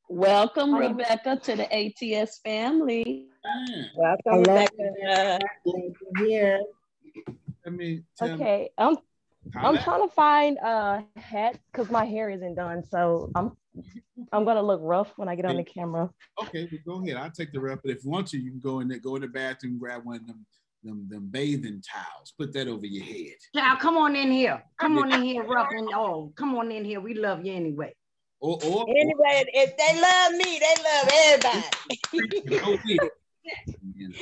[0.09, 0.88] Welcome, Hi.
[0.88, 3.27] Rebecca, to the ATS family.
[3.95, 4.55] Welcome, Hello.
[4.55, 5.39] Rebecca.
[6.17, 6.59] Here.
[7.65, 9.01] I mean, tell me- Okay, I'm How
[9.55, 13.51] I'm trying to find a hat because my hair isn't done, so I'm
[14.31, 16.09] I'm gonna look rough when I get on the camera.
[16.41, 17.18] Okay, well, go ahead.
[17.18, 19.15] I'll take the rep, but if you want to, you can go in there, go
[19.15, 20.45] in the bathroom, grab one of them,
[20.84, 23.35] them, them bathing towels, put that over your head.
[23.55, 24.63] Child, come on in here.
[24.80, 26.31] Come on in here, rough and all.
[26.35, 26.99] Come on in here.
[27.01, 27.93] We love you anyway.
[28.39, 33.09] Or, or, Anyway, if they love me, they love everybody.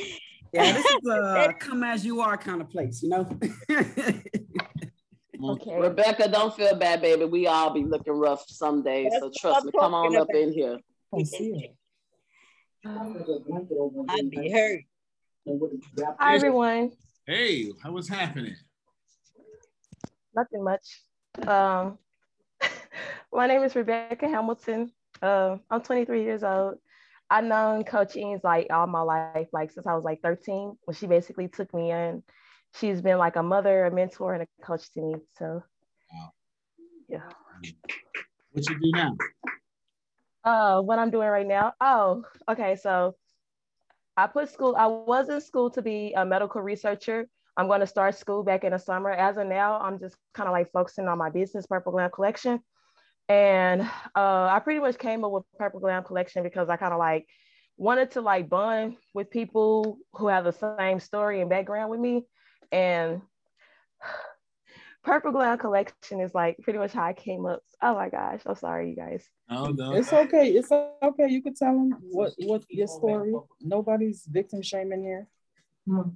[0.52, 3.30] Yeah, this is a come as you are kind of place, you know?
[5.41, 5.80] Okay.
[5.80, 7.24] Rebecca, don't feel bad, baby.
[7.26, 9.11] We all be looking rough some days.
[9.11, 10.80] That's So trust me, come on up in here.
[12.86, 14.82] I'd be hurt.
[16.20, 16.91] Hi everyone.
[17.26, 18.56] Hey, how was happening?
[20.36, 21.03] Nothing much.
[21.48, 21.98] Um,
[23.34, 24.91] my name is Rebecca Hamilton.
[25.22, 26.76] Uh, I'm 23 years old.
[27.30, 30.95] I've known Coach Eames like all my life, like since I was like 13, when
[30.95, 32.24] she basically took me in.
[32.76, 35.16] She's been like a mother, a mentor, and a coach to me.
[35.38, 35.64] So,
[37.10, 37.22] yeah.
[38.52, 39.16] What you do now?
[40.44, 41.74] Uh, what I'm doing right now.
[41.82, 42.76] Oh, okay.
[42.76, 43.16] So
[44.16, 47.28] I put school, I was in school to be a medical researcher.
[47.58, 49.12] I'm going to start school back in the summer.
[49.12, 52.60] As of now, I'm just kind of like focusing on my business, Purple Glam Collection.
[53.28, 53.82] And
[54.16, 57.28] uh, I pretty much came up with Purple Glam Collection because I kind of like
[57.78, 62.26] wanted to like bond with people who have the same story and background with me.
[62.72, 63.22] And
[65.04, 67.62] Purple Glam Collection is like pretty much how I came up.
[67.82, 69.24] Oh my gosh, I'm sorry, you guys.
[69.50, 69.94] Oh, no.
[69.94, 70.50] It's okay.
[70.50, 71.28] It's okay.
[71.30, 73.34] You could tell them what what your story.
[73.62, 75.28] Nobody's victim shaming here.
[75.88, 76.10] Hmm.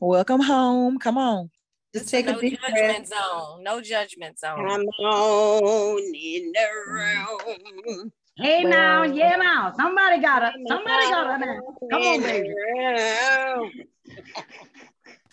[0.00, 0.98] Welcome home.
[0.98, 1.50] Come on.
[1.92, 3.08] Just take no a deep judgment breath.
[3.08, 3.62] zone.
[3.62, 4.56] No judgment zone.
[4.56, 8.12] Come on in the room.
[8.40, 9.72] Hey now, yeah now.
[9.76, 10.54] Somebody got it.
[10.66, 11.60] Somebody got it now.
[11.90, 12.54] Come on, baby.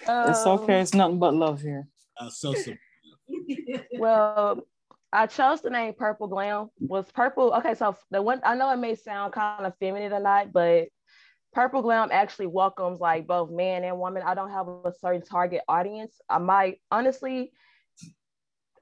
[0.09, 0.81] It's Um, okay.
[0.81, 1.87] It's nothing but love here.
[2.19, 2.73] Uh, so, so.
[3.97, 4.61] well,
[5.13, 6.69] I chose the name Purple Glam.
[6.79, 7.75] Was purple okay?
[7.75, 10.87] So the one I know it may sound kind of feminine or not, but
[11.53, 14.23] Purple Glam actually welcomes like both man and woman.
[14.25, 16.19] I don't have a certain target audience.
[16.29, 17.51] I might honestly.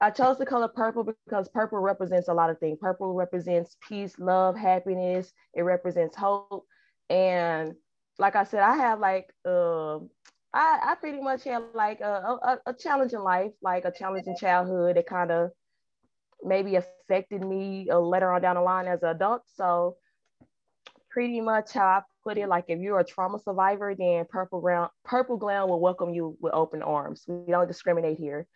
[0.00, 2.78] I chose the color purple because purple represents a lot of things.
[2.80, 5.32] Purple represents peace, love, happiness.
[5.54, 6.66] It represents hope,
[7.08, 7.74] and
[8.18, 10.10] like I said, I have like um
[10.54, 12.04] I, I pretty much had like a,
[12.42, 15.50] a, a challenging life, like a challenging childhood that kind of
[16.42, 19.42] maybe affected me uh, later on down the line as an adult.
[19.54, 19.96] So
[21.10, 24.90] pretty much how I put it, like if you're a trauma survivor, then Purple Ground,
[25.04, 27.24] Purple Glam will welcome you with open arms.
[27.26, 28.46] We don't discriminate here.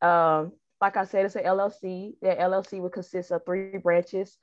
[0.00, 2.14] Um, like I said, it's an LLC.
[2.22, 4.36] That LLC would consist of three branches.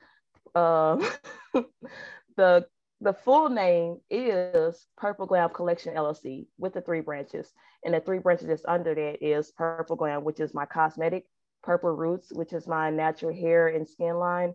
[0.54, 1.06] Um,
[2.38, 2.68] the
[3.02, 7.52] the full name is Purple Glam Collection LLC with the three branches.
[7.84, 11.26] And the three branches that's under that is Purple Glam, which is my cosmetic,
[11.62, 14.54] Purple Roots, which is my natural hair and skin line,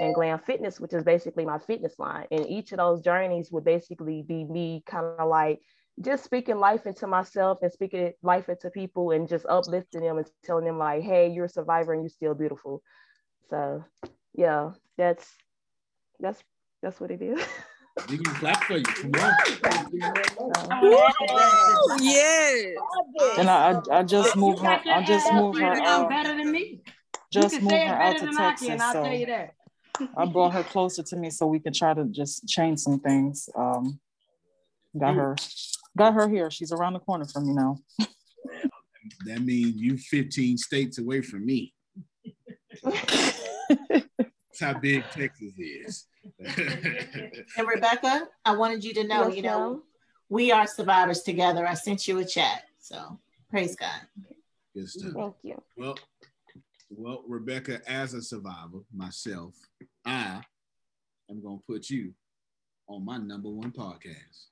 [0.00, 2.26] and Glam Fitness, which is basically my fitness line.
[2.30, 5.60] And each of those journeys would basically be me kind of like
[6.00, 10.26] just speaking life into myself and speaking life into people and just uplifting them and
[10.44, 12.82] telling them like, hey, you're a survivor and you're still beautiful.
[13.50, 13.84] So
[14.34, 15.26] yeah, that's
[16.20, 16.42] that's
[16.82, 17.44] that's what it is.
[18.08, 18.84] We can clap for you.
[18.84, 19.12] Come
[20.70, 22.02] on.
[22.02, 22.76] Yes.
[23.36, 24.80] And I, I, I just moved her.
[24.86, 26.08] I just moved her I'm out.
[26.08, 26.80] better than me.
[27.32, 29.54] Just you moved her out to I Texas, can, I'll so tell you that.
[30.16, 33.48] I brought her closer to me so we can try to just change some things.
[33.54, 33.98] Um,
[34.98, 35.36] got her,
[35.98, 36.50] got her here.
[36.50, 37.78] She's around the corner from me now.
[39.24, 41.72] That means you 15 states away from me.
[42.84, 46.06] That's how big Texas is.
[47.56, 49.82] And Rebecca, I wanted you to know, Yes, you know, ma'am.
[50.28, 51.66] we are survivors together.
[51.66, 52.64] I sent you a chat.
[52.80, 53.18] So
[53.50, 54.00] praise God.
[54.74, 55.12] Good stuff.
[55.14, 55.62] Thank you.
[55.76, 55.96] Well,
[56.90, 59.54] well, Rebecca, as a survivor myself,
[60.04, 60.42] I
[61.30, 62.12] am gonna put you
[62.88, 64.48] on my number one podcast.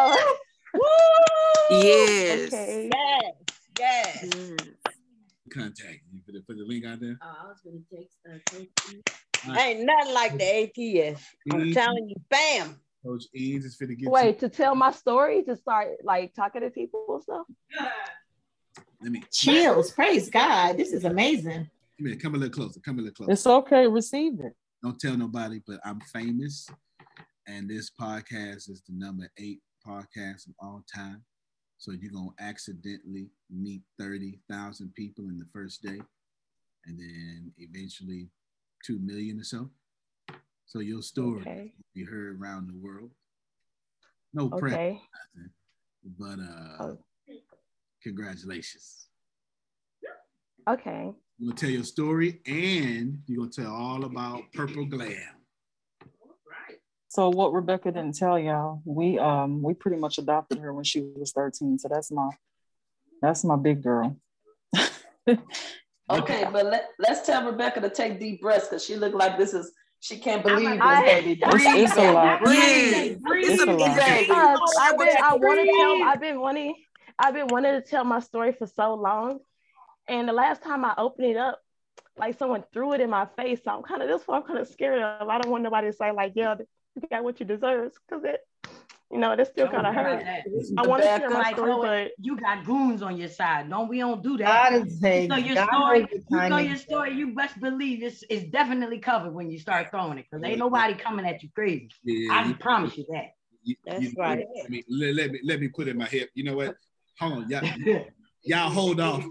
[0.00, 0.34] Oh.
[1.70, 2.48] Yes.
[2.48, 2.90] Okay.
[2.92, 3.32] Yes,
[3.78, 4.30] yes.
[5.52, 7.18] Contact you put the, put the link out there.
[7.22, 8.18] Oh, I was gonna text.
[8.26, 11.24] Uh, text Ain't nothing like the ATS.
[11.52, 12.80] I'm telling you, bam.
[13.04, 16.70] Coach Eames is finna get Wait, to tell my story, to start like talking to
[16.70, 17.46] people and stuff.
[17.48, 17.86] you.
[19.02, 19.92] Let me Chills.
[19.92, 20.76] Praise God.
[20.76, 21.70] This is amazing.
[21.98, 22.80] Come here, come a little closer.
[22.80, 23.32] Come a little closer.
[23.32, 23.86] It's okay.
[23.86, 24.54] Receive it.
[24.82, 26.68] Don't tell nobody, but I'm famous,
[27.46, 31.22] and this podcast is the number eight podcast of all time.
[31.78, 36.00] So you're gonna accidentally meet thirty thousand people in the first day,
[36.86, 38.28] and then eventually
[38.84, 39.70] two million or so.
[40.66, 41.72] So your story Okay.
[41.76, 43.10] will be heard around the world.
[44.34, 45.00] No pressure, Okay.
[45.36, 45.50] nothing,
[46.18, 46.98] but uh, Oh.
[48.02, 49.08] congratulations.
[50.68, 51.14] Okay.
[51.38, 55.37] You're gonna tell your story, and you're gonna tell all about Purple Glam.
[57.08, 61.00] So what Rebecca didn't tell y'all, we um we pretty much adopted her when she
[61.16, 61.78] was 13.
[61.78, 62.30] So that's my
[63.22, 64.16] that's my big girl.
[66.10, 69.52] Okay, but let, let's tell Rebecca to take deep breaths because she looked like this
[69.52, 71.40] is she can't believe this I- baby.
[71.42, 72.42] It's, it's a lot.
[72.42, 73.18] Breathe.
[73.26, 73.90] It's a lot.
[73.90, 76.74] I've been, I want to tell, I've been wanting,
[77.18, 79.40] I've been wanting to tell my story for so long,
[80.06, 81.60] and the last time I opened it up,
[82.16, 83.60] like someone threw it in my face.
[83.64, 84.40] So I'm kind of this one.
[84.40, 85.28] I'm kind of scared of.
[85.28, 86.54] I don't want nobody to say like, "Yeah,
[87.02, 88.40] you got what you deserve," because it,
[89.10, 90.22] you know, that still kind of hurt.
[90.76, 93.70] I want to share my like, story, but you got goons on your side.
[93.70, 94.70] Don't we don't do that.
[94.70, 96.00] God is saying, you know your God story.
[96.00, 97.14] knows You know your story.
[97.14, 100.94] You best believe it's it's definitely covered when you start throwing it because ain't nobody
[100.94, 101.90] coming at you crazy.
[102.04, 103.30] Yeah, I you- promise you that.
[103.62, 104.46] You- That's you- right.
[104.56, 106.30] Let me, let, let me let me put it in my hip.
[106.34, 106.76] You know what?
[107.18, 107.62] Hold on, y'all,
[108.42, 109.24] y'all hold off.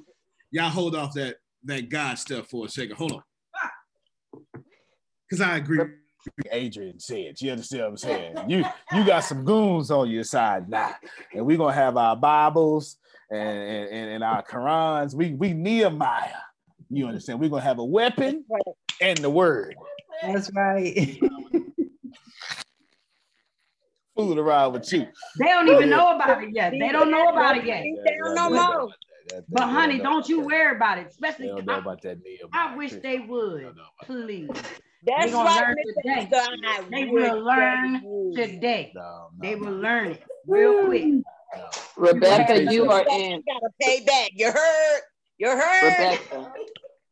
[0.52, 2.96] Y'all hold off that that God stuff for a second.
[2.98, 3.24] Hold on,
[5.30, 5.80] because I agree.
[6.36, 8.36] With Adrian said, you understand what I'm saying?
[8.48, 10.94] You you got some goons on your side now,
[11.34, 12.98] and we're gonna have our Bibles
[13.32, 15.14] and and, and our Qurans.
[15.14, 16.32] We we Nehemiah.
[16.90, 17.40] You understand?
[17.40, 18.46] We're gonna have a weapon
[19.02, 19.76] and the word.
[20.24, 21.20] That's right.
[24.16, 25.06] Fooling around with you.
[25.38, 26.72] They don't even know about it yet.
[26.72, 27.84] They don't know about it yet.
[28.34, 28.90] no more.
[29.50, 31.08] But honey, don't you worry about it.
[31.08, 32.50] Especially, I, about that Nehemiah.
[32.54, 33.76] I wish they would.
[34.04, 34.50] Please.
[35.06, 36.30] That's They right, learn today.
[36.32, 36.92] God.
[36.92, 38.36] They will learn would.
[38.36, 38.94] today.
[39.42, 41.06] They will learn it real quick.
[41.96, 43.44] Rebecca, you are You in.
[43.48, 44.32] gotta pay back.
[44.34, 45.02] You heard?
[45.38, 45.84] You heard?
[45.84, 46.54] Rebecca,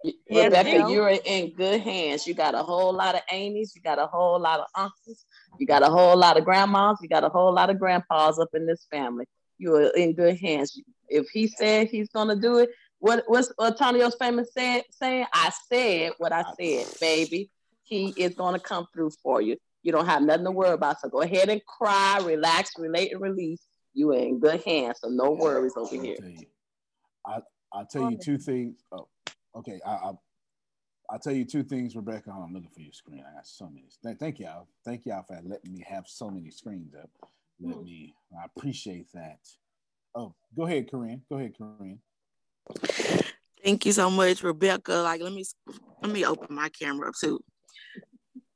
[0.30, 2.28] Yes, Rebecca, you're in good hands.
[2.28, 5.26] You got a whole lot of aunties, you got a whole lot of uncles,
[5.60, 8.50] you got a whole lot of grandmas, you got a whole lot of grandpas up
[8.54, 9.26] in this family.
[9.58, 10.80] You are in good hands.
[11.08, 15.26] If he said he's gonna do it, what what's Antonio's famous said saying?
[15.34, 17.50] I said what I said, baby.
[17.86, 19.58] He is gonna come through for you.
[19.84, 21.00] You don't have nothing to worry about.
[21.00, 23.62] So go ahead and cry, relax, relate, and release.
[23.94, 25.00] You are in good hands.
[25.02, 26.18] So no worries over here.
[27.26, 27.40] I
[27.72, 28.84] I'll tell you two things.
[28.92, 29.08] Oh,
[29.56, 29.80] okay.
[29.86, 30.12] I, I
[31.10, 32.32] I'll tell you two things, Rebecca.
[32.32, 33.24] Hold I'm looking for your screen.
[33.30, 33.86] I got so many.
[34.04, 34.68] Thank, thank y'all.
[34.84, 37.10] Thank y'all for letting me have so many screens up.
[37.62, 38.16] Let me.
[38.38, 39.40] I appreciate that.
[40.16, 41.22] Oh, go ahead, Corinne.
[41.30, 42.00] Go ahead, Corinne.
[43.64, 44.94] Thank you so much, Rebecca.
[44.94, 45.44] Like, let me
[46.02, 47.40] let me open my camera up too.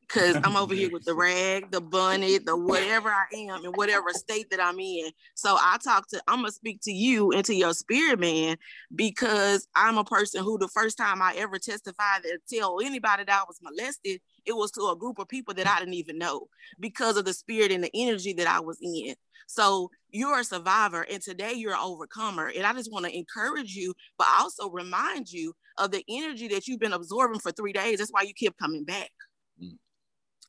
[0.10, 4.10] Cause I'm over here with the rag, the bunny, the whatever I am, in whatever
[4.12, 5.12] state that I'm in.
[5.36, 8.58] So I talk to, I'm gonna speak to you and to your spirit man
[8.96, 13.42] because I'm a person who the first time I ever testified and tell anybody that
[13.42, 16.48] I was molested, it was to a group of people that I didn't even know
[16.80, 19.14] because of the spirit and the energy that I was in.
[19.46, 22.52] So you're a survivor, and today you're an overcomer.
[22.56, 26.68] And I just want to encourage you, but also remind you of the energy that
[26.68, 27.98] you've been absorbing for three days.
[28.00, 29.10] That's why you kept coming back.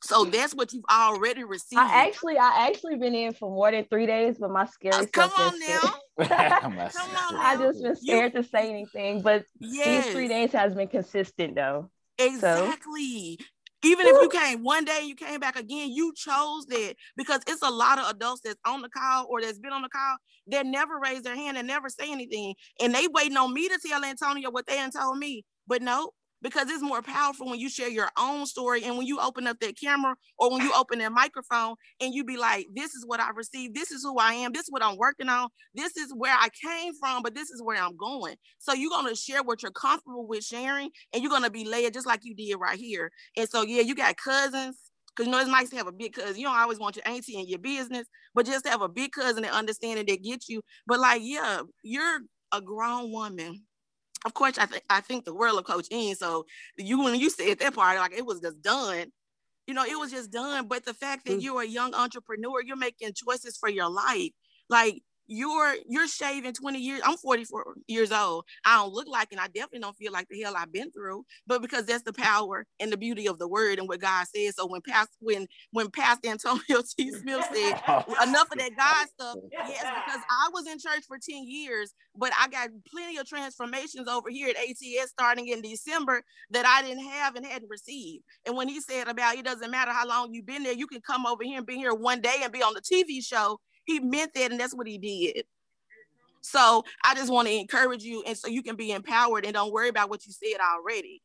[0.03, 1.79] So that's what you've already received.
[1.81, 5.07] I actually, I actually been in for more than three days, but my scary oh,
[5.13, 7.37] come stuff on been- Come on.
[7.37, 10.07] I just been scared to say anything, but Yes.
[10.07, 11.91] these three days has been consistent though.
[12.19, 13.39] Exactly.
[13.83, 17.41] Even if you came one day, and you came back again, you chose that because
[17.47, 20.17] it's a lot of adults that's on the call or that's been on the call
[20.49, 22.55] that never raise their hand and never say anything.
[22.81, 25.45] And they waiting on me to tell Antonio what they done told me.
[25.67, 26.11] But no,
[26.43, 29.59] because it's more powerful when you share your own story and when you open up
[29.61, 33.21] that camera or when you open that microphone and you be like this is what
[33.21, 33.75] i received.
[33.75, 34.53] This is who i am.
[34.53, 35.49] This is what i'm working on.
[35.75, 38.37] This is where i came from but this is where i'm going.
[38.59, 42.07] So you're to share what you're comfortable with sharing and you're to be layered just
[42.07, 43.11] like you did right here.
[43.37, 44.79] And so yeah you got cousins
[45.15, 46.37] because you know it's nice to have a big cousin.
[46.37, 49.45] You don't always want your auntie in your business, but just have a big cousin
[49.45, 50.63] and understanding that gets you.
[50.87, 52.21] But like, yeah, you're
[52.53, 53.65] a grown woman
[54.25, 55.87] of course, I think I think the world of Coach.
[56.17, 59.07] So you when you said that part, like it was just done.
[59.67, 60.69] You know, it was just done.
[60.69, 61.43] But the fact that mm.
[61.43, 64.31] you're a young entrepreneur, you're making choices for your life.
[64.69, 68.45] Like you're you're shaving 20 years i'm 44 years old.
[68.65, 71.25] I don't look like and i definitely don't feel like the hell i've been through
[71.47, 74.57] but because that's the power and the beauty of the word and what god says.
[74.57, 77.13] So when past when when pastor antonio t.
[77.13, 77.81] Smith said
[78.25, 82.33] enough of that god stuff yes because i was in church for 10 years but
[82.39, 87.09] i got plenty of transformations over here at ats starting in december that i didn't
[87.09, 88.25] have and hadn't received.
[88.47, 91.01] And when he said about it doesn't matter how long you've been there you can
[91.01, 93.59] come over here and be here one day and be on the tv show
[93.91, 95.45] he meant that, and that's what he did.
[96.43, 99.73] So I just want to encourage you, and so you can be empowered and don't
[99.73, 101.23] worry about what you said already.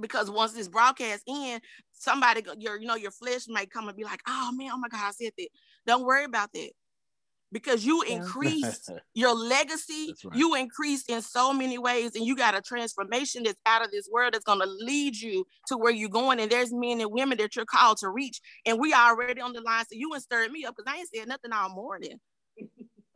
[0.00, 1.60] Because once this broadcast in,
[1.92, 4.88] somebody your you know your flesh might come and be like, "Oh man, oh my
[4.88, 5.48] God, I said that."
[5.86, 6.70] Don't worry about that
[7.52, 8.14] because you yeah.
[8.16, 10.14] increased your legacy.
[10.24, 10.36] Right.
[10.36, 14.08] You increased in so many ways, and you got a transformation that's out of this
[14.12, 16.40] world that's going to lead you to where you're going.
[16.40, 18.40] And there's men and women that you're called to reach.
[18.66, 19.84] And we are already on the line.
[19.84, 22.18] So you and stirred me up because I ain't said nothing all morning.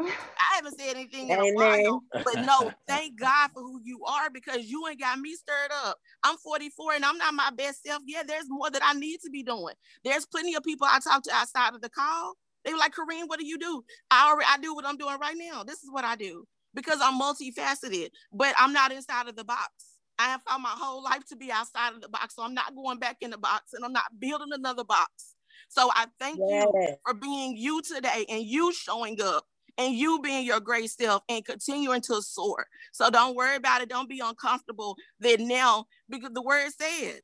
[0.01, 4.29] I haven't said anything in a while, but no, thank God for who you are
[4.29, 5.99] because you ain't got me stirred up.
[6.25, 8.03] I'm 44 and I'm not my best self.
[8.05, 9.75] Yeah, there's more that I need to be doing.
[10.05, 12.35] There's plenty of people I talk to outside of the call
[12.65, 13.85] they were like, Kareem, what do you do?
[14.11, 15.63] I already I do what I'm doing right now.
[15.65, 19.71] This is what I do because I'm multifaceted, but I'm not inside of the box.
[20.19, 22.37] I have found my whole life to be outside of the box.
[22.37, 25.35] So I'm not going back in the box and I'm not building another box.
[25.69, 26.67] So I thank yes.
[26.73, 29.45] you for being you today and you showing up
[29.77, 32.67] and you being your great self and continuing to soar.
[32.93, 33.89] So don't worry about it.
[33.89, 37.21] Don't be uncomfortable that now, because the word said,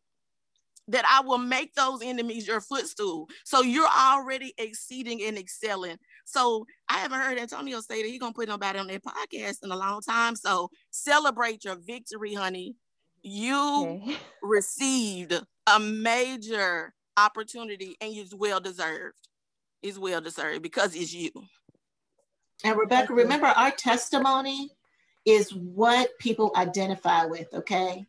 [0.90, 3.28] that I will make those enemies your footstool.
[3.44, 5.98] So you're already exceeding and excelling.
[6.24, 9.70] So I haven't heard Antonio say that he's gonna put nobody on their podcast in
[9.70, 10.36] a long time.
[10.36, 12.74] So celebrate your victory, honey.
[13.22, 14.16] You okay.
[14.42, 19.28] received a major opportunity and it's well deserved.
[19.82, 21.30] It's well deserved because it's you.
[22.64, 24.70] And Rebecca, remember our testimony
[25.24, 28.06] is what people identify with, okay?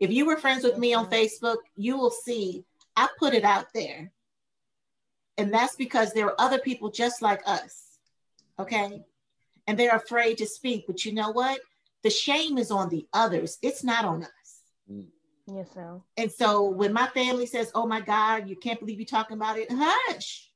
[0.00, 2.64] If you were friends with me on Facebook, you will see
[2.96, 4.12] I put it out there.
[5.38, 7.98] And that's because there are other people just like us.
[8.58, 9.02] Okay.
[9.66, 10.84] And they're afraid to speak.
[10.86, 11.60] But you know what?
[12.02, 14.62] The shame is on the others, it's not on us.
[14.90, 15.06] Mm.
[15.46, 16.04] Yes, so.
[16.16, 19.58] And so when my family says, Oh my God, you can't believe you're talking about
[19.58, 20.50] it, hush.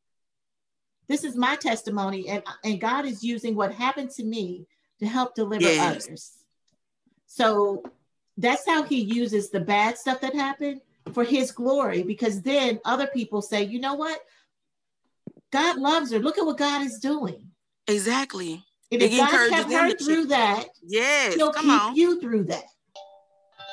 [1.06, 4.66] This is my testimony, and, and God is using what happened to me
[5.00, 6.06] to help deliver yes.
[6.06, 6.32] others.
[7.26, 7.82] So
[8.36, 10.80] that's how he uses the bad stuff that happened
[11.12, 14.20] for his glory because then other people say you know what?
[15.52, 16.18] God loves her.
[16.18, 17.50] Look at what god is doing.
[17.86, 18.62] Exactly.
[18.90, 21.94] And if god kept her through that yes he'll keep on.
[21.94, 22.64] you through that.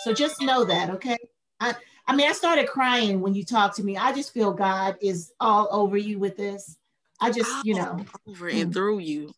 [0.03, 1.17] So just know that okay?
[1.59, 1.75] I,
[2.07, 3.97] I mean i started crying when you talked to me.
[3.97, 6.77] I just feel god is all over you with this.
[7.19, 7.99] I just you know.
[8.27, 8.73] over and mm.
[8.73, 9.33] through you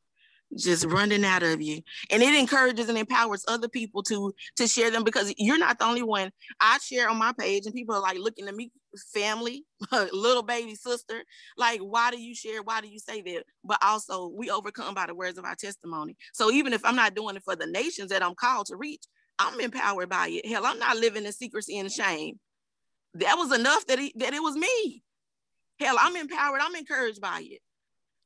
[0.58, 1.82] just running out of you.
[2.10, 5.86] And it encourages and empowers other people to to share them because you're not the
[5.86, 6.32] only one.
[6.60, 8.72] I share on my page and people are like looking at me
[9.12, 9.66] family
[10.12, 11.24] little baby sister
[11.58, 12.62] like why do you share?
[12.62, 13.44] Why do you say that?
[13.64, 16.16] But also we overcome by the words of our testimony.
[16.34, 19.04] So even if i'm not doing it for the nations that i'm called to reach
[19.40, 20.46] i'm empowered by it.
[20.48, 22.40] Hell i'm not living in secrecy and shame.
[23.16, 25.04] That was enough that, he, that it was me.
[25.80, 26.62] Hell i'm empowered.
[26.62, 27.62] I'm encouraged by it.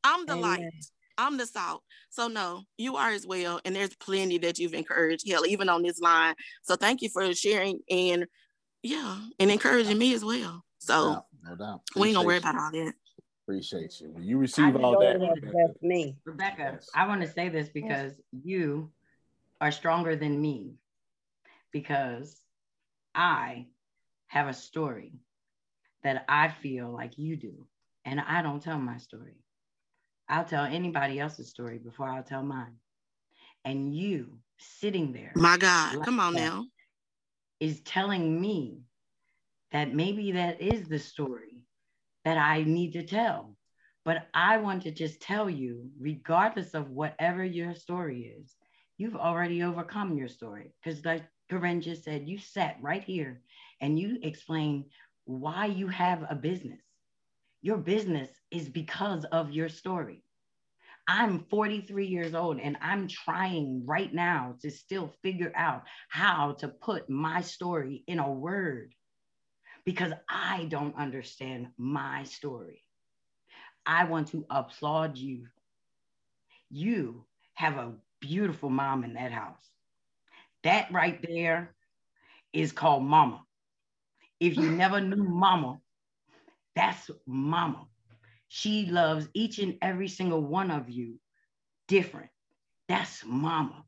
[0.04, 0.42] I'm the Amen.
[0.42, 0.66] light
[1.18, 1.84] I'm the salt.
[2.10, 3.60] So no, you are as well.
[3.66, 6.36] And there's plenty that you've encouraged, hell, even on this line.
[6.64, 8.26] So thank you for sharing and
[8.84, 10.64] yeah, and encouraging me as well.
[10.80, 11.26] So no doubt.
[11.44, 11.82] No doubt.
[11.96, 12.94] We ain't gonna worry about all that.
[13.46, 14.10] Appreciate you.
[14.12, 16.18] When you receive all that, that's me.
[16.26, 16.90] Rebecca, yes.
[16.94, 18.42] I want to say this because yes.
[18.44, 18.92] you
[19.62, 20.76] are stronger than me
[21.72, 22.42] because
[23.16, 23.68] I
[24.28, 25.14] have a story
[26.04, 27.66] that I feel like you do.
[28.06, 29.36] And I don't tell my story.
[30.30, 32.76] I'll tell anybody else's story before I'll tell mine.
[33.64, 35.32] And you sitting there.
[35.36, 36.66] My God, like come on now.
[37.60, 38.82] Is telling me
[39.72, 41.66] that maybe that is the story
[42.24, 43.56] that I need to tell.
[44.06, 48.56] But I want to just tell you, regardless of whatever your story is,
[48.98, 50.72] you've already overcome your story.
[50.84, 53.42] Because like Corinne just said, you sat right here
[53.82, 54.86] and you explained
[55.26, 56.80] why you have a business.
[57.62, 60.24] Your business is because of your story.
[61.08, 66.68] I'm 43 years old and I'm trying right now to still figure out how to
[66.68, 68.94] put my story in a word
[69.86, 72.84] because I don't understand my story.
[73.86, 75.48] I want to applaud you.
[76.70, 79.64] You have a beautiful mom in that house.
[80.64, 81.74] That right there
[82.52, 83.44] is called mama.
[84.42, 85.80] If you never knew mama,
[86.76, 87.88] that's mama.
[88.48, 91.20] She loves each and every single one of you
[91.88, 92.30] different.
[92.88, 93.86] That's mama.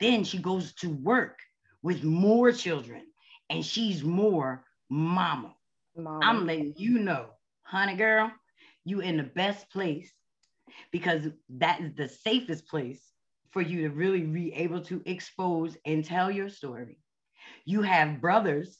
[0.00, 1.38] Then she goes to work
[1.82, 3.02] with more children
[3.50, 5.54] and she's more mama.
[5.96, 6.22] mama.
[6.22, 7.26] I'm letting you know,
[7.62, 8.32] honey girl,
[8.84, 10.12] you in the best place
[10.90, 13.12] because that is the safest place
[13.50, 16.98] for you to really be able to expose and tell your story.
[17.64, 18.78] You have brothers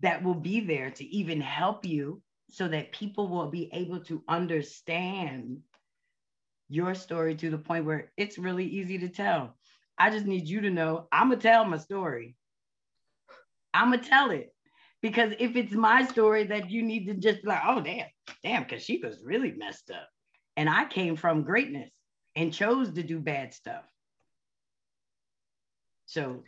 [0.00, 2.22] that will be there to even help you
[2.54, 5.58] so that people will be able to understand
[6.68, 9.56] your story to the point where it's really easy to tell.
[9.98, 12.36] I just need you to know I'm gonna tell my story.
[13.74, 14.54] I'm gonna tell it
[15.02, 18.06] because if it's my story that you need to just like, oh damn,
[18.44, 20.08] damn, because she was really messed up,
[20.56, 21.90] and I came from greatness
[22.36, 23.84] and chose to do bad stuff.
[26.06, 26.44] So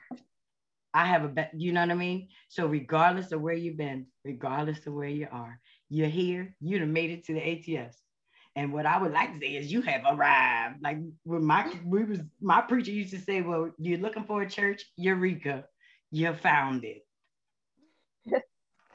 [0.95, 2.29] I have a, be- you know what I mean?
[2.49, 6.91] So regardless of where you've been, regardless of where you are, you're here, you'd have
[6.91, 7.97] made it to the ATS.
[8.57, 10.83] And what I would like to say is you have arrived.
[10.83, 14.49] Like when my we was my preacher used to say, Well, you're looking for a
[14.49, 15.65] church, Eureka,
[16.11, 17.07] you found it.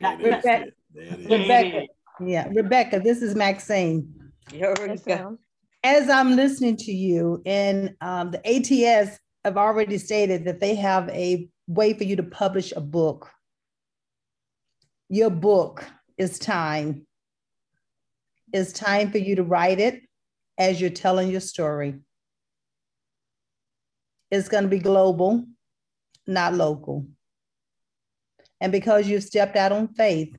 [0.02, 0.66] Rebecca,
[0.96, 1.88] Rebecca,
[2.20, 4.32] yeah, Rebecca, this is Maxine.
[4.52, 5.38] Eureka.
[5.84, 11.08] As I'm listening to you, and um, the ATS have already stated that they have
[11.10, 13.30] a way for you to publish a book.
[15.10, 15.86] Your book
[16.22, 17.08] is time.
[18.54, 20.02] It's time for you to write it
[20.58, 21.96] as you're telling your story.
[24.30, 25.44] It's going to be global,
[26.28, 27.08] not local.
[28.62, 30.38] And because you've stepped out on faith,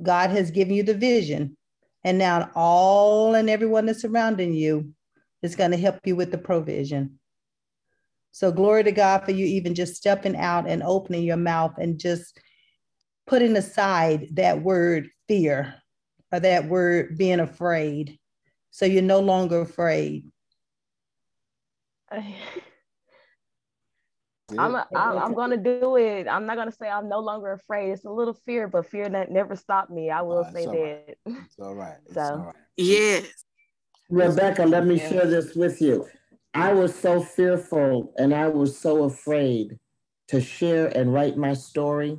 [0.00, 1.58] God has given you the vision.
[2.02, 4.94] And now all and everyone that's surrounding you
[5.42, 7.18] is going to help you with the provision.
[8.30, 11.98] So glory to God for you even just stepping out and opening your mouth and
[11.98, 12.40] just
[13.32, 15.74] putting aside that word fear
[16.30, 18.18] or that word being afraid.
[18.72, 20.30] So you're no longer afraid.
[22.10, 22.24] I'm,
[24.74, 26.28] a, I'm I'm gonna do it.
[26.28, 27.92] I'm not gonna say I'm no longer afraid.
[27.92, 30.10] It's a little fear, but fear that never stopped me.
[30.10, 31.16] I will oh, say that.
[31.46, 31.96] It's all right.
[32.04, 32.54] It's so all right.
[32.76, 33.28] Yes.
[34.10, 35.08] Rebecca, let me Yeah.
[35.08, 36.06] share this with you.
[36.52, 39.78] I was so fearful and I was so afraid
[40.28, 42.18] to share and write my story.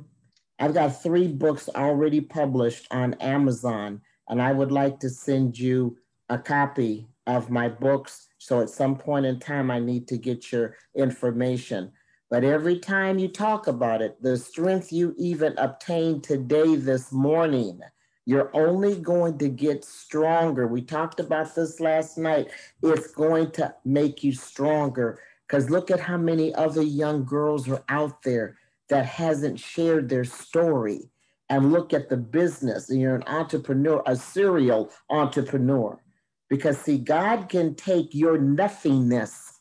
[0.58, 5.96] I've got three books already published on Amazon, and I would like to send you
[6.28, 8.28] a copy of my books.
[8.38, 11.90] So at some point in time, I need to get your information.
[12.30, 17.80] But every time you talk about it, the strength you even obtained today, this morning,
[18.26, 20.66] you're only going to get stronger.
[20.66, 22.48] We talked about this last night.
[22.82, 27.84] It's going to make you stronger because look at how many other young girls are
[27.88, 28.56] out there
[28.88, 31.10] that hasn't shared their story.
[31.50, 32.88] And look at the business.
[32.88, 36.00] And you're an entrepreneur, a serial entrepreneur.
[36.48, 39.60] Because see, God can take your nothingness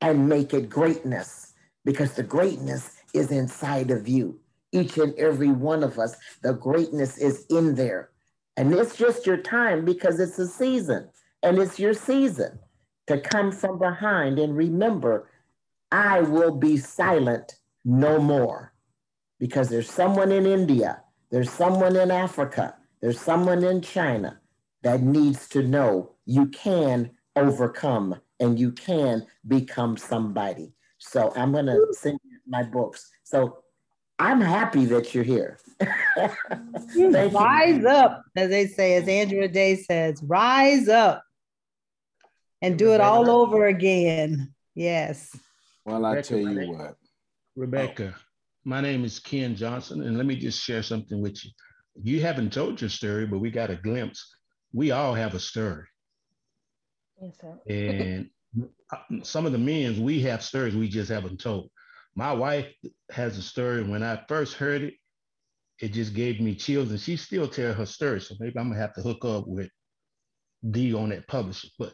[0.00, 1.54] and make it greatness
[1.84, 4.38] because the greatness is inside of you.
[4.72, 8.10] Each and every one of us, the greatness is in there.
[8.56, 11.08] And it's just your time because it's a season
[11.42, 12.58] and it's your season
[13.06, 15.30] to come from behind and remember,
[15.90, 17.57] I will be silent
[17.88, 18.74] no more
[19.40, 24.38] because there's someone in India, there's someone in Africa, there's someone in China
[24.82, 30.74] that needs to know you can overcome and you can become somebody.
[30.98, 33.10] So I'm going to send you my books.
[33.24, 33.58] So
[34.18, 35.58] I'm happy that you're here.
[35.80, 36.34] Thank
[36.94, 37.28] you.
[37.38, 41.22] rise up, as they say, as Andra Day says, rise up
[42.60, 44.52] and do it all over again.
[44.74, 45.34] Yes.
[45.86, 46.96] Well, I Rebecca, tell you what.
[47.58, 48.20] Rebecca, oh.
[48.64, 51.50] my name is Ken Johnson, and let me just share something with you.
[52.00, 54.32] You haven't told your story, but we got a glimpse.
[54.72, 55.84] We all have a story.
[57.20, 57.58] Yes, sir.
[57.68, 58.30] And
[59.26, 61.70] some of the men, we have stories we just haven't told.
[62.14, 62.72] My wife
[63.10, 63.82] has a story.
[63.82, 64.94] When I first heard it,
[65.80, 68.20] it just gave me chills, and she still tell her story.
[68.20, 69.70] So maybe I'm gonna have to hook up with
[70.70, 71.68] D on that publisher.
[71.76, 71.92] But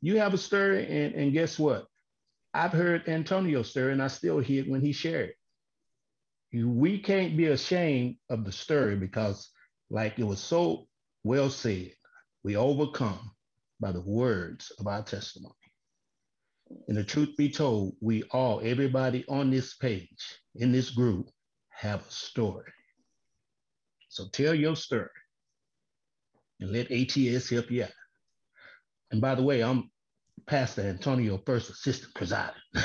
[0.00, 1.86] you have a story, and, and guess what?
[2.54, 5.34] I've heard Antonio's story, and I still hear it when he shared
[6.62, 9.50] we can't be ashamed of the story because,
[9.90, 10.86] like it was so
[11.24, 11.90] well said,
[12.44, 13.32] we overcome
[13.80, 15.54] by the words of our testimony.
[16.88, 21.28] And the truth be told, we all, everybody on this page, in this group,
[21.70, 22.72] have a story.
[24.08, 25.08] So tell your story
[26.60, 27.90] and let ATS help you out.
[29.10, 29.90] And by the way, I'm
[30.46, 32.54] Pastor Antonio, first assistant presiding.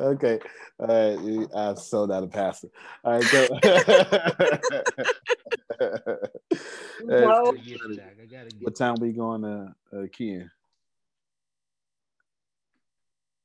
[0.00, 0.38] okay.
[0.78, 1.48] All right.
[1.54, 2.68] I'm so not a pastor.
[3.04, 3.30] All right.
[3.30, 3.46] Go.
[7.02, 7.54] No.
[8.60, 10.50] what time we going to uh, key in?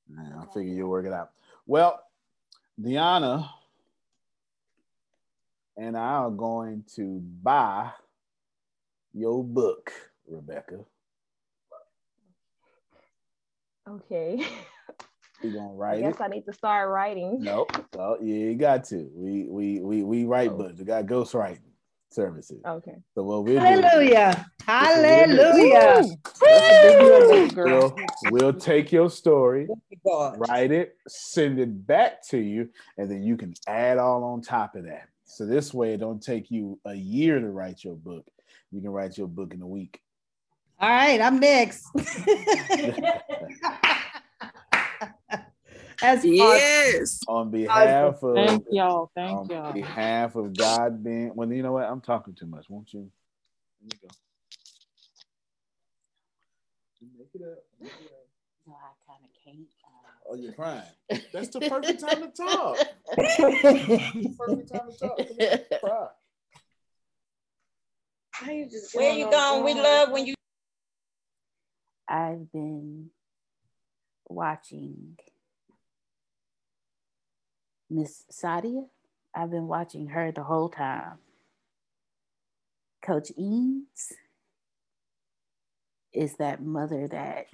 [0.09, 1.31] Nah, I figure you'll work it out.
[1.65, 2.01] Well,
[2.79, 3.49] Deanna
[5.77, 7.91] and I are going to buy
[9.15, 9.91] your book,
[10.27, 10.79] Rebecca.
[13.87, 14.45] Okay.
[15.43, 16.21] We're gonna I write guess it.
[16.21, 17.37] I need to start writing.
[17.41, 17.71] Nope.
[17.93, 19.09] Well, yeah, you got to.
[19.13, 20.57] We we we we write oh.
[20.57, 20.79] books.
[20.79, 21.61] We got ghost writing
[22.09, 22.61] services.
[22.65, 22.95] Okay.
[23.13, 24.45] So what we'll do- Hallelujah.
[24.65, 26.03] Hallelujah.
[27.55, 27.95] We'll,
[28.31, 29.67] we'll take your story,
[30.37, 34.75] write it, send it back to you, and then you can add all on top
[34.75, 35.09] of that.
[35.25, 38.25] So this way, it don't take you a year to write your book.
[38.71, 40.01] You can write your book in a week.
[40.79, 41.85] All right, I'm next.
[46.01, 47.21] As yes.
[47.27, 49.09] On behalf of Thank y'all.
[49.15, 49.71] Thank on y'all.
[49.73, 51.85] behalf of God being well, you know what?
[51.85, 52.69] I'm talking too much.
[52.69, 53.09] Won't you?
[53.81, 54.09] Let me go.
[57.17, 57.63] Make it up.
[57.79, 58.27] Make it up.
[58.67, 59.67] No, I kind of can't.
[59.83, 59.89] uh,
[60.29, 60.83] Oh, you're crying.
[61.31, 62.77] That's the perfect time to talk.
[63.17, 65.17] the perfect time to talk.
[65.17, 66.07] Come here, cry.
[68.41, 69.63] Where you going?
[69.63, 70.35] We love when you
[72.07, 73.09] I've been
[74.27, 75.17] watching
[77.89, 78.87] Miss Sadia.
[79.33, 81.17] I've been watching her the whole time.
[83.01, 84.13] Coach Eames
[86.13, 87.47] is that mother that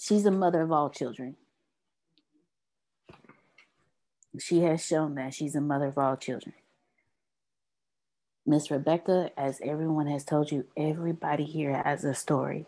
[0.00, 1.36] she's a mother of all children.
[4.38, 6.54] She has shown that she's a mother of all children.
[8.44, 12.66] Miss Rebecca, as everyone has told you, everybody here has a story.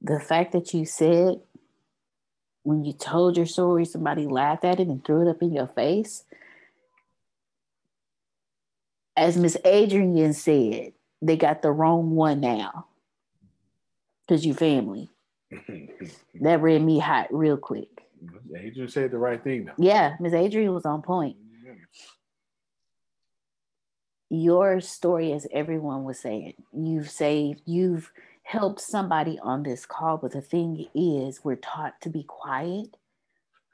[0.00, 1.40] The fact that you said
[2.62, 5.66] when you told your story, somebody laughed at it and threw it up in your
[5.66, 6.24] face.
[9.16, 12.86] As Miss Adrian said, they got the wrong one now
[14.26, 15.10] because you family.
[16.40, 17.88] That read me hot real quick.
[18.56, 19.74] Adrian said the right thing though.
[19.76, 21.36] Yeah, Miss Adrian was on point.
[24.34, 28.10] Your story, as everyone was saying, you've saved, you've
[28.44, 30.16] helped somebody on this call.
[30.16, 32.96] But the thing is, we're taught to be quiet.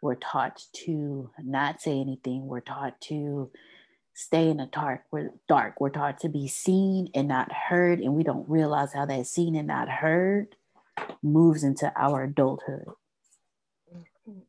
[0.03, 2.49] We're taught to not say anything.
[2.49, 3.53] We're taught to
[4.15, 5.03] stay in the dark.
[5.13, 5.81] We're dark.
[5.81, 9.55] We're taught to be seen and not heard, and we don't realize how that seen
[9.55, 10.57] and not heard
[11.23, 12.89] moves into our adulthood.
[13.95, 14.41] Mm-hmm.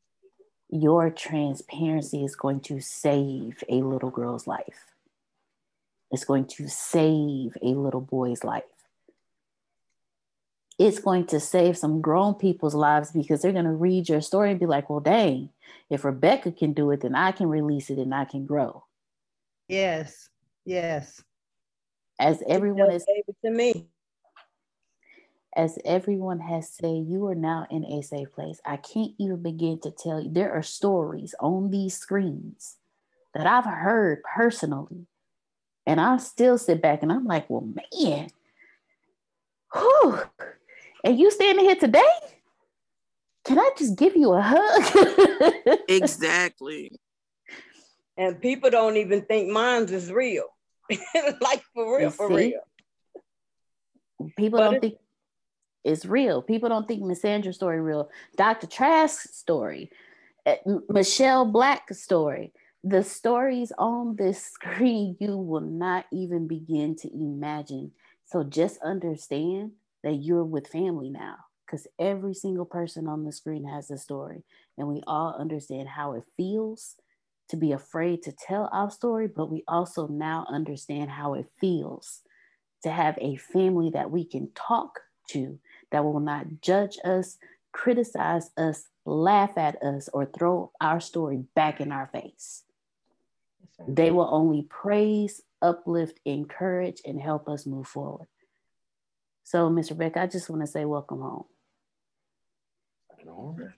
[0.72, 4.96] Your transparency is going to save a little girl's life.
[6.12, 8.64] It's going to save a little boy's life.
[10.80, 14.52] It's going to save some grown people's lives because they're going to read your story
[14.52, 15.50] and be like, well, dang,
[15.90, 18.86] if Rebecca can do it, then I can release it and I can grow.
[19.68, 20.30] Yes.
[20.66, 21.22] Yes.
[22.20, 23.06] As everyone is
[23.44, 23.88] to me.
[25.56, 28.62] as everyone has said, you are now in a safe place.
[28.66, 30.30] I can't even begin to tell you.
[30.32, 32.78] There are stories on these screens
[33.34, 35.08] that I've heard personally.
[35.90, 37.68] And I still sit back and I'm like, well,
[38.00, 38.30] man,
[39.74, 40.20] whew.
[41.04, 42.04] And you standing here today?
[43.44, 45.80] Can I just give you a hug?
[45.90, 46.92] exactly.
[48.16, 50.44] And people don't even think mine's is real.
[51.42, 52.36] like for real, You for see?
[52.36, 54.30] real.
[54.38, 55.00] People don't think
[55.84, 56.44] it's real.
[56.44, 58.12] People don't think Miss Sandra's story real.
[58.38, 58.68] Dr.
[58.68, 59.90] Trask's story,
[60.46, 60.54] uh,
[60.88, 62.54] Michelle Black's story.
[62.84, 67.94] The stories on this screen you will not even begin to imagine.
[68.26, 69.74] So just understand
[70.04, 74.44] that you're with family now because every single person on the screen has a story.
[74.78, 76.96] And we all understand how it feels
[77.50, 82.22] to be afraid to tell our story, but we also now understand how it feels
[82.84, 85.60] to have a family that we can talk to
[85.92, 87.38] that will not judge us,
[87.74, 92.64] criticize us, laugh at us, or throw our story back in our face.
[93.88, 98.28] They will only praise, uplift, encourage, and help us move forward.
[99.44, 101.46] So, Miss Rebecca, I just want to say welcome home.
[103.28, 103.70] All right.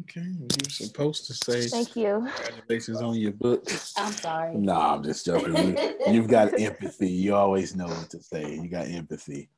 [0.00, 2.28] Okay, you're supposed to say Thank you.
[2.34, 3.64] congratulations on your book.
[3.96, 4.56] I'm sorry.
[4.56, 5.76] No, I'm just joking.
[6.08, 7.08] You, have got empathy.
[7.08, 8.56] You always know what to say.
[8.56, 9.48] You got empathy.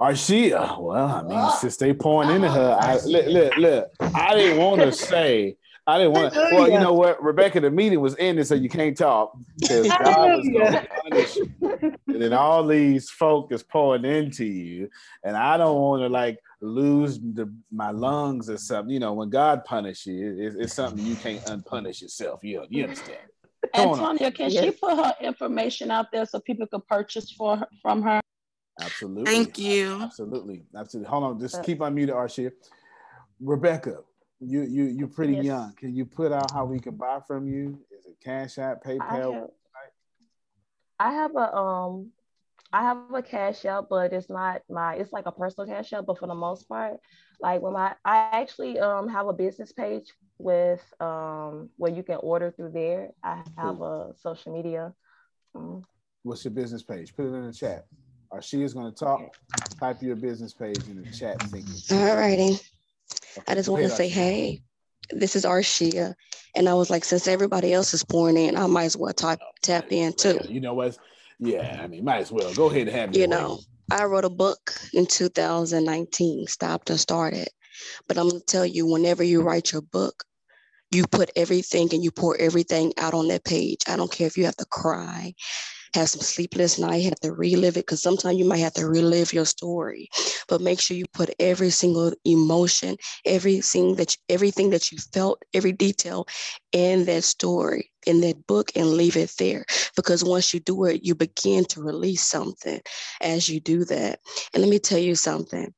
[0.00, 1.56] Arshia, well, I mean, oh.
[1.60, 3.90] since they pouring into her, I look, look, look.
[4.00, 5.56] I didn't want to say.
[5.86, 6.48] I didn't want to.
[6.52, 10.38] Well, you know what, Rebecca, the meeting was ending, so you can't talk because God
[10.38, 11.52] was going to punish you.
[12.08, 14.90] And then all these folk is pouring into you,
[15.22, 18.92] and I don't want to like lose the, my lungs or something.
[18.92, 22.40] You know, when God punishes you, it's, it's something you can't unpunish yourself.
[22.42, 23.18] You you understand?
[23.74, 24.00] Come on.
[24.00, 28.02] Antonia, can she put her information out there so people can purchase for her, from
[28.02, 28.20] her?
[28.80, 29.24] Absolutely.
[29.24, 30.02] Thank you.
[30.02, 30.64] Absolutely.
[30.76, 31.08] Absolutely.
[31.08, 31.40] Hold on.
[31.40, 32.52] Just uh, keep unmuted, Arshia.
[33.40, 33.98] Rebecca,
[34.40, 35.46] you you you're pretty Yes.
[35.46, 35.74] young.
[35.76, 37.78] Can you put out how we can buy from you?
[37.96, 39.32] Is it Cash App, I PayPal?
[39.34, 39.48] have,
[40.98, 42.10] I have a um
[42.72, 46.06] I have a cash out, but it's not my it's like a personal cash out,
[46.06, 46.98] but for the most part,
[47.40, 52.16] like when my I actually um have a business page with um where you can
[52.16, 53.10] order through there.
[53.22, 54.92] I have a social media.
[55.54, 55.82] um,
[56.22, 57.14] What's your business page?
[57.14, 57.86] Put it in the chat.
[58.30, 59.20] Or she is going to talk.
[59.78, 61.40] Type your business page in the chat.
[61.42, 61.72] Thinking.
[61.92, 62.58] All righty.
[63.48, 64.62] I just want to say, hey,
[65.10, 66.14] this is Arshia.
[66.54, 69.12] And I was like, since everybody else is pouring in, I might as well oh,
[69.12, 70.40] tap, tap in too.
[70.48, 70.98] You know what?
[71.38, 72.52] Yeah, I mean, might as well.
[72.54, 73.26] Go ahead and have You way.
[73.26, 73.60] know,
[73.90, 77.48] I wrote a book in 2019, Stopped and Started.
[78.08, 80.24] But I'm going to tell you, whenever you write your book,
[80.90, 83.80] you put everything and you pour everything out on that page.
[83.86, 85.34] I don't care if you have to cry,
[85.94, 89.32] have some sleepless night, have to relive it, because sometimes you might have to relive
[89.32, 90.08] your story.
[90.48, 95.42] But make sure you put every single emotion, everything that you, everything that you felt,
[95.54, 96.26] every detail
[96.72, 99.64] in that story, in that book, and leave it there.
[99.96, 102.80] Because once you do it, you begin to release something
[103.20, 104.20] as you do that.
[104.54, 105.72] And let me tell you something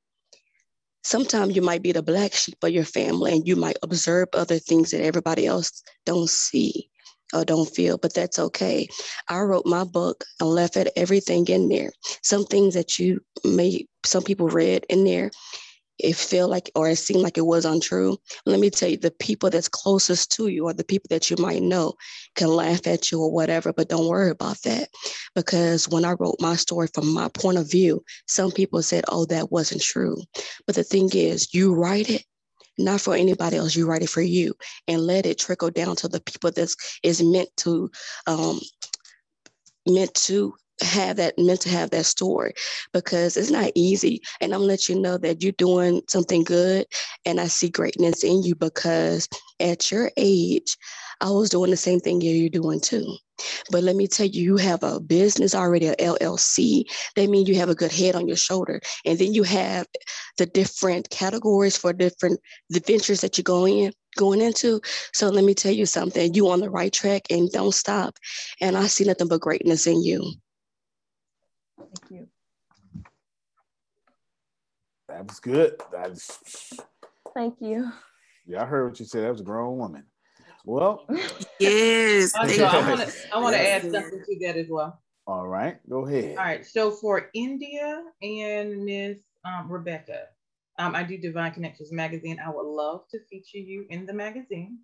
[1.04, 4.58] sometimes you might be the black sheep of your family and you might observe other
[4.58, 6.90] things that everybody else don't see
[7.34, 8.88] or don't feel but that's okay.
[9.28, 11.90] I wrote my book and left it everything in there.
[12.22, 15.30] Some things that you may some people read in there
[15.98, 18.16] it felt like or it seemed like it was untrue.
[18.46, 21.36] Let me tell you the people that's closest to you or the people that you
[21.38, 21.94] might know
[22.36, 24.88] can laugh at you or whatever but don't worry about that.
[25.34, 29.24] Because when i wrote my story from my point of view some people said oh
[29.26, 30.16] that wasn't true.
[30.66, 32.24] But the thing is you write it
[32.78, 33.76] not for anybody else.
[33.76, 34.54] You write it for you
[34.88, 36.76] and let it trickle down to the people that's
[37.22, 37.90] meant to
[38.26, 38.60] um
[39.88, 42.54] meant to have that meant to have that story.
[42.92, 44.22] Because it's not easy.
[44.40, 46.86] And i'm gonna let you know that you're doing something good
[47.26, 49.28] and i see greatness in you because
[49.60, 50.76] at your age
[51.20, 53.16] i was doing the same thing you're doing too
[53.70, 56.84] but let me tell you you have a business already a llc
[57.16, 59.86] that means you have a good head on your shoulder and then you have
[60.38, 62.40] the different categories for different
[62.70, 64.80] the ventures that you're going in going into
[65.12, 68.18] so let me tell you something you on the right track and don't stop
[68.60, 70.32] and i see nothing but greatness in you
[71.78, 72.28] Thank you.
[75.08, 75.80] That was good.
[75.90, 76.78] That's
[77.34, 77.90] Thank you.
[78.46, 78.62] yeah.
[78.62, 79.24] I heard what you said.
[79.24, 80.04] That was a grown woman.
[80.68, 81.06] Well,
[81.58, 82.32] Yes.
[82.32, 82.90] thank Also, I you.
[82.90, 83.84] want to I want to Yes.
[83.84, 85.00] add something to that as well.
[85.26, 86.36] all right, go ahead.
[86.36, 86.64] All right.
[86.66, 89.16] So for India and Miss
[89.46, 90.26] um, Rebecca,
[90.78, 92.38] um, I do Divine Connections magazine.
[92.44, 94.80] I would love to feature you in the magazine,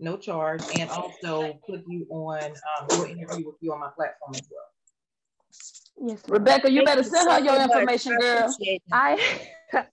[0.00, 3.90] no charge, and also put you on um, do an interview with you on my
[3.96, 6.08] platform as well.
[6.10, 8.56] Yes, Rebecca, you Thank better you send her your information, I girl.
[8.92, 9.86] I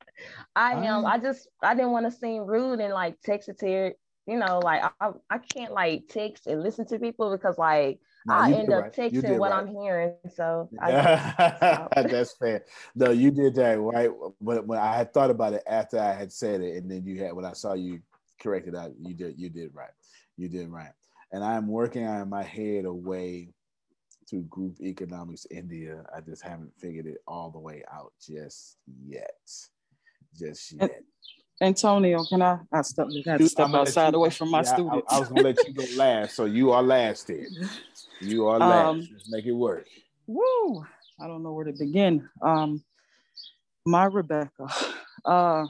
[0.56, 1.06] I am.
[1.06, 3.94] I just I didn't want to seem rude and like text it to her.
[4.28, 8.34] You know, like I I can't like text and listen to people because like No,
[8.34, 8.94] I end up right.
[8.94, 9.60] Texting what right.
[9.60, 10.14] I'm hearing.
[10.34, 12.66] So I That's fair.
[12.96, 14.10] No, you did that right.
[14.42, 17.24] But when I had thought about it after I had said it, and then you
[17.24, 18.02] had when I saw you
[18.42, 19.94] corrected out, you did you did right.
[20.38, 20.92] You did right.
[21.32, 23.50] And I'm working on my head a way
[24.28, 26.04] to group economics India.
[26.16, 29.40] I just haven't figured it all the way out just yet.
[30.36, 31.02] Just yet.
[31.62, 32.60] Antonio, can I?
[32.72, 35.08] I step, I had to step I'm outside you- away from my yeah, students.
[35.14, 37.48] I, was gonna let you go last, so you are last then.
[38.20, 38.88] You are last.
[38.90, 39.88] Um, Let's make it work.
[40.28, 40.86] Woo!
[41.20, 42.28] I don't know where to begin.
[42.42, 42.84] Um,
[43.86, 44.68] my Rebecca,
[45.26, 45.66] uh,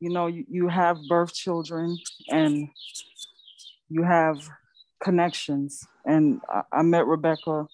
[0.00, 1.96] you know, you, you have birth children
[2.28, 2.68] and
[3.88, 4.48] you have
[5.02, 5.86] connections.
[6.04, 7.66] And I, I met Rebecca,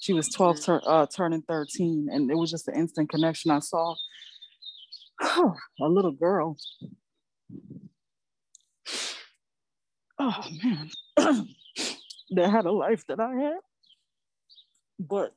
[0.00, 3.50] she was 12, tur- uh, turning 13, and it was just an instant connection.
[3.50, 3.94] I saw
[5.20, 6.56] a little girl.
[10.18, 10.90] Oh man,
[12.30, 13.58] that had a life that I had.
[14.98, 15.34] But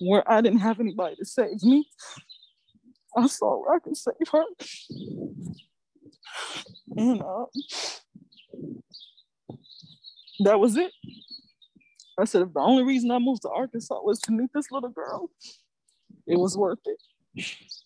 [0.00, 1.86] where I didn't have anybody to save me.
[3.16, 4.44] I saw where I could save her.
[6.96, 7.44] And uh,
[10.44, 10.92] that was it.
[12.18, 14.90] I said, if the only reason I moved to Arkansas was to meet this little
[14.90, 15.30] girl,
[16.26, 16.98] it was worth it.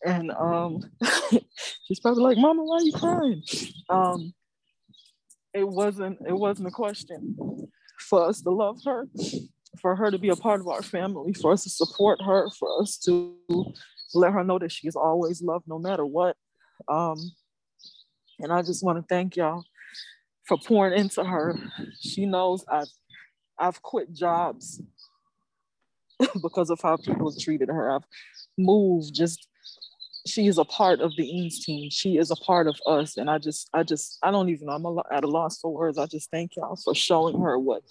[0.05, 0.81] And um,
[1.87, 3.43] she's probably like, Mama, why are you crying?
[3.89, 4.35] Um,
[5.53, 9.09] it wasn't it wasn't a question for us to love her,
[9.81, 12.83] for her to be a part of our family, for us to support her, for
[12.83, 13.37] us to
[14.15, 16.37] let her know that she's always loved no matter what.
[16.89, 17.19] Um,
[18.41, 19.65] and I just want to thank y'all
[20.47, 21.57] for pouring into her.
[22.01, 22.91] She knows I've
[23.59, 24.83] I've quit jobs
[26.43, 27.91] because of how people treated her.
[27.91, 28.05] I've
[28.57, 29.49] moved just
[30.27, 31.91] she is a part of the Eames team.
[31.91, 33.19] She is a part of us.
[33.19, 34.73] And I just, I just, I don't even know.
[34.73, 35.99] I'm at a loss for words.
[35.99, 37.83] I just thank y'all for showing her what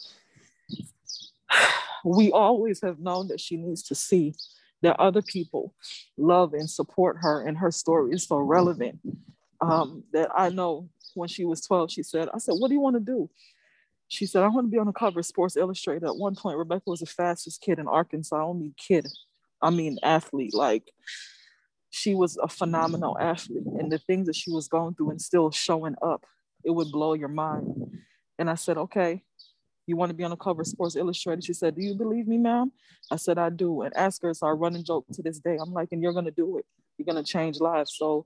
[2.06, 4.34] we always have known that she needs to see
[4.82, 5.74] that other people
[6.18, 9.00] love and support her and her story is so relevant
[9.62, 12.82] um, that I know when she was 12, she said, I said, what do you
[12.82, 13.30] want to do?
[14.08, 16.04] She said, I want to be on the cover of Sports Illustrated.
[16.04, 18.36] At one point, Rebecca was the fastest kid in Arkansas.
[18.36, 19.08] I don't mean kid,
[19.62, 20.54] I mean athlete.
[20.54, 20.92] Like
[21.90, 25.52] she was a phenomenal athlete and the things that she was going through and still
[25.52, 26.26] showing up,
[26.64, 27.66] it would blow your mind.
[28.40, 29.24] And I said, okay,
[29.86, 31.44] you want to be on the cover of Sports Illustrated?
[31.44, 32.72] She said, do you believe me, ma'am?
[33.12, 33.82] I said, I do.
[33.82, 35.58] And ask her, it's our running joke to this day.
[35.62, 36.66] I'm like, and you're going to do it.
[36.98, 37.96] You're going to change lives.
[37.98, 38.26] So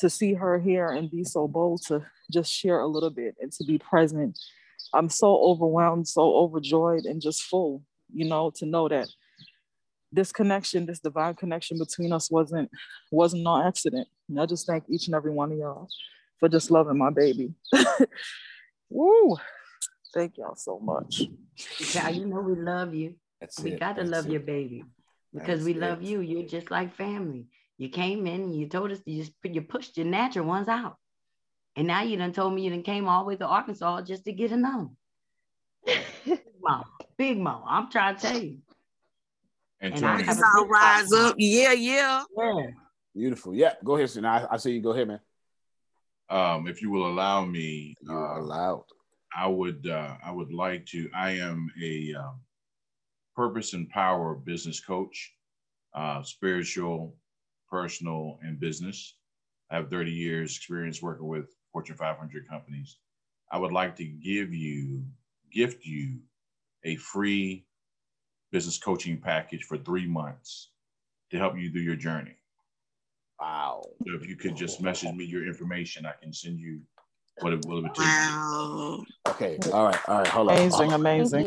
[0.00, 3.52] to see her here and be so bold to just share a little bit and
[3.52, 4.38] to be present,
[4.92, 9.08] I'm so overwhelmed, so overjoyed and just full, you know, to know that
[10.12, 12.70] this connection, this divine connection between us wasn't
[13.10, 14.08] wasn't no accident.
[14.28, 15.88] And I just thank each and every one of y'all
[16.38, 17.54] for just loving my baby.
[18.90, 19.36] Woo!
[20.12, 21.22] Thank y'all so much.
[21.94, 23.14] Yeah, you know we love you.
[23.40, 23.80] That's we it.
[23.80, 24.32] got to That's love it.
[24.32, 24.84] your baby
[25.32, 26.06] because That's we love it.
[26.08, 26.20] you.
[26.20, 27.46] You're just like family.
[27.78, 30.96] You came in and you told us you just you pushed your natural ones out,
[31.80, 34.24] and now you done told me you done came all the way to Arkansas just
[34.26, 34.88] to get another.
[36.26, 36.84] big mama,
[37.16, 37.64] big mama.
[37.66, 38.58] I'm trying to tell you.
[39.80, 41.36] And And I Tony, have a I'll rise up.
[41.38, 42.24] Yeah, yeah.
[42.36, 42.66] Yeah.
[43.16, 43.54] Beautiful.
[43.54, 44.26] Yeah, go ahead, Sin.
[44.26, 44.82] I, I see you.
[44.82, 45.20] Go ahead, man.
[46.28, 48.84] um, if you will allow me, You're uh, allowed.
[49.34, 51.08] I would uh, I would like to.
[51.16, 52.40] I am a um,
[53.34, 55.32] purpose and power business coach,
[55.94, 57.16] uh, spiritual,
[57.70, 59.16] personal, and business.
[59.70, 62.98] I have 30 years experience working with Fortune 500 companies.
[63.52, 65.04] I would like to give you,
[65.52, 66.18] gift you,
[66.84, 67.64] a free
[68.50, 70.70] business coaching package for three months
[71.30, 72.36] to help you through your journey.
[73.40, 73.82] Wow.
[74.06, 76.80] So if you could just message me your information, I can send you
[77.40, 78.04] what it, will it would take.
[78.04, 79.04] Wow.
[79.28, 79.58] Okay.
[79.72, 79.98] All right.
[80.08, 80.28] All right.
[80.28, 80.56] Hold on.
[80.56, 81.00] Amazing, Hold on.
[81.00, 81.46] amazing.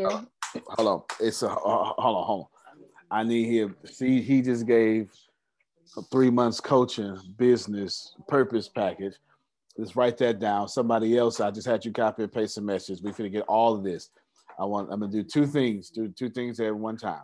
[0.68, 1.02] Hold on.
[1.20, 2.24] It's a uh, hold on.
[2.24, 2.46] Hold on.
[3.10, 3.76] I need him.
[3.84, 5.10] See, he just gave
[5.96, 9.14] a three months coaching business purpose package.
[9.76, 10.68] Let's write that down.
[10.68, 13.00] Somebody else, I just had you copy and paste a message.
[13.02, 14.10] We're gonna get all of this.
[14.58, 14.92] I want.
[14.92, 15.90] I'm gonna do two things.
[15.90, 17.22] Do two things at one time.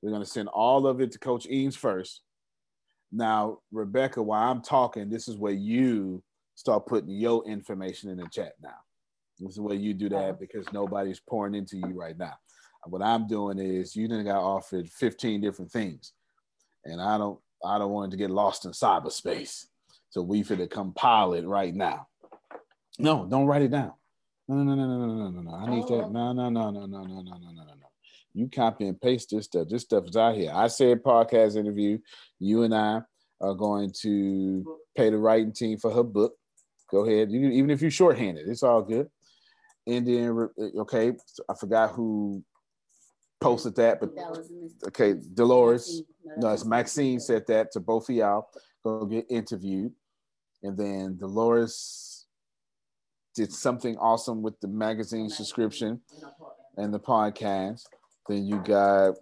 [0.00, 2.22] We're gonna send all of it to Coach Eames first.
[3.10, 6.22] Now, Rebecca, while I'm talking, this is where you
[6.54, 8.76] start putting your information in the chat now.
[9.38, 10.36] This is where you do that oh.
[10.38, 12.34] because nobody's pouring into you right now.
[12.86, 16.12] What I'm doing is you done got offered 15 different things.
[16.84, 19.66] And I don't I don't want it to get lost in cyberspace.
[20.12, 22.06] So we finna compile it right now.
[22.98, 23.94] No, don't write it down.
[24.46, 25.54] No, no, no, no, no, no, no, no.
[25.54, 26.10] I need that.
[26.12, 27.88] No, no, no, no, no, no, no, no, no, no, no.
[28.34, 29.68] You copy and paste this stuff.
[29.70, 30.52] This stuff is out here.
[30.54, 31.96] I said podcast interview.
[32.38, 33.00] You and I
[33.40, 36.34] are going to pay the writing team for her book.
[36.90, 37.32] Go ahead.
[37.32, 39.08] You, even if you shorthanded, it's all good.
[39.86, 41.14] And then, okay,
[41.48, 42.44] I forgot who
[43.40, 44.10] posted that, but
[44.88, 46.02] okay, Dolores.
[46.36, 48.50] No, it's Maxine said that to both of y'all.
[48.84, 49.92] Go get interviewed.
[50.62, 52.26] And then Dolores
[53.34, 56.00] did something awesome with the magazine subscription
[56.76, 57.84] and the podcast.
[58.28, 59.14] Then you got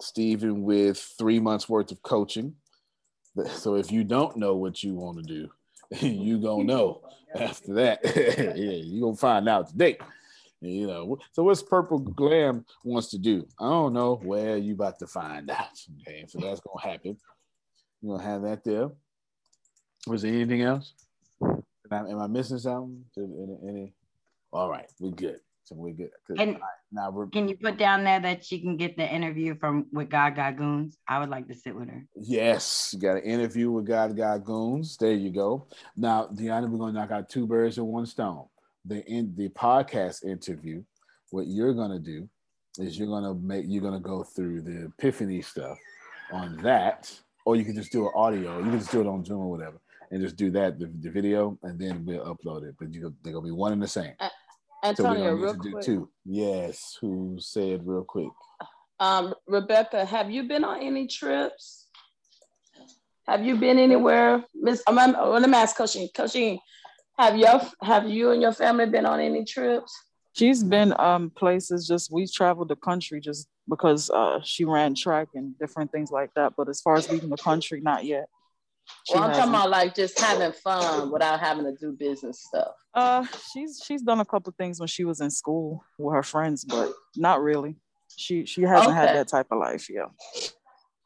[0.00, 2.54] Stephen with three months worth of coaching.
[3.54, 5.50] So if you don't know what you want to do,
[6.06, 7.02] you gonna know
[7.34, 8.00] after that.
[8.16, 9.98] yeah, you gonna find out today.
[10.60, 13.48] You know, so what's Purple Glam wants to do?
[13.58, 14.20] I don't know.
[14.22, 15.80] Well, you about to find out.
[16.02, 17.16] Okay, so that's gonna happen.
[18.00, 18.90] You're gonna have that there.
[20.06, 20.94] Was there anything else?
[21.42, 23.04] Am I, am I missing something?
[23.16, 23.94] Any, any?
[24.52, 25.40] All right, we're good.
[25.64, 26.10] So we good.
[26.38, 26.58] And
[26.90, 30.10] now we're can you put down there that she can get the interview from with
[30.10, 30.98] God, Goons?
[31.06, 32.04] I would like to sit with her.
[32.16, 34.96] Yes, you got an interview with God God Goons.
[34.96, 35.68] There you go.
[35.96, 38.46] Now, Deanna, we're gonna knock out two birds with one stone.
[38.84, 40.82] The in the podcast interview,
[41.30, 42.28] what you're gonna do
[42.78, 45.78] is you're gonna make you're gonna go through the epiphany stuff
[46.32, 48.58] on that, or you can just do an audio.
[48.58, 49.78] You can just do it on Zoom or whatever,
[50.12, 52.76] and just do that the, the video, and then we'll upload it.
[52.78, 54.12] But you they're gonna be one and the same.
[54.20, 54.30] Uh, so
[54.80, 55.84] we're Antonio, gonna real need to do quick.
[55.84, 56.08] two.
[56.24, 58.28] Yes, who said real quick?
[59.00, 61.88] Um, Rebecca, have you been on any trips?
[63.26, 64.82] Have you been anywhere, Miss?
[64.86, 66.08] Um, um, well, let me ask Coaching.
[66.14, 66.60] Coaching,
[67.18, 69.92] have your have you and your family been on any trips?
[70.34, 75.28] She's been um places just we traveled the country just because uh she ran track
[75.34, 76.52] and different things like that.
[76.56, 78.26] But as far as leaving the country, not yet.
[79.06, 79.54] She Well, I'm talking hasn't.
[79.56, 82.74] about like just having fun without having to do business stuff.
[82.94, 86.64] Uh, she's she's done a couple things when she was in school with her friends,
[86.64, 87.76] but not really.
[88.16, 89.88] She she hasn't had that type of life.
[89.88, 90.06] Yeah.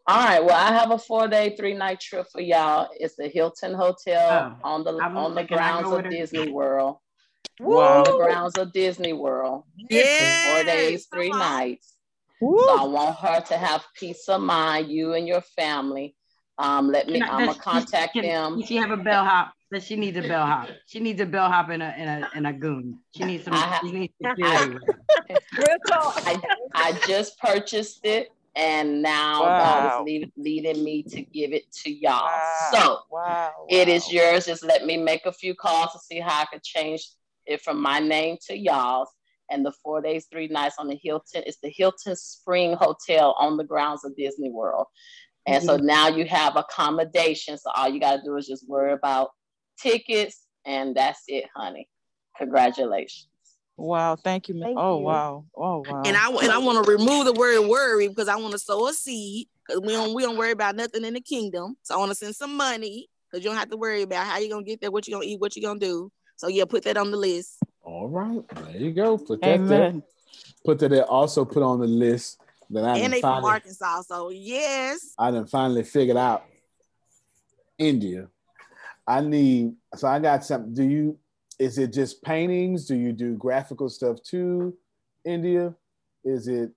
[0.09, 0.45] All right.
[0.45, 2.89] Well, I have a four day, three night trip for y'all.
[2.99, 6.11] It's the Hilton Hotel on the I'm on the grounds of with her.
[6.11, 6.99] Disney World.
[7.61, 7.99] Wow.
[7.99, 9.65] On the grounds of Disney World.
[9.89, 11.49] Yes, Four days, three come on.
[11.59, 11.95] nights.
[12.41, 16.15] So I want her to have peace of mind, you and your family.
[16.59, 18.59] Um, let me, I- I'm gonna does- contact can- them.
[18.59, 19.53] Can she have a bellhop?
[19.73, 20.69] Does she needs a bellhop?
[20.87, 23.01] She needs a bellhop and a and a and a goon.
[23.17, 23.55] She needs some.
[23.55, 24.75] I ha- she needs security.
[24.75, 24.83] with.
[25.91, 26.41] I,
[26.75, 31.91] I just purchased it and now God is lead, leading me to give it to
[31.91, 32.23] y'all.
[32.25, 32.69] Wow.
[32.73, 33.53] So Wow.
[33.69, 34.47] it is yours.
[34.47, 37.07] Just let me make a few calls to see how I could change
[37.45, 39.09] it from my name to y'all's.
[39.51, 43.57] And the four days, three nights on the Hilton, it's the Hilton Spring Hotel on
[43.57, 44.87] the grounds of Disney World.
[45.47, 45.87] And so mm-hmm.
[45.87, 47.57] now you have accommodation.
[47.57, 49.31] So all you got to do is just worry about
[49.81, 51.89] tickets, and that's it, honey.
[52.37, 53.29] Congratulations.
[53.77, 54.17] Wow.
[54.17, 54.55] Thank you.
[54.55, 55.45] ma- oh wow.
[55.55, 56.03] Oh wow.
[56.05, 58.89] And I and I want to remove the word worry because I want to sow
[58.89, 61.77] a seed because we don't we don't worry about nothing in the kingdom.
[61.83, 64.39] So I want to send some money because you don't have to worry about how
[64.39, 66.11] you're gonna get there, what you're gonna eat, what you're gonna do.
[66.37, 67.59] So yeah, put that on the list.
[67.83, 69.19] All right, there you go.
[69.19, 69.95] Put that there.
[70.65, 71.05] Put that there.
[71.05, 72.41] Also put on the list
[72.71, 74.03] that I and done they from Arkansas.
[74.03, 75.15] So yes.
[75.19, 76.45] I done finally figured out
[77.79, 78.29] India.
[79.07, 80.75] I need so I got something.
[80.75, 81.19] Do you
[81.59, 82.87] is it just paintings?
[82.87, 84.77] Do you do graphical stuff too?
[85.25, 85.75] India?
[86.25, 86.73] Is it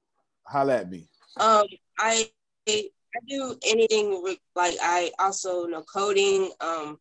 [0.45, 1.10] holla at me?
[1.38, 1.66] Um,
[1.99, 2.30] I
[2.68, 6.52] I do anything with, like I also know coding.
[6.61, 6.99] Um,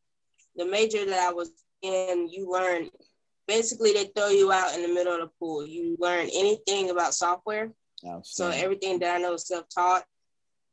[0.57, 1.51] the major that I was
[1.83, 2.89] in, you learn
[3.47, 5.67] basically they throw you out in the middle of the pool.
[5.67, 7.73] You learn anything about software.
[8.23, 10.05] So everything that I know is self-taught.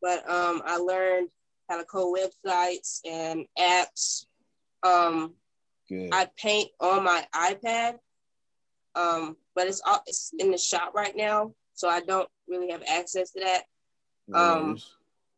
[0.01, 1.29] But um, I learned
[1.69, 4.25] how to code websites and apps.
[4.83, 5.33] Um,
[5.89, 6.09] Good.
[6.11, 7.95] I paint on my iPad,
[8.95, 12.83] um, but it's all it's in the shop right now, so I don't really have
[12.87, 13.63] access to that.
[14.33, 14.77] Um,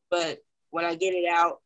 [0.09, 0.39] but
[0.71, 1.59] when I get it out,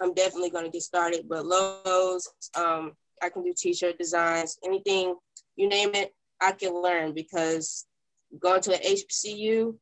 [0.00, 1.26] I'm definitely going to get started.
[1.28, 2.92] But logos, um,
[3.22, 5.16] I can do t-shirt designs, anything
[5.56, 7.86] you name it, I can learn because
[8.40, 9.76] going to an HBCU,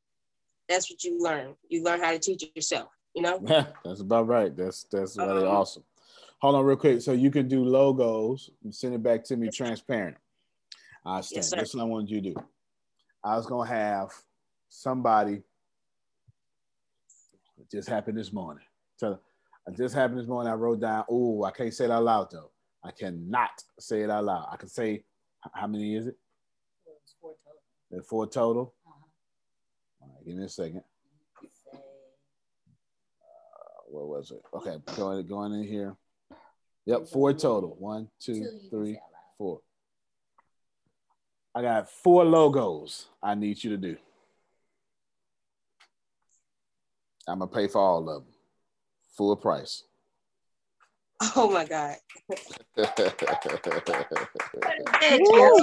[0.68, 1.55] that's what you learn.
[1.68, 2.89] You learn how to teach it yourself.
[3.14, 3.40] You know.
[3.44, 4.55] Yeah, that's about right.
[4.56, 5.85] That's that's really Um, awesome.
[6.40, 7.02] Hold on real quick.
[7.02, 10.16] So you can do logos and send it back to me transparent.
[11.05, 11.44] I understand.
[11.44, 11.51] Yes.
[11.51, 12.36] That's what I wanted you to do.
[13.22, 14.10] I was gonna have
[14.68, 15.43] somebody
[17.60, 18.64] it just happened this morning.
[18.97, 19.18] So
[19.66, 20.51] it just happened this morning.
[20.51, 22.51] I wrote down, oh, I can't say it out loud though.
[22.82, 24.48] I cannot say it out loud.
[24.51, 25.05] I can say
[25.52, 26.16] how many is it?
[27.99, 28.75] Four total.
[30.01, 30.83] All right, give me a second.
[31.73, 31.79] Uh,
[33.89, 34.41] where was it?
[34.55, 35.97] Okay, going going in here.
[36.87, 37.77] Yep, four total.
[37.79, 38.99] One, two, three,
[39.37, 39.61] four.
[41.55, 43.97] I got four logos I need you to do.
[47.27, 48.25] I'm gonna pay for all of them,
[49.17, 49.85] full price.
[51.36, 51.97] Oh my God.
[52.76, 53.24] That's what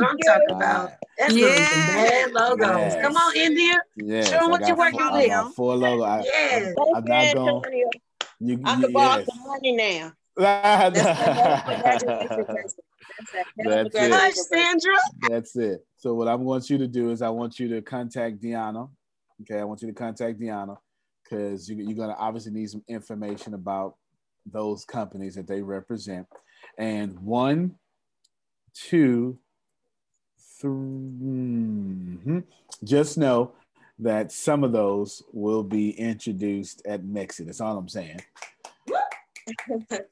[0.03, 0.91] I'm talking about.
[1.17, 2.23] That's Yes.
[2.25, 2.67] some logos.
[2.69, 3.01] Yes.
[3.01, 3.81] Come on, India.
[3.95, 5.23] Yes, Show them what you're working four, with.
[5.23, 6.03] I got four logo.
[6.03, 6.75] I, Yes.
[6.77, 7.63] I, am not going.
[8.39, 10.13] You, I you, can borrow some money now.
[10.37, 10.99] That's
[13.95, 14.11] it.
[14.11, 14.97] Hush, Sandra.
[15.27, 15.83] That's it.
[15.97, 18.91] So what I want you to do is I want you to contact Deanna.
[19.41, 20.77] Okay, I want you to contact Deanna
[21.23, 23.95] because you, you're gonna obviously need some information about
[24.51, 26.27] those companies that they represent.
[26.77, 27.75] And one,
[28.73, 29.37] two,
[30.59, 30.69] three.
[30.71, 32.43] mhm.
[32.83, 33.53] Just know
[33.99, 37.45] that some of those will be introduced at Mexit.
[37.45, 38.21] That's all I'm saying.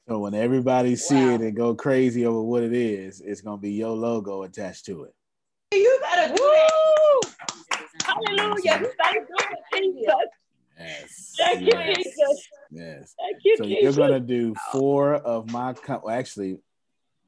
[0.08, 3.72] So when everybody see it and go crazy over what it is, it's gonna be
[3.72, 5.14] your logo attached to it.
[5.72, 7.34] You better do that.
[8.04, 8.80] Hallelujah.
[8.80, 10.14] You better do it, Jesus.
[10.78, 11.34] Yes.
[11.38, 12.48] Thank you, yes, Jesus.
[12.70, 13.14] Yes.
[13.18, 16.58] Thank So you're gonna do four of my com- well, actually,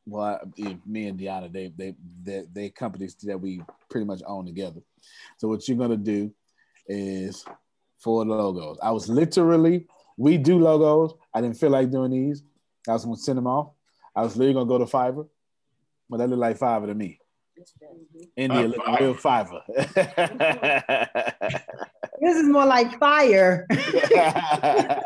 [0.06, 4.44] well, I- me and Deanna, they they they they companies that we pretty much own
[4.46, 4.80] together.
[5.38, 6.32] So what you're gonna do
[6.86, 7.44] is
[7.98, 8.78] four logos.
[8.82, 11.14] I was literally, we do logos.
[11.32, 12.42] I didn't feel like doing these.
[12.88, 13.72] I was gonna send them off.
[14.14, 15.28] I was literally gonna go to Fiverr,
[16.10, 17.20] but that looked like Fiverr to me.
[18.36, 19.62] India Uh, looking real Fiverr.
[22.20, 23.66] This is more like fire.
[24.10, 25.02] yeah,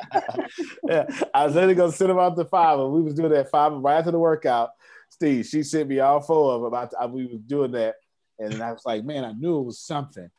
[1.34, 2.90] I was literally gonna send them out to Fiverr.
[2.92, 4.70] We was doing that five right after the workout.
[5.10, 6.66] Steve, she sent me all four of them.
[6.66, 7.96] About I, we was doing that,
[8.38, 10.30] and I was like, man, I knew it was something.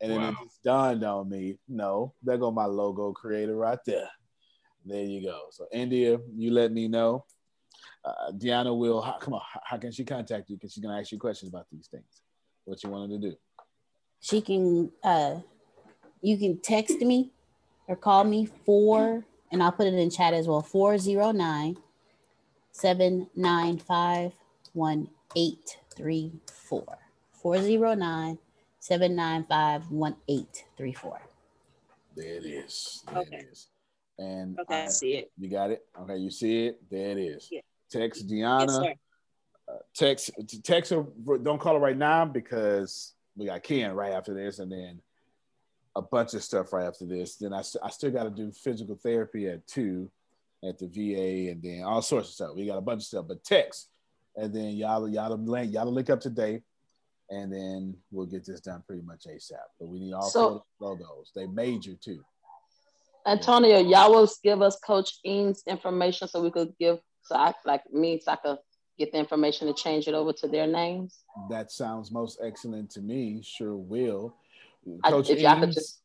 [0.00, 4.10] And then it just dawned on me, no, there go my logo creator right there.
[4.84, 5.46] There you go.
[5.50, 7.24] So India, you let me know.
[8.04, 9.40] Uh, Deanna will how, come on.
[9.52, 10.56] How, how can she contact you?
[10.56, 12.22] Because she's gonna ask you questions about these things.
[12.64, 13.36] What you wanted to do?
[14.20, 15.40] She can uh
[16.26, 17.30] you can text me
[17.86, 20.60] or call me four and I'll put it in chat as well.
[20.60, 21.76] 409
[22.72, 24.32] 795
[24.72, 26.98] 1834.
[27.32, 28.38] 409
[28.80, 31.20] 795 1834.
[32.16, 33.04] There it is.
[33.06, 33.36] There Okay.
[33.36, 33.68] it is.
[34.18, 35.30] And Okay, I see it.
[35.38, 35.86] You got it.
[36.00, 36.80] Okay, you see it.
[36.90, 37.48] There it is.
[37.52, 37.60] Yeah.
[37.90, 38.70] Text Yes, Deanna.
[38.84, 38.94] sir.
[39.68, 40.30] uh, text
[40.64, 41.04] text her.
[41.40, 45.00] Don't call her right now because we got Ken right after this, and then
[45.96, 47.36] a bunch of stuff right after this.
[47.36, 50.10] Then I, I still got to do physical therapy at two
[50.62, 52.50] at the VA, and then all sorts of stuff.
[52.54, 53.88] We got a bunch of stuff, but text,
[54.36, 56.62] and then y'all y'all link y'all link up today,
[57.30, 59.56] and then we'll get this done pretty much ASAP.
[59.80, 61.32] But we need all So- logos.
[61.34, 62.22] They major too.
[63.26, 67.82] Antonio, y'all will give us Coach Eames information so we could give, so I, like
[67.92, 68.58] me, so I could
[69.00, 71.24] get the information to change it over to their names.
[71.50, 73.42] That sounds most excellent to me.
[73.42, 74.36] Sure will.
[75.02, 76.00] I- Coach if y'all could just-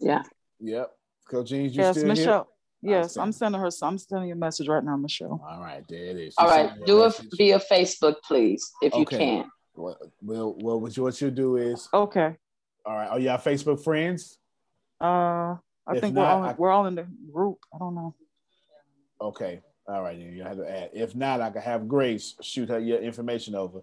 [0.00, 0.22] Yeah.
[0.60, 0.96] Yep.
[1.28, 2.48] Coach Eames, you Yes, still Michelle.
[2.82, 2.96] here?
[2.96, 3.70] Yes, I'm sending her.
[3.70, 5.40] Some I'm sending you a message right now, Michelle.
[5.48, 6.34] All right, there it is.
[6.36, 7.30] All She right, sent a do it message.
[7.38, 9.50] via Facebook, please, if you can.
[9.74, 12.36] Well, well, well, what you what you'll do is okay.
[12.86, 13.08] All right.
[13.08, 14.38] Are y'all Facebook friends?
[15.00, 15.56] Uh,
[15.86, 17.58] I If think not, we're all I- we're all in the group.
[17.74, 18.14] I don't know.
[19.20, 19.62] Okay.
[19.88, 20.18] All right.
[20.18, 20.90] Then you have to add.
[20.92, 23.80] If not, I can have Grace shoot her your information over.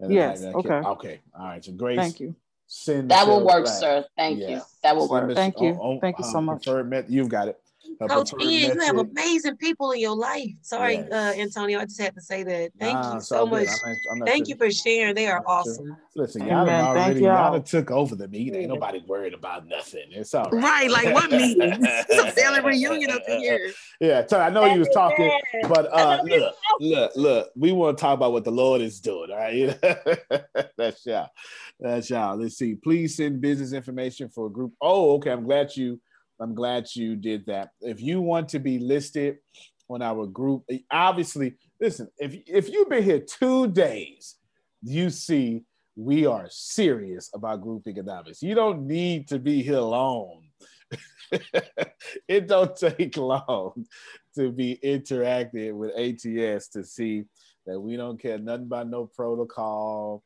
[0.00, 0.74] and Yes, I- I okay.
[0.74, 1.20] Okay.
[1.38, 1.64] All right.
[1.64, 1.98] So Grace.
[1.98, 2.34] Thank you.
[2.72, 3.74] Send That will work, back.
[3.74, 4.04] sir.
[4.16, 4.48] Thank Yeah.
[4.48, 4.60] you.
[4.84, 5.36] That will Send work.
[5.36, 5.70] Thank you.
[5.72, 6.62] on- Thank you so much.
[6.62, 7.60] preferred met- You've got it.
[7.98, 10.50] Her Coach preferred Ian, you have amazing people in your life.
[10.62, 11.12] Sorry, Yes.
[11.12, 12.70] uh, Antonio, I just had to say that.
[12.78, 13.66] Thank Nah, you it's so good.
[13.66, 13.68] much.
[13.84, 14.54] I'm not- I'm not Thank sure.
[14.54, 15.14] you for sharing.
[15.14, 15.96] They are awesome.
[16.16, 16.66] Listen, y'all Amen.
[16.66, 17.62] done Thank already y'all y'all.
[17.62, 18.54] took over the meeting.
[18.54, 20.04] Ain't nobody worried about nothing.
[20.10, 20.62] It's all right.
[20.62, 21.76] Right, like what meeting?
[21.82, 23.70] It's a family reunion up here.
[24.00, 25.30] Yeah, so I know you was talking,
[25.68, 29.30] but uh look, look, look, we want to talk about what the Lord is doing.
[29.30, 29.78] All right.
[30.76, 31.28] That's y'all.
[31.78, 32.36] That's y'all.
[32.36, 32.74] Let's see.
[32.76, 34.72] Please send business information for a group.
[34.80, 35.30] Oh, okay.
[35.30, 36.00] I'm glad you
[36.40, 37.70] I'm glad you did that.
[37.80, 39.38] If you want to be listed
[39.88, 44.36] on our group, obviously, listen, if if you've been here two days,
[44.82, 45.62] you see
[45.96, 48.42] we are serious about group economics.
[48.42, 50.44] You don't need to be here long.
[52.28, 53.84] it don't take long
[54.34, 57.24] to be interactive with ATS to see
[57.66, 60.22] that we don't care nothing about no protocol.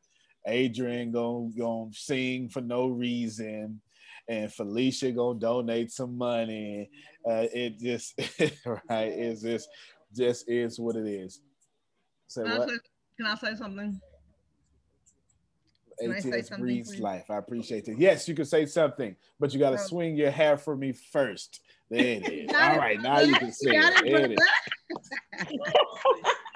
[0.46, 3.80] Adrian gonna, gonna sing for no reason,
[4.28, 6.90] and Felicia gonna donate some money.
[7.28, 8.18] Uh, it just
[8.90, 9.68] right, it's just
[10.14, 11.40] just is what it is.
[12.28, 12.72] Say Can I say,
[13.18, 14.00] can I say something?
[16.00, 17.00] Can I say ATS something, breathes please?
[17.00, 17.30] life.
[17.30, 17.98] I appreciate it.
[17.98, 20.92] Yes, you can say something, but you got to Um, swing your hair for me
[20.92, 21.60] first.
[21.90, 22.50] There it is.
[22.54, 24.04] All right, now you can say it.
[24.04, 25.10] it, There it is.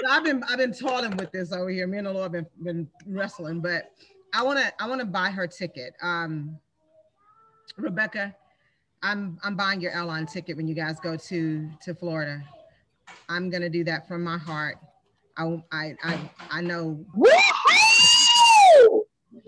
[0.01, 1.87] So I've been I've been toiling with this over here.
[1.87, 3.93] Me and the Lord been been wrestling, but
[4.33, 5.95] I wanna I wanna buy her ticket.
[6.03, 6.59] Um,
[7.79, 8.35] Rebecca,
[9.03, 12.43] I'm I'm buying your airline ticket when you guys go to to Florida.
[13.29, 14.79] I'm gonna do that from my heart.
[15.37, 17.05] I I I, I know.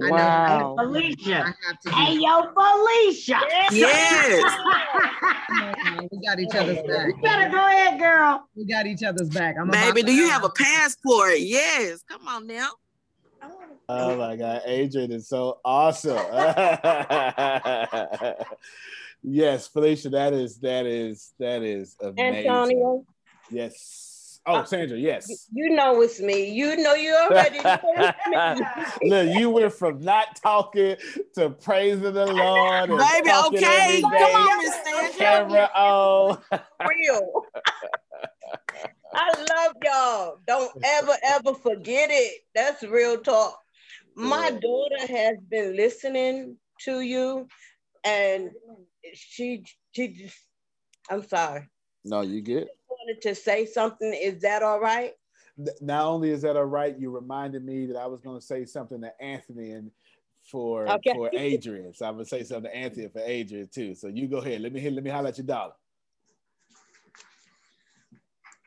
[0.02, 0.76] I know- Wow.
[0.78, 1.42] I Felicia.
[1.66, 3.38] have to Hey, yo, Felicia.
[3.70, 4.42] Yes.
[6.10, 7.08] we got each other's back.
[7.08, 8.48] You better go ahead, girl.
[8.56, 9.56] We got each other's back.
[9.60, 11.40] I'm Baby, do you have a passport?
[11.40, 12.02] Yes.
[12.08, 12.70] Come on now.
[13.92, 16.16] Oh my God, Adrian is so awesome.
[19.22, 22.48] yes, Felicia, that is that is that is amazing.
[22.48, 23.04] Antonio,
[23.50, 24.40] Yes.
[24.46, 25.48] Oh, uh, Sandra, yes.
[25.52, 26.50] you know it's me.
[26.50, 28.98] You know you already know it's.
[29.02, 30.96] Look, you went from not talking
[31.34, 32.90] to praising the Lord.
[32.90, 33.98] and Baby, okay.
[33.98, 35.18] every Come on, Miss Sandra.
[35.18, 36.38] Camera on.
[36.88, 37.42] real.
[39.12, 40.38] I love y'all.
[40.46, 42.42] Don't ever, ever forget it.
[42.54, 43.58] That's real talk.
[44.20, 44.58] My mm-hmm.
[44.58, 47.48] daughter has been listening to you,
[48.04, 48.50] and
[49.14, 50.36] she she just.
[51.10, 51.68] I'm sorry.
[52.04, 52.68] No, you good.
[52.88, 54.12] Wanted to say something.
[54.12, 55.12] Is that all right?
[55.80, 58.64] Not only is that all right, you reminded me that I was going to say
[58.64, 59.90] something to Anthony, and
[60.50, 61.12] for Okay.
[61.14, 61.94] for Adrian.
[61.94, 63.94] So I'm gonna say something to Anthony for Adrian too.
[63.94, 64.60] So you go ahead.
[64.60, 64.90] Let me hear.
[64.90, 65.72] Let me holler at your dollar.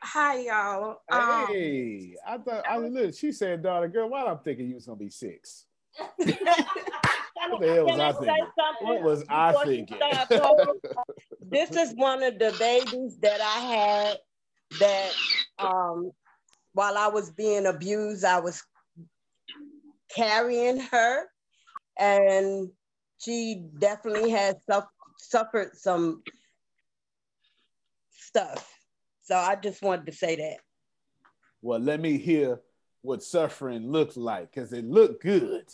[0.06, 0.98] Hi, y'all.
[1.10, 3.14] Um, Hey, I thought I look.
[3.14, 5.64] She said, "Daughter, girl, why I'm thinking you was gonna be six.
[5.96, 8.46] What the hell was I I thinking?
[8.82, 9.98] What was I thinking?
[11.50, 14.18] this is one of the babies that I had
[14.78, 15.12] that
[15.58, 16.10] um,
[16.74, 18.62] while I was being abused, I was
[20.14, 21.24] carrying her,
[21.98, 22.70] and
[23.18, 24.56] she definitely has
[25.16, 26.22] suffered some
[28.10, 28.73] stuff.
[29.24, 30.58] So I just wanted to say that.
[31.62, 32.60] Well, let me hear
[33.00, 35.64] what suffering looks like, because it looked good.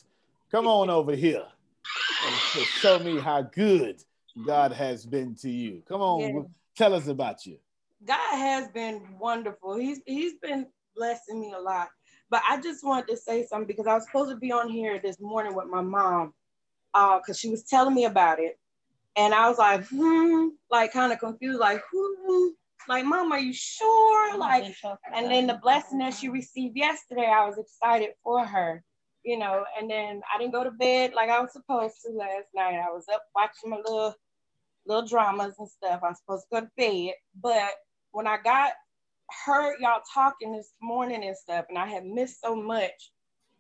[0.51, 1.45] Come on over here
[2.57, 4.03] and show me how good
[4.47, 5.83] God has been to you.
[5.89, 6.43] Come on, Yeah.
[6.77, 7.59] tell us about you.
[8.05, 9.77] God has been wonderful.
[9.77, 10.67] He's he's been
[10.97, 11.89] blessing me a lot.
[12.31, 15.01] But I just wanted to say something because I was supposed to be on here
[15.03, 16.35] this morning with my mom,
[16.95, 18.59] uh, because she was telling me about it,
[19.17, 22.49] and I was like, hmm, like kind of confused, like, hmm,
[22.89, 24.37] like, mom, are you sure?
[24.39, 24.75] Like,
[25.15, 28.83] and then the blessing that she received yesterday, I was excited for her,
[29.25, 29.65] you know.
[29.79, 32.75] And then I didn't go to bed like I was supposed to last night.
[32.75, 34.15] I was up watching my little
[34.87, 36.01] little dramas and stuff.
[36.03, 37.71] I'm supposed to go to bed, but
[38.13, 38.73] when I got
[39.47, 43.13] heard y'all talking this morning and stuff, and I had missed so much.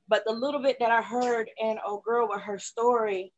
[0.08, 3.32] But the little bit that I heard and oh girl with her story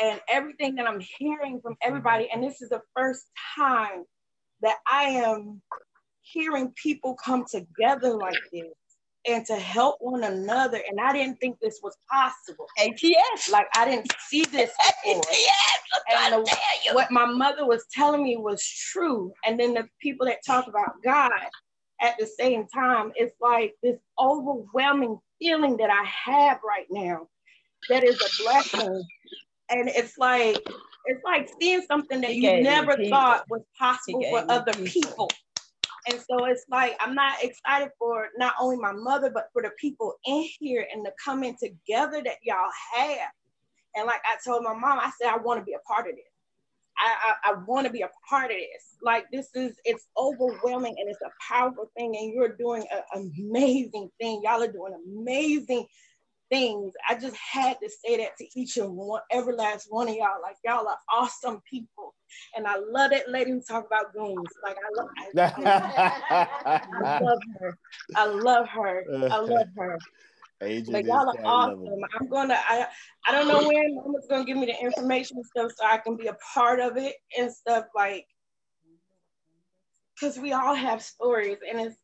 [0.00, 4.04] and everything that I'm hearing from everybody, and this is the first time
[4.62, 5.60] that I am
[6.22, 8.72] hearing people come together like this
[9.26, 10.80] and to help one another.
[10.88, 12.66] And I didn't think this was possible.
[12.78, 13.50] ATS.
[13.50, 14.70] Like I didn't see this
[15.04, 15.22] before.
[16.12, 16.56] And the,
[16.92, 19.32] what my mother was telling me was true.
[19.44, 21.32] And then the people that talk about God
[22.00, 27.28] at the same time, it's like this overwhelming feeling that I have right now
[27.88, 29.04] that is a blessing.
[29.70, 30.58] And it's like,
[31.06, 35.28] it's like seeing something that you never thought was possible for other people.
[36.08, 39.70] And so it's like I'm not excited for not only my mother, but for the
[39.78, 43.28] people in here and the coming together that y'all have.
[43.94, 46.14] And like I told my mom, I said I want to be a part of
[46.14, 46.24] this.
[46.98, 48.96] I I, I want to be a part of this.
[49.02, 54.10] Like this is it's overwhelming and it's a powerful thing, and you're doing an amazing
[54.20, 54.40] thing.
[54.42, 55.86] Y'all are doing amazing
[56.50, 56.92] things.
[57.08, 60.42] I just had to say that to each and one, every last one of y'all.
[60.42, 62.14] Like y'all are awesome people,
[62.56, 64.52] and I love that lady who talk about goons.
[64.62, 67.78] Like I love, I, I love her.
[68.16, 69.04] I love her.
[69.30, 69.98] I love her.
[70.60, 71.78] But is y'all are awesome.
[71.78, 71.98] lovable.
[72.20, 72.58] I'm gonna.
[72.68, 72.86] I
[73.26, 76.16] I don't know when Mama's gonna give me the information and stuff so I can
[76.16, 78.26] be a part of it and stuff like.
[80.14, 81.96] Because we all have stories, and it's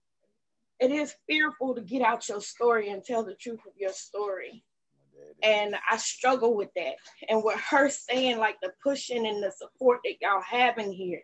[0.81, 4.63] it is fearful to get out your story and tell the truth of your story.
[5.43, 6.95] And I struggle with that.
[7.29, 11.21] And with her saying like the pushing and the support that y'all have in here,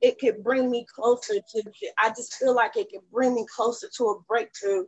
[0.00, 1.62] it could bring me closer to.
[1.98, 4.84] I just feel like it could bring me closer to a breakthrough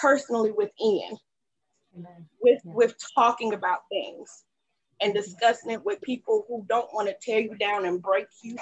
[0.00, 1.16] personally within
[2.40, 4.44] with with talking about things
[5.00, 5.20] and mm-hmm.
[5.20, 8.56] discussing it with people who don't want to tear you down and break you,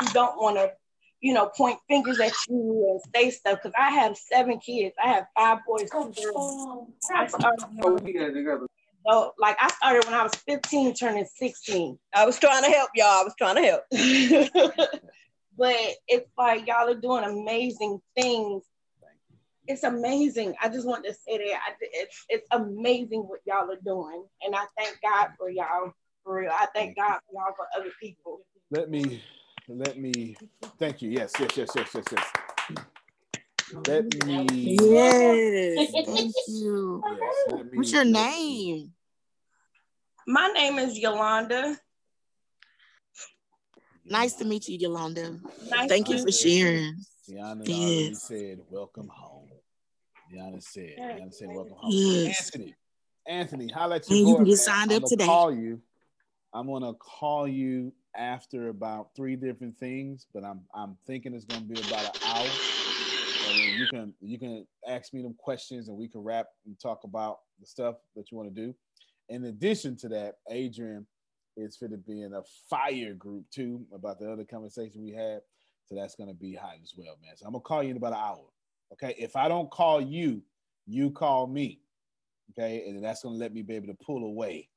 [0.00, 0.70] who don't want to,
[1.24, 3.60] you know, point fingers at you and say stuff.
[3.62, 4.94] Because I have seven kids.
[5.02, 6.86] I have five boys, two girls.
[7.10, 7.64] I started
[9.06, 11.98] so like I started when I was 15, turning 16.
[12.14, 13.06] I was trying to help y'all.
[13.06, 13.84] I was trying to help.
[15.58, 15.76] but
[16.08, 18.62] it's like y'all are doing amazing things.
[19.66, 20.54] It's amazing.
[20.62, 24.54] I just want to say that I, it's it's amazing what y'all are doing, and
[24.54, 25.92] I thank God for y'all.
[26.22, 28.40] For real, I thank God for y'all for other people.
[28.70, 29.22] Let me,
[29.68, 30.36] let me,
[30.78, 31.10] thank you.
[31.10, 32.24] Yes, yes, yes, yes, yes, yes.
[33.86, 34.76] Let me.
[34.78, 37.02] Yes, thank you.
[37.10, 37.78] Yes, let me.
[37.78, 38.92] What's your name?
[40.26, 41.76] My name is Yolanda.
[44.04, 45.38] Nice to meet you, Yolanda.
[45.70, 46.94] Nice Thank to you for meet sharing.
[47.28, 48.22] Deanna already Yes.
[48.22, 49.48] said, "Welcome home."
[50.32, 52.50] Deanna said, "Deanna said, welcome home." Yes.
[52.52, 52.74] Anthony,
[53.26, 54.58] Anthony, holla at And your you boy, can get man.
[54.58, 55.24] signed I'm gonna today.
[55.26, 55.80] Call you.
[56.52, 61.64] I'm gonna call you after about three different things, but I'm I'm thinking it's gonna
[61.64, 62.48] be about an hour.
[63.46, 67.04] And you can you can ask me them questions, and we can wrap and talk
[67.04, 68.74] about the stuff that you want to do.
[69.28, 71.06] In addition to that, Adrian
[71.56, 75.40] is fit to be in a fire group too about the other conversation we had.
[75.86, 77.36] So that's gonna be hot as well, man.
[77.36, 78.44] So I'm gonna call you in about an hour.
[78.92, 79.14] Okay.
[79.18, 80.42] If I don't call you,
[80.86, 81.80] you call me.
[82.50, 84.68] Okay, and that's gonna let me be able to pull away.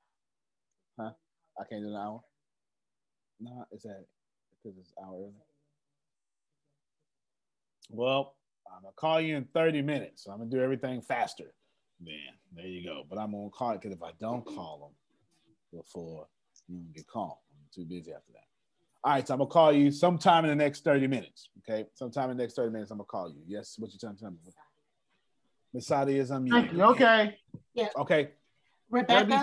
[1.00, 1.12] Huh?
[1.60, 2.22] I can't do an hour.
[3.40, 4.06] No, is that
[4.52, 5.34] because it's hour early?
[7.90, 8.36] Well,
[8.76, 10.24] I'm gonna call you in 30 minutes.
[10.24, 11.54] So I'm gonna do everything faster.
[12.00, 12.16] then
[12.56, 13.04] there you go.
[13.10, 14.94] But I'm gonna call it because if I don't call
[15.72, 16.28] them before
[16.68, 18.44] you get called, I'm too busy after that.
[19.04, 21.50] All right, so I'm gonna call you sometime in the next 30 minutes.
[21.60, 23.42] Okay, sometime in the next 30 minutes, I'm gonna call you.
[23.48, 24.38] Yes, what you trying to tell me?
[25.74, 26.80] Miss Sadia is unmuted.
[26.92, 27.40] Okay.
[27.74, 27.90] Yeah.
[27.98, 28.30] Okay.
[28.90, 29.38] Rebecca.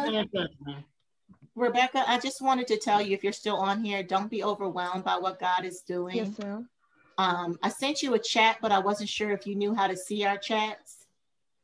[1.56, 5.04] Rebecca, I just wanted to tell you if you're still on here, don't be overwhelmed
[5.04, 6.16] by what God is doing.
[6.16, 6.68] Yes, ma'am.
[7.16, 9.96] Um, I sent you a chat, but I wasn't sure if you knew how to
[9.96, 11.06] see our chats.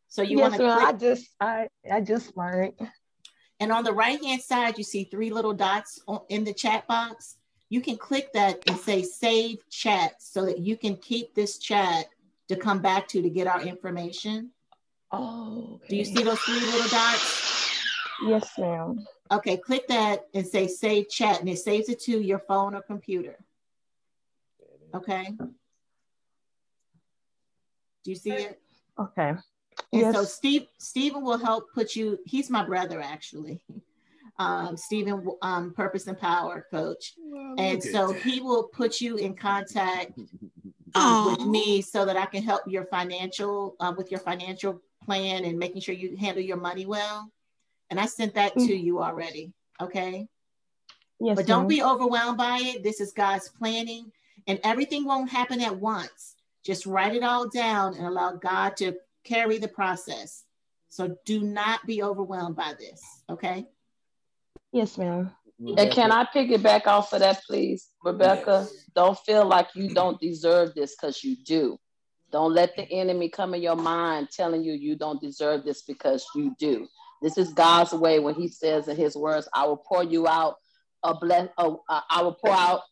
[0.08, 2.74] So you yes, want to click I just I I just learned.
[3.58, 6.86] And on the right hand side, you see three little dots on- in the chat
[6.86, 7.36] box.
[7.68, 12.06] You can click that and say save chat so that you can keep this chat
[12.48, 14.52] to come back to to get our information.
[15.12, 17.70] Oh, Do you see those three little dots?
[18.26, 19.06] Yes, ma'am.
[19.32, 22.82] Okay, click that and say save chat, and it saves it to your phone or
[22.82, 23.38] computer.
[24.94, 25.34] Okay.
[28.04, 28.60] Do you see it?
[28.98, 29.34] Okay.
[29.92, 33.62] And so Steve Stephen will help put you, he's my brother actually.
[34.38, 37.12] Um, Stephen, um, Purpose and Power Coach.
[37.58, 40.18] and so at he will put you in contact
[40.94, 45.44] um, with me so that I can help your financial, uh, with your financial plan
[45.44, 47.30] and making sure you handle your money well.
[47.90, 49.52] And I sent that to you already.
[49.80, 50.28] Okay.
[51.18, 51.68] Yes, But don't ma'am.
[51.68, 52.82] be overwhelmed by it.
[52.82, 54.10] This is God's planning,
[54.46, 56.36] and everything won't happen at once.
[56.64, 58.94] Just write it all down and allow God to
[59.24, 60.44] carry the process.
[60.88, 63.02] So do not be overwhelmed by this.
[63.28, 63.66] Okay.
[64.72, 65.30] Yes, ma'am.
[65.76, 68.66] And can I piggyback off of that, please, Rebecca?
[68.94, 71.78] Don't feel like you don't deserve this because you do.
[72.32, 76.24] Don't let the enemy come in your mind telling you you don't deserve this because
[76.34, 76.88] you do.
[77.22, 80.56] This is God's way when He says in His words, "I will pour you out
[81.02, 81.48] a bless.
[81.58, 82.82] A, a- I will pour out."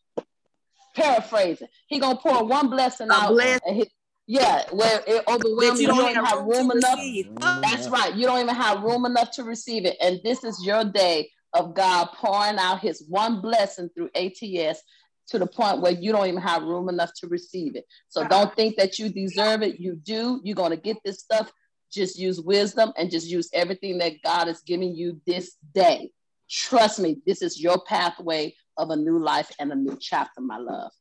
[0.95, 3.39] Paraphrasing, He gonna pour one blessing out.
[3.39, 3.91] and he-
[4.27, 6.97] yeah, where it oh, overwhelms you you, don't don't even have have room room enough.
[6.99, 7.25] receive.
[7.27, 7.61] Mm-hmm.
[7.61, 8.13] That's right.
[8.15, 9.97] You don't even have room enough to receive it.
[9.99, 14.81] And this is your day of God pouring out his one blessing through ATS
[15.29, 17.85] to the point where you don't even have room enough to receive it.
[18.09, 19.79] So don't think that you deserve it.
[19.79, 20.41] You do.
[20.43, 21.51] You're going to get this stuff.
[21.91, 26.11] Just use wisdom and just use everything that God is giving you this day.
[26.49, 30.57] Trust me, this is your pathway of a new life and a new chapter, my
[30.57, 30.91] love.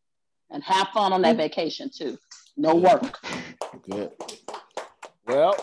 [0.50, 2.17] And have fun on that vacation too.
[2.57, 3.18] No work.
[3.83, 4.12] Good.
[5.26, 5.55] Well,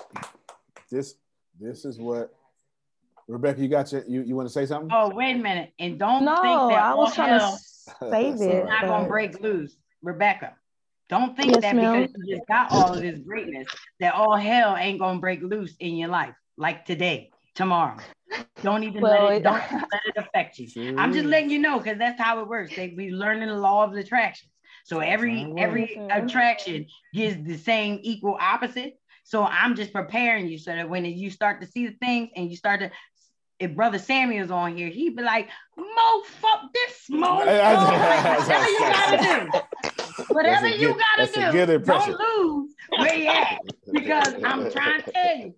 [0.92, 1.16] this
[1.60, 2.34] this is what
[3.28, 3.62] Rebecca.
[3.62, 4.90] You got your, you you want to say something?
[4.94, 5.74] Oh, wait a minute.
[5.80, 7.58] And don't No, think that I was all trying to
[8.12, 8.66] save is it.
[8.66, 9.76] not gonna break loose.
[10.04, 10.54] Rebecca,
[11.10, 12.04] don't think Yes, that ma'am.
[12.04, 13.68] because you just got all of this greatness,
[14.00, 18.02] that all hell ain't gonna break loose in your life, like today, tomorrow.
[18.64, 19.56] Don't even Well, let it it- don't
[19.92, 20.68] let it affect you.
[20.98, 22.74] I'm just letting you know because that's how it works.
[22.74, 24.50] They we learning the law of attraction.
[24.84, 25.92] So every how it every works.
[25.96, 26.20] Yes, ma'am.
[26.24, 28.96] attraction gives the same equal opposite.
[29.24, 32.50] So I'm just preparing you so that when you start to see the things and
[32.50, 32.92] you start to
[33.60, 37.38] if brother Samuel's on here, he'd be like, Mo, fuck this, Mo.
[37.38, 40.24] Whatever you gotta do.
[40.30, 41.80] Whatever you gotta that's a good do.
[41.80, 43.60] Don't lose where you at.
[43.92, 45.56] Because I'm trying to tell you,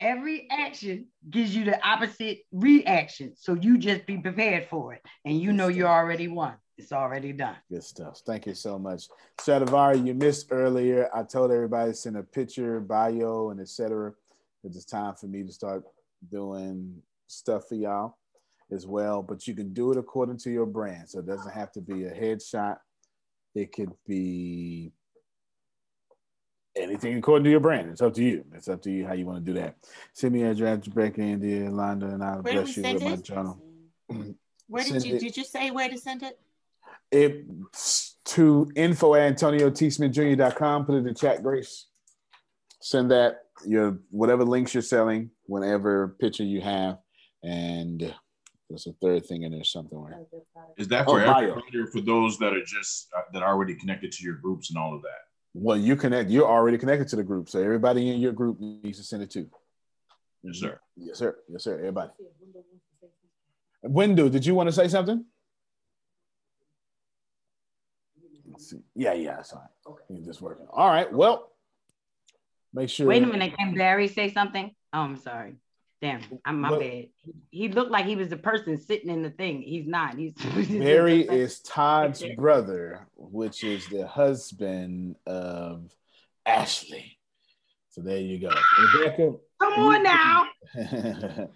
[0.00, 3.34] every action gives you the opposite reaction.
[3.36, 5.02] So you just be prepared for it.
[5.24, 6.54] And you know you already won.
[6.76, 7.56] It's already done.
[7.70, 8.20] Good stuff.
[8.24, 9.08] Thank you so much.
[9.40, 11.08] Stradivari, you missed earlier.
[11.12, 14.12] I told everybody to send a picture, bio, and etc.
[14.62, 15.82] It's time for me to start
[16.30, 18.18] doing stuff for y'all
[18.72, 19.22] as well.
[19.22, 21.08] But you can do it according to your brand.
[21.08, 22.78] So it doesn't have to be a headshot.
[23.54, 24.92] It could be
[26.76, 27.90] anything according to your brand.
[27.90, 28.44] It's up to you.
[28.54, 29.76] It's up to you how you want to do that.
[30.12, 33.62] Send me a draft, Rebecca, India, Londa, and I'll bless you with send my journal.
[34.68, 36.38] Where did Send you it- did you say where to send it?
[37.10, 40.84] It's to info at antoniotsmithjr.com.
[40.84, 41.86] Put it in the chat, Grace.
[42.80, 46.98] Send that your whatever links you're selling, whenever picture you have,
[47.42, 48.14] and
[48.68, 50.20] there's a third thing in there somewhere.
[50.76, 51.50] Is that Oh, for bio.
[51.50, 54.70] everybody or for those that are just uh, that are already connected to your groups
[54.70, 55.20] and all of that?
[55.54, 56.30] Well, you connect.
[56.30, 59.30] You're already connected to the group, so everybody in your group needs to send it
[59.30, 59.48] too.
[60.42, 60.80] Yes, sir.
[60.96, 61.36] Yes, sir.
[61.48, 61.78] Yes, sir.
[61.78, 62.10] Everybody.
[63.82, 65.24] Window, did you want to say something?
[68.50, 68.80] Let's see.
[68.94, 69.62] Yeah, yeah, that's fine.
[70.08, 70.66] He's just working.
[70.70, 71.12] All right.
[71.12, 71.52] Well,
[72.74, 73.06] make sure.
[73.06, 73.54] Wait a minute.
[73.56, 74.74] Can Barry say something?
[74.92, 75.54] Oh, I'm sorry.
[76.00, 76.80] Damn, I'm my What?
[76.80, 77.06] bad.
[77.50, 79.62] He, looked like he was the person sitting in the thing.
[79.62, 80.16] He's not.
[80.16, 80.34] He's
[80.68, 85.90] Barry is Todd's brother, which is the husband of
[86.46, 87.18] Ashley.
[87.90, 88.50] So there you go.
[88.94, 90.46] Rebecca, Come on now.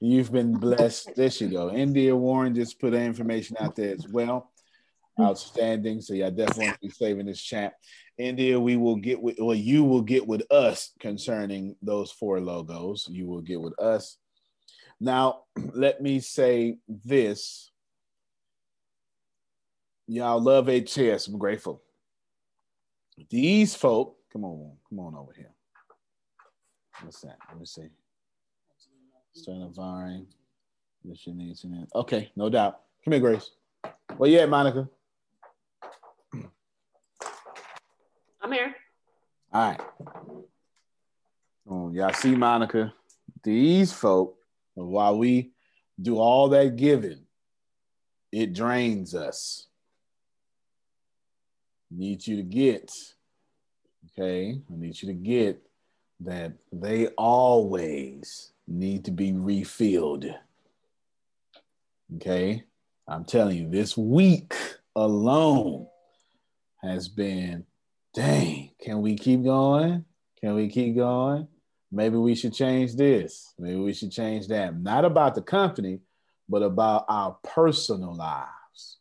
[0.00, 1.16] you've been blessed.
[1.16, 1.72] There you go.
[1.72, 4.52] India Warren just put information out there as well.
[5.18, 5.30] Mm-hmm.
[5.30, 6.00] Outstanding.
[6.00, 7.74] So yeah, definitely be saving this chat.
[8.18, 13.06] India, we will get with well, you will get with us concerning those four logos.
[13.10, 14.18] You will get with us.
[15.00, 15.42] Now,
[15.74, 17.72] let me say this.
[20.06, 21.26] Y'all love ATS.
[21.26, 21.82] I'm grateful.
[23.28, 25.50] These folk, come on, come on over here.
[27.02, 27.36] What's that?
[27.48, 27.88] Let me see.
[29.36, 30.26] Sternavine.
[31.04, 31.88] If she needs it.
[31.94, 32.80] Okay, no doubt.
[33.04, 33.50] Come here, Grace.
[34.20, 34.88] You at, Monica?
[38.40, 38.74] I'm here.
[39.52, 39.80] All right.
[41.94, 42.92] Y'all see, Monica?
[43.42, 44.36] These folk,
[44.74, 45.50] while we
[46.00, 47.20] do all that giving,
[48.30, 49.66] it drains us.
[51.90, 52.92] Need you to get,
[54.10, 54.60] okay?
[54.70, 55.62] I need you to get
[56.20, 60.26] that they always need to be refilled.
[62.16, 62.64] Okay.
[63.06, 64.54] I'm telling you, this week
[64.94, 65.86] alone
[66.82, 67.64] has been
[68.18, 70.04] dang, can we keep going?
[70.40, 71.46] Can we keep going?
[71.92, 73.54] Maybe we should change this.
[73.58, 74.76] Maybe we should change that.
[74.76, 76.00] Not about the company,
[76.48, 78.98] but about our personal lives.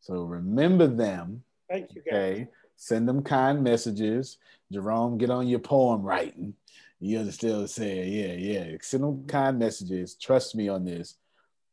[0.00, 1.42] So remember them.
[1.68, 2.14] Thank you, guys.
[2.14, 2.48] Okay.
[2.76, 4.38] Send them kind messages.
[4.72, 6.54] Jerome, get on your poem writing.
[6.98, 8.12] You understand what I'm saying?
[8.12, 8.76] Yeah, yeah.
[8.80, 10.14] Send them kind messages.
[10.14, 11.16] Trust me on this.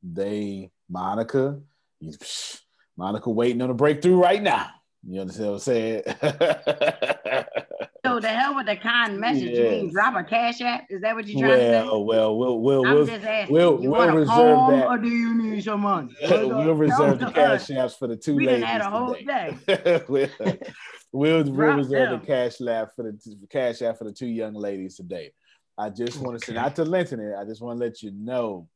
[0.03, 1.61] They, Monica,
[2.97, 4.69] Monica waiting on a breakthrough right now.
[5.09, 6.03] You understand what I'm saying?
[8.05, 9.57] So the hell with the kind message.
[9.57, 10.85] You mean drop a cash app?
[10.89, 11.83] Is that what you're trying to say?
[11.85, 13.53] well, well, we'll we'll I'm we'll, just asking.
[13.53, 14.87] we'll, you we'll reserve that.
[14.87, 16.13] or do you need some money?
[16.29, 19.57] we'll reserve the cash apps for the two We ladies had a whole today.
[19.67, 20.01] day.
[20.09, 20.57] we'll, we'll,
[21.11, 22.19] we'll Drop reserve them.
[22.21, 25.31] the cash lab for the cash app for the two young ladies today.
[25.77, 28.11] I just want to say, not to lengthen it, I just want to let you
[28.11, 28.67] know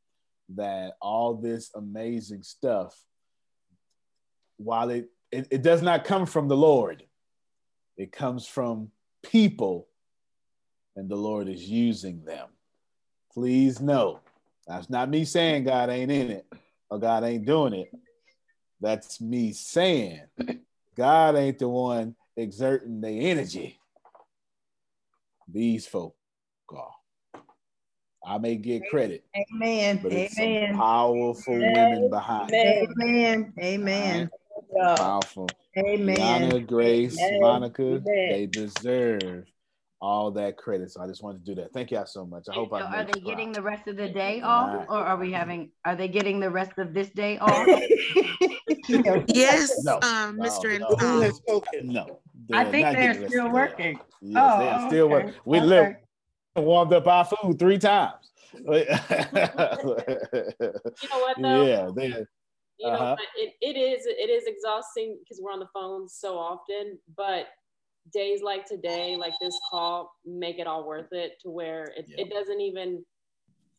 [0.56, 2.94] that all this amazing stuff,
[4.58, 7.02] while it, it, it does not come from the Lord,
[7.96, 8.90] it comes from
[9.22, 9.88] people,
[10.94, 12.48] and the Lord is using them.
[13.32, 14.20] Please know
[14.66, 16.46] that's not me saying God ain't in it
[16.90, 17.90] or God ain't doing it.
[18.80, 20.22] That's me saying
[20.96, 23.78] God ain't the one exerting the energy.
[25.48, 26.14] These folk
[26.74, 26.90] are.
[28.24, 30.00] I may get credit, Amen.
[30.02, 30.68] but it's Amen.
[30.70, 32.54] some powerful women behind.
[32.54, 33.52] Amen.
[33.58, 34.30] Amen.
[34.74, 34.96] Amen.
[34.96, 35.48] Powerful.
[35.78, 36.16] Amen.
[36.16, 37.40] Yana, Grace, Amen.
[37.40, 38.02] Monica, Amen.
[38.04, 39.44] they deserve
[40.00, 40.90] all that credit.
[40.90, 41.72] So I just wanted to do that.
[41.72, 42.46] Thank y'all so much.
[42.50, 43.54] I hope So I are they getting proud.
[43.54, 44.86] the rest of the day off, right.
[44.88, 45.70] or are we having?
[45.84, 47.68] Are they getting the rest of this day off?
[49.28, 50.78] Yes, No, um, no, Mr.
[50.80, 50.88] no,
[51.22, 51.30] Antonio.
[51.84, 52.20] No,
[52.52, 53.70] I they're think they're getting the rest still of the day off.
[53.70, 54.00] working.
[54.20, 55.34] Yes, Oh, they are still okay, working.
[55.44, 55.66] We okay.
[55.66, 55.96] live
[56.56, 58.32] warmed up our food three times.
[58.54, 58.68] You
[61.08, 61.64] know what though?
[61.64, 62.26] yeah, they.
[62.78, 63.16] You know, Uh-huh.
[63.38, 67.46] it, it is it is exhausting because we're on the phone so often, but
[68.12, 72.30] days like today, like this call, make it all worth it to where it, it
[72.30, 73.04] doesn't even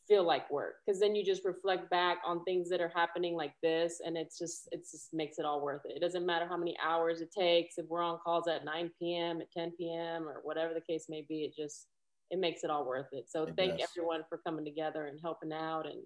[0.07, 3.53] feel like work because then you just reflect back on things that are happening like
[3.63, 6.57] this and it's just it just makes it all worth it it doesn't matter how
[6.57, 10.41] many hours it takes if we're on calls at 9 p.m at 10 p.m or
[10.43, 11.87] whatever the case may be it just
[12.31, 13.89] it makes it all worth it so It thank does.
[13.95, 16.03] everyone for coming together and helping out and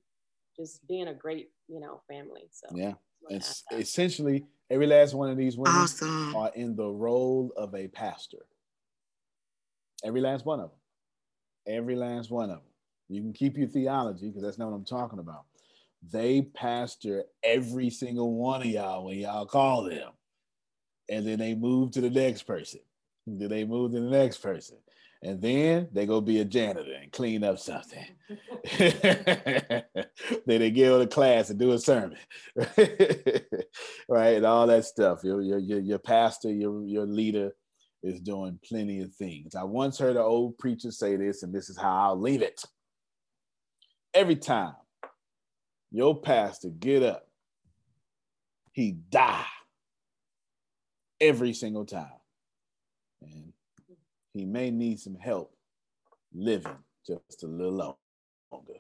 [0.58, 2.94] just being a great you know family so Yeah.
[3.30, 6.36] It's essentially every last one of these women Awesome.
[6.36, 8.46] are in the role of a pastor.
[10.04, 10.80] Every last one of them.
[11.76, 12.66] Every last one of them.
[13.10, 15.44] You can keep your theology because that's not what I'm talking about.
[16.12, 20.12] They pastor every single one of y'all when y'all call them.
[21.10, 22.82] And then they move to the next person.
[23.26, 24.78] Then they move to the next person.
[25.24, 28.06] And then they go be a janitor and clean up something.
[28.78, 29.84] then
[30.46, 32.18] they go to class and do a sermon.
[32.56, 34.36] right?
[34.36, 35.24] And all that stuff.
[35.24, 37.52] Your, your, your, your pastor, your, your leader
[38.04, 39.56] is doing plenty of things.
[39.56, 42.62] I once heard an old preacher say this, and this is how I'll leave it.
[44.14, 44.76] Every time
[45.92, 47.28] your pastor get up,
[48.72, 49.46] he die
[51.20, 52.12] every single time.
[53.22, 53.54] And
[54.38, 55.54] he may need some help
[56.34, 57.98] living just a little
[58.52, 58.74] longer.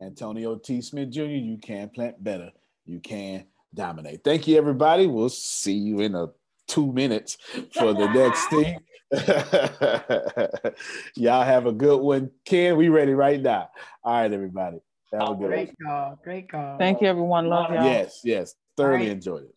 [0.00, 0.82] Antonio T.
[0.82, 2.50] Smith Jr., you can plant better.
[2.84, 4.22] You can dominate.
[4.22, 5.06] Thank you, everybody.
[5.06, 6.26] We'll see you in a
[6.68, 7.38] two minutes
[7.72, 8.78] for the next thing.
[11.16, 12.30] Y'all have a good one.
[12.44, 13.68] Ken, we ready right now.
[14.02, 14.78] All right, everybody.
[15.12, 15.50] Have a oh, good one.
[15.50, 16.18] Great call.
[16.22, 16.78] Great call.
[16.78, 17.48] Thank you, everyone.
[17.48, 17.84] Love y'all.
[17.84, 18.54] Yes, yes.
[18.76, 19.12] Thoroughly right.
[19.12, 19.54] enjoyed it.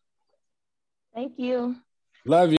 [1.13, 1.75] Thank you.
[2.25, 2.58] Love you.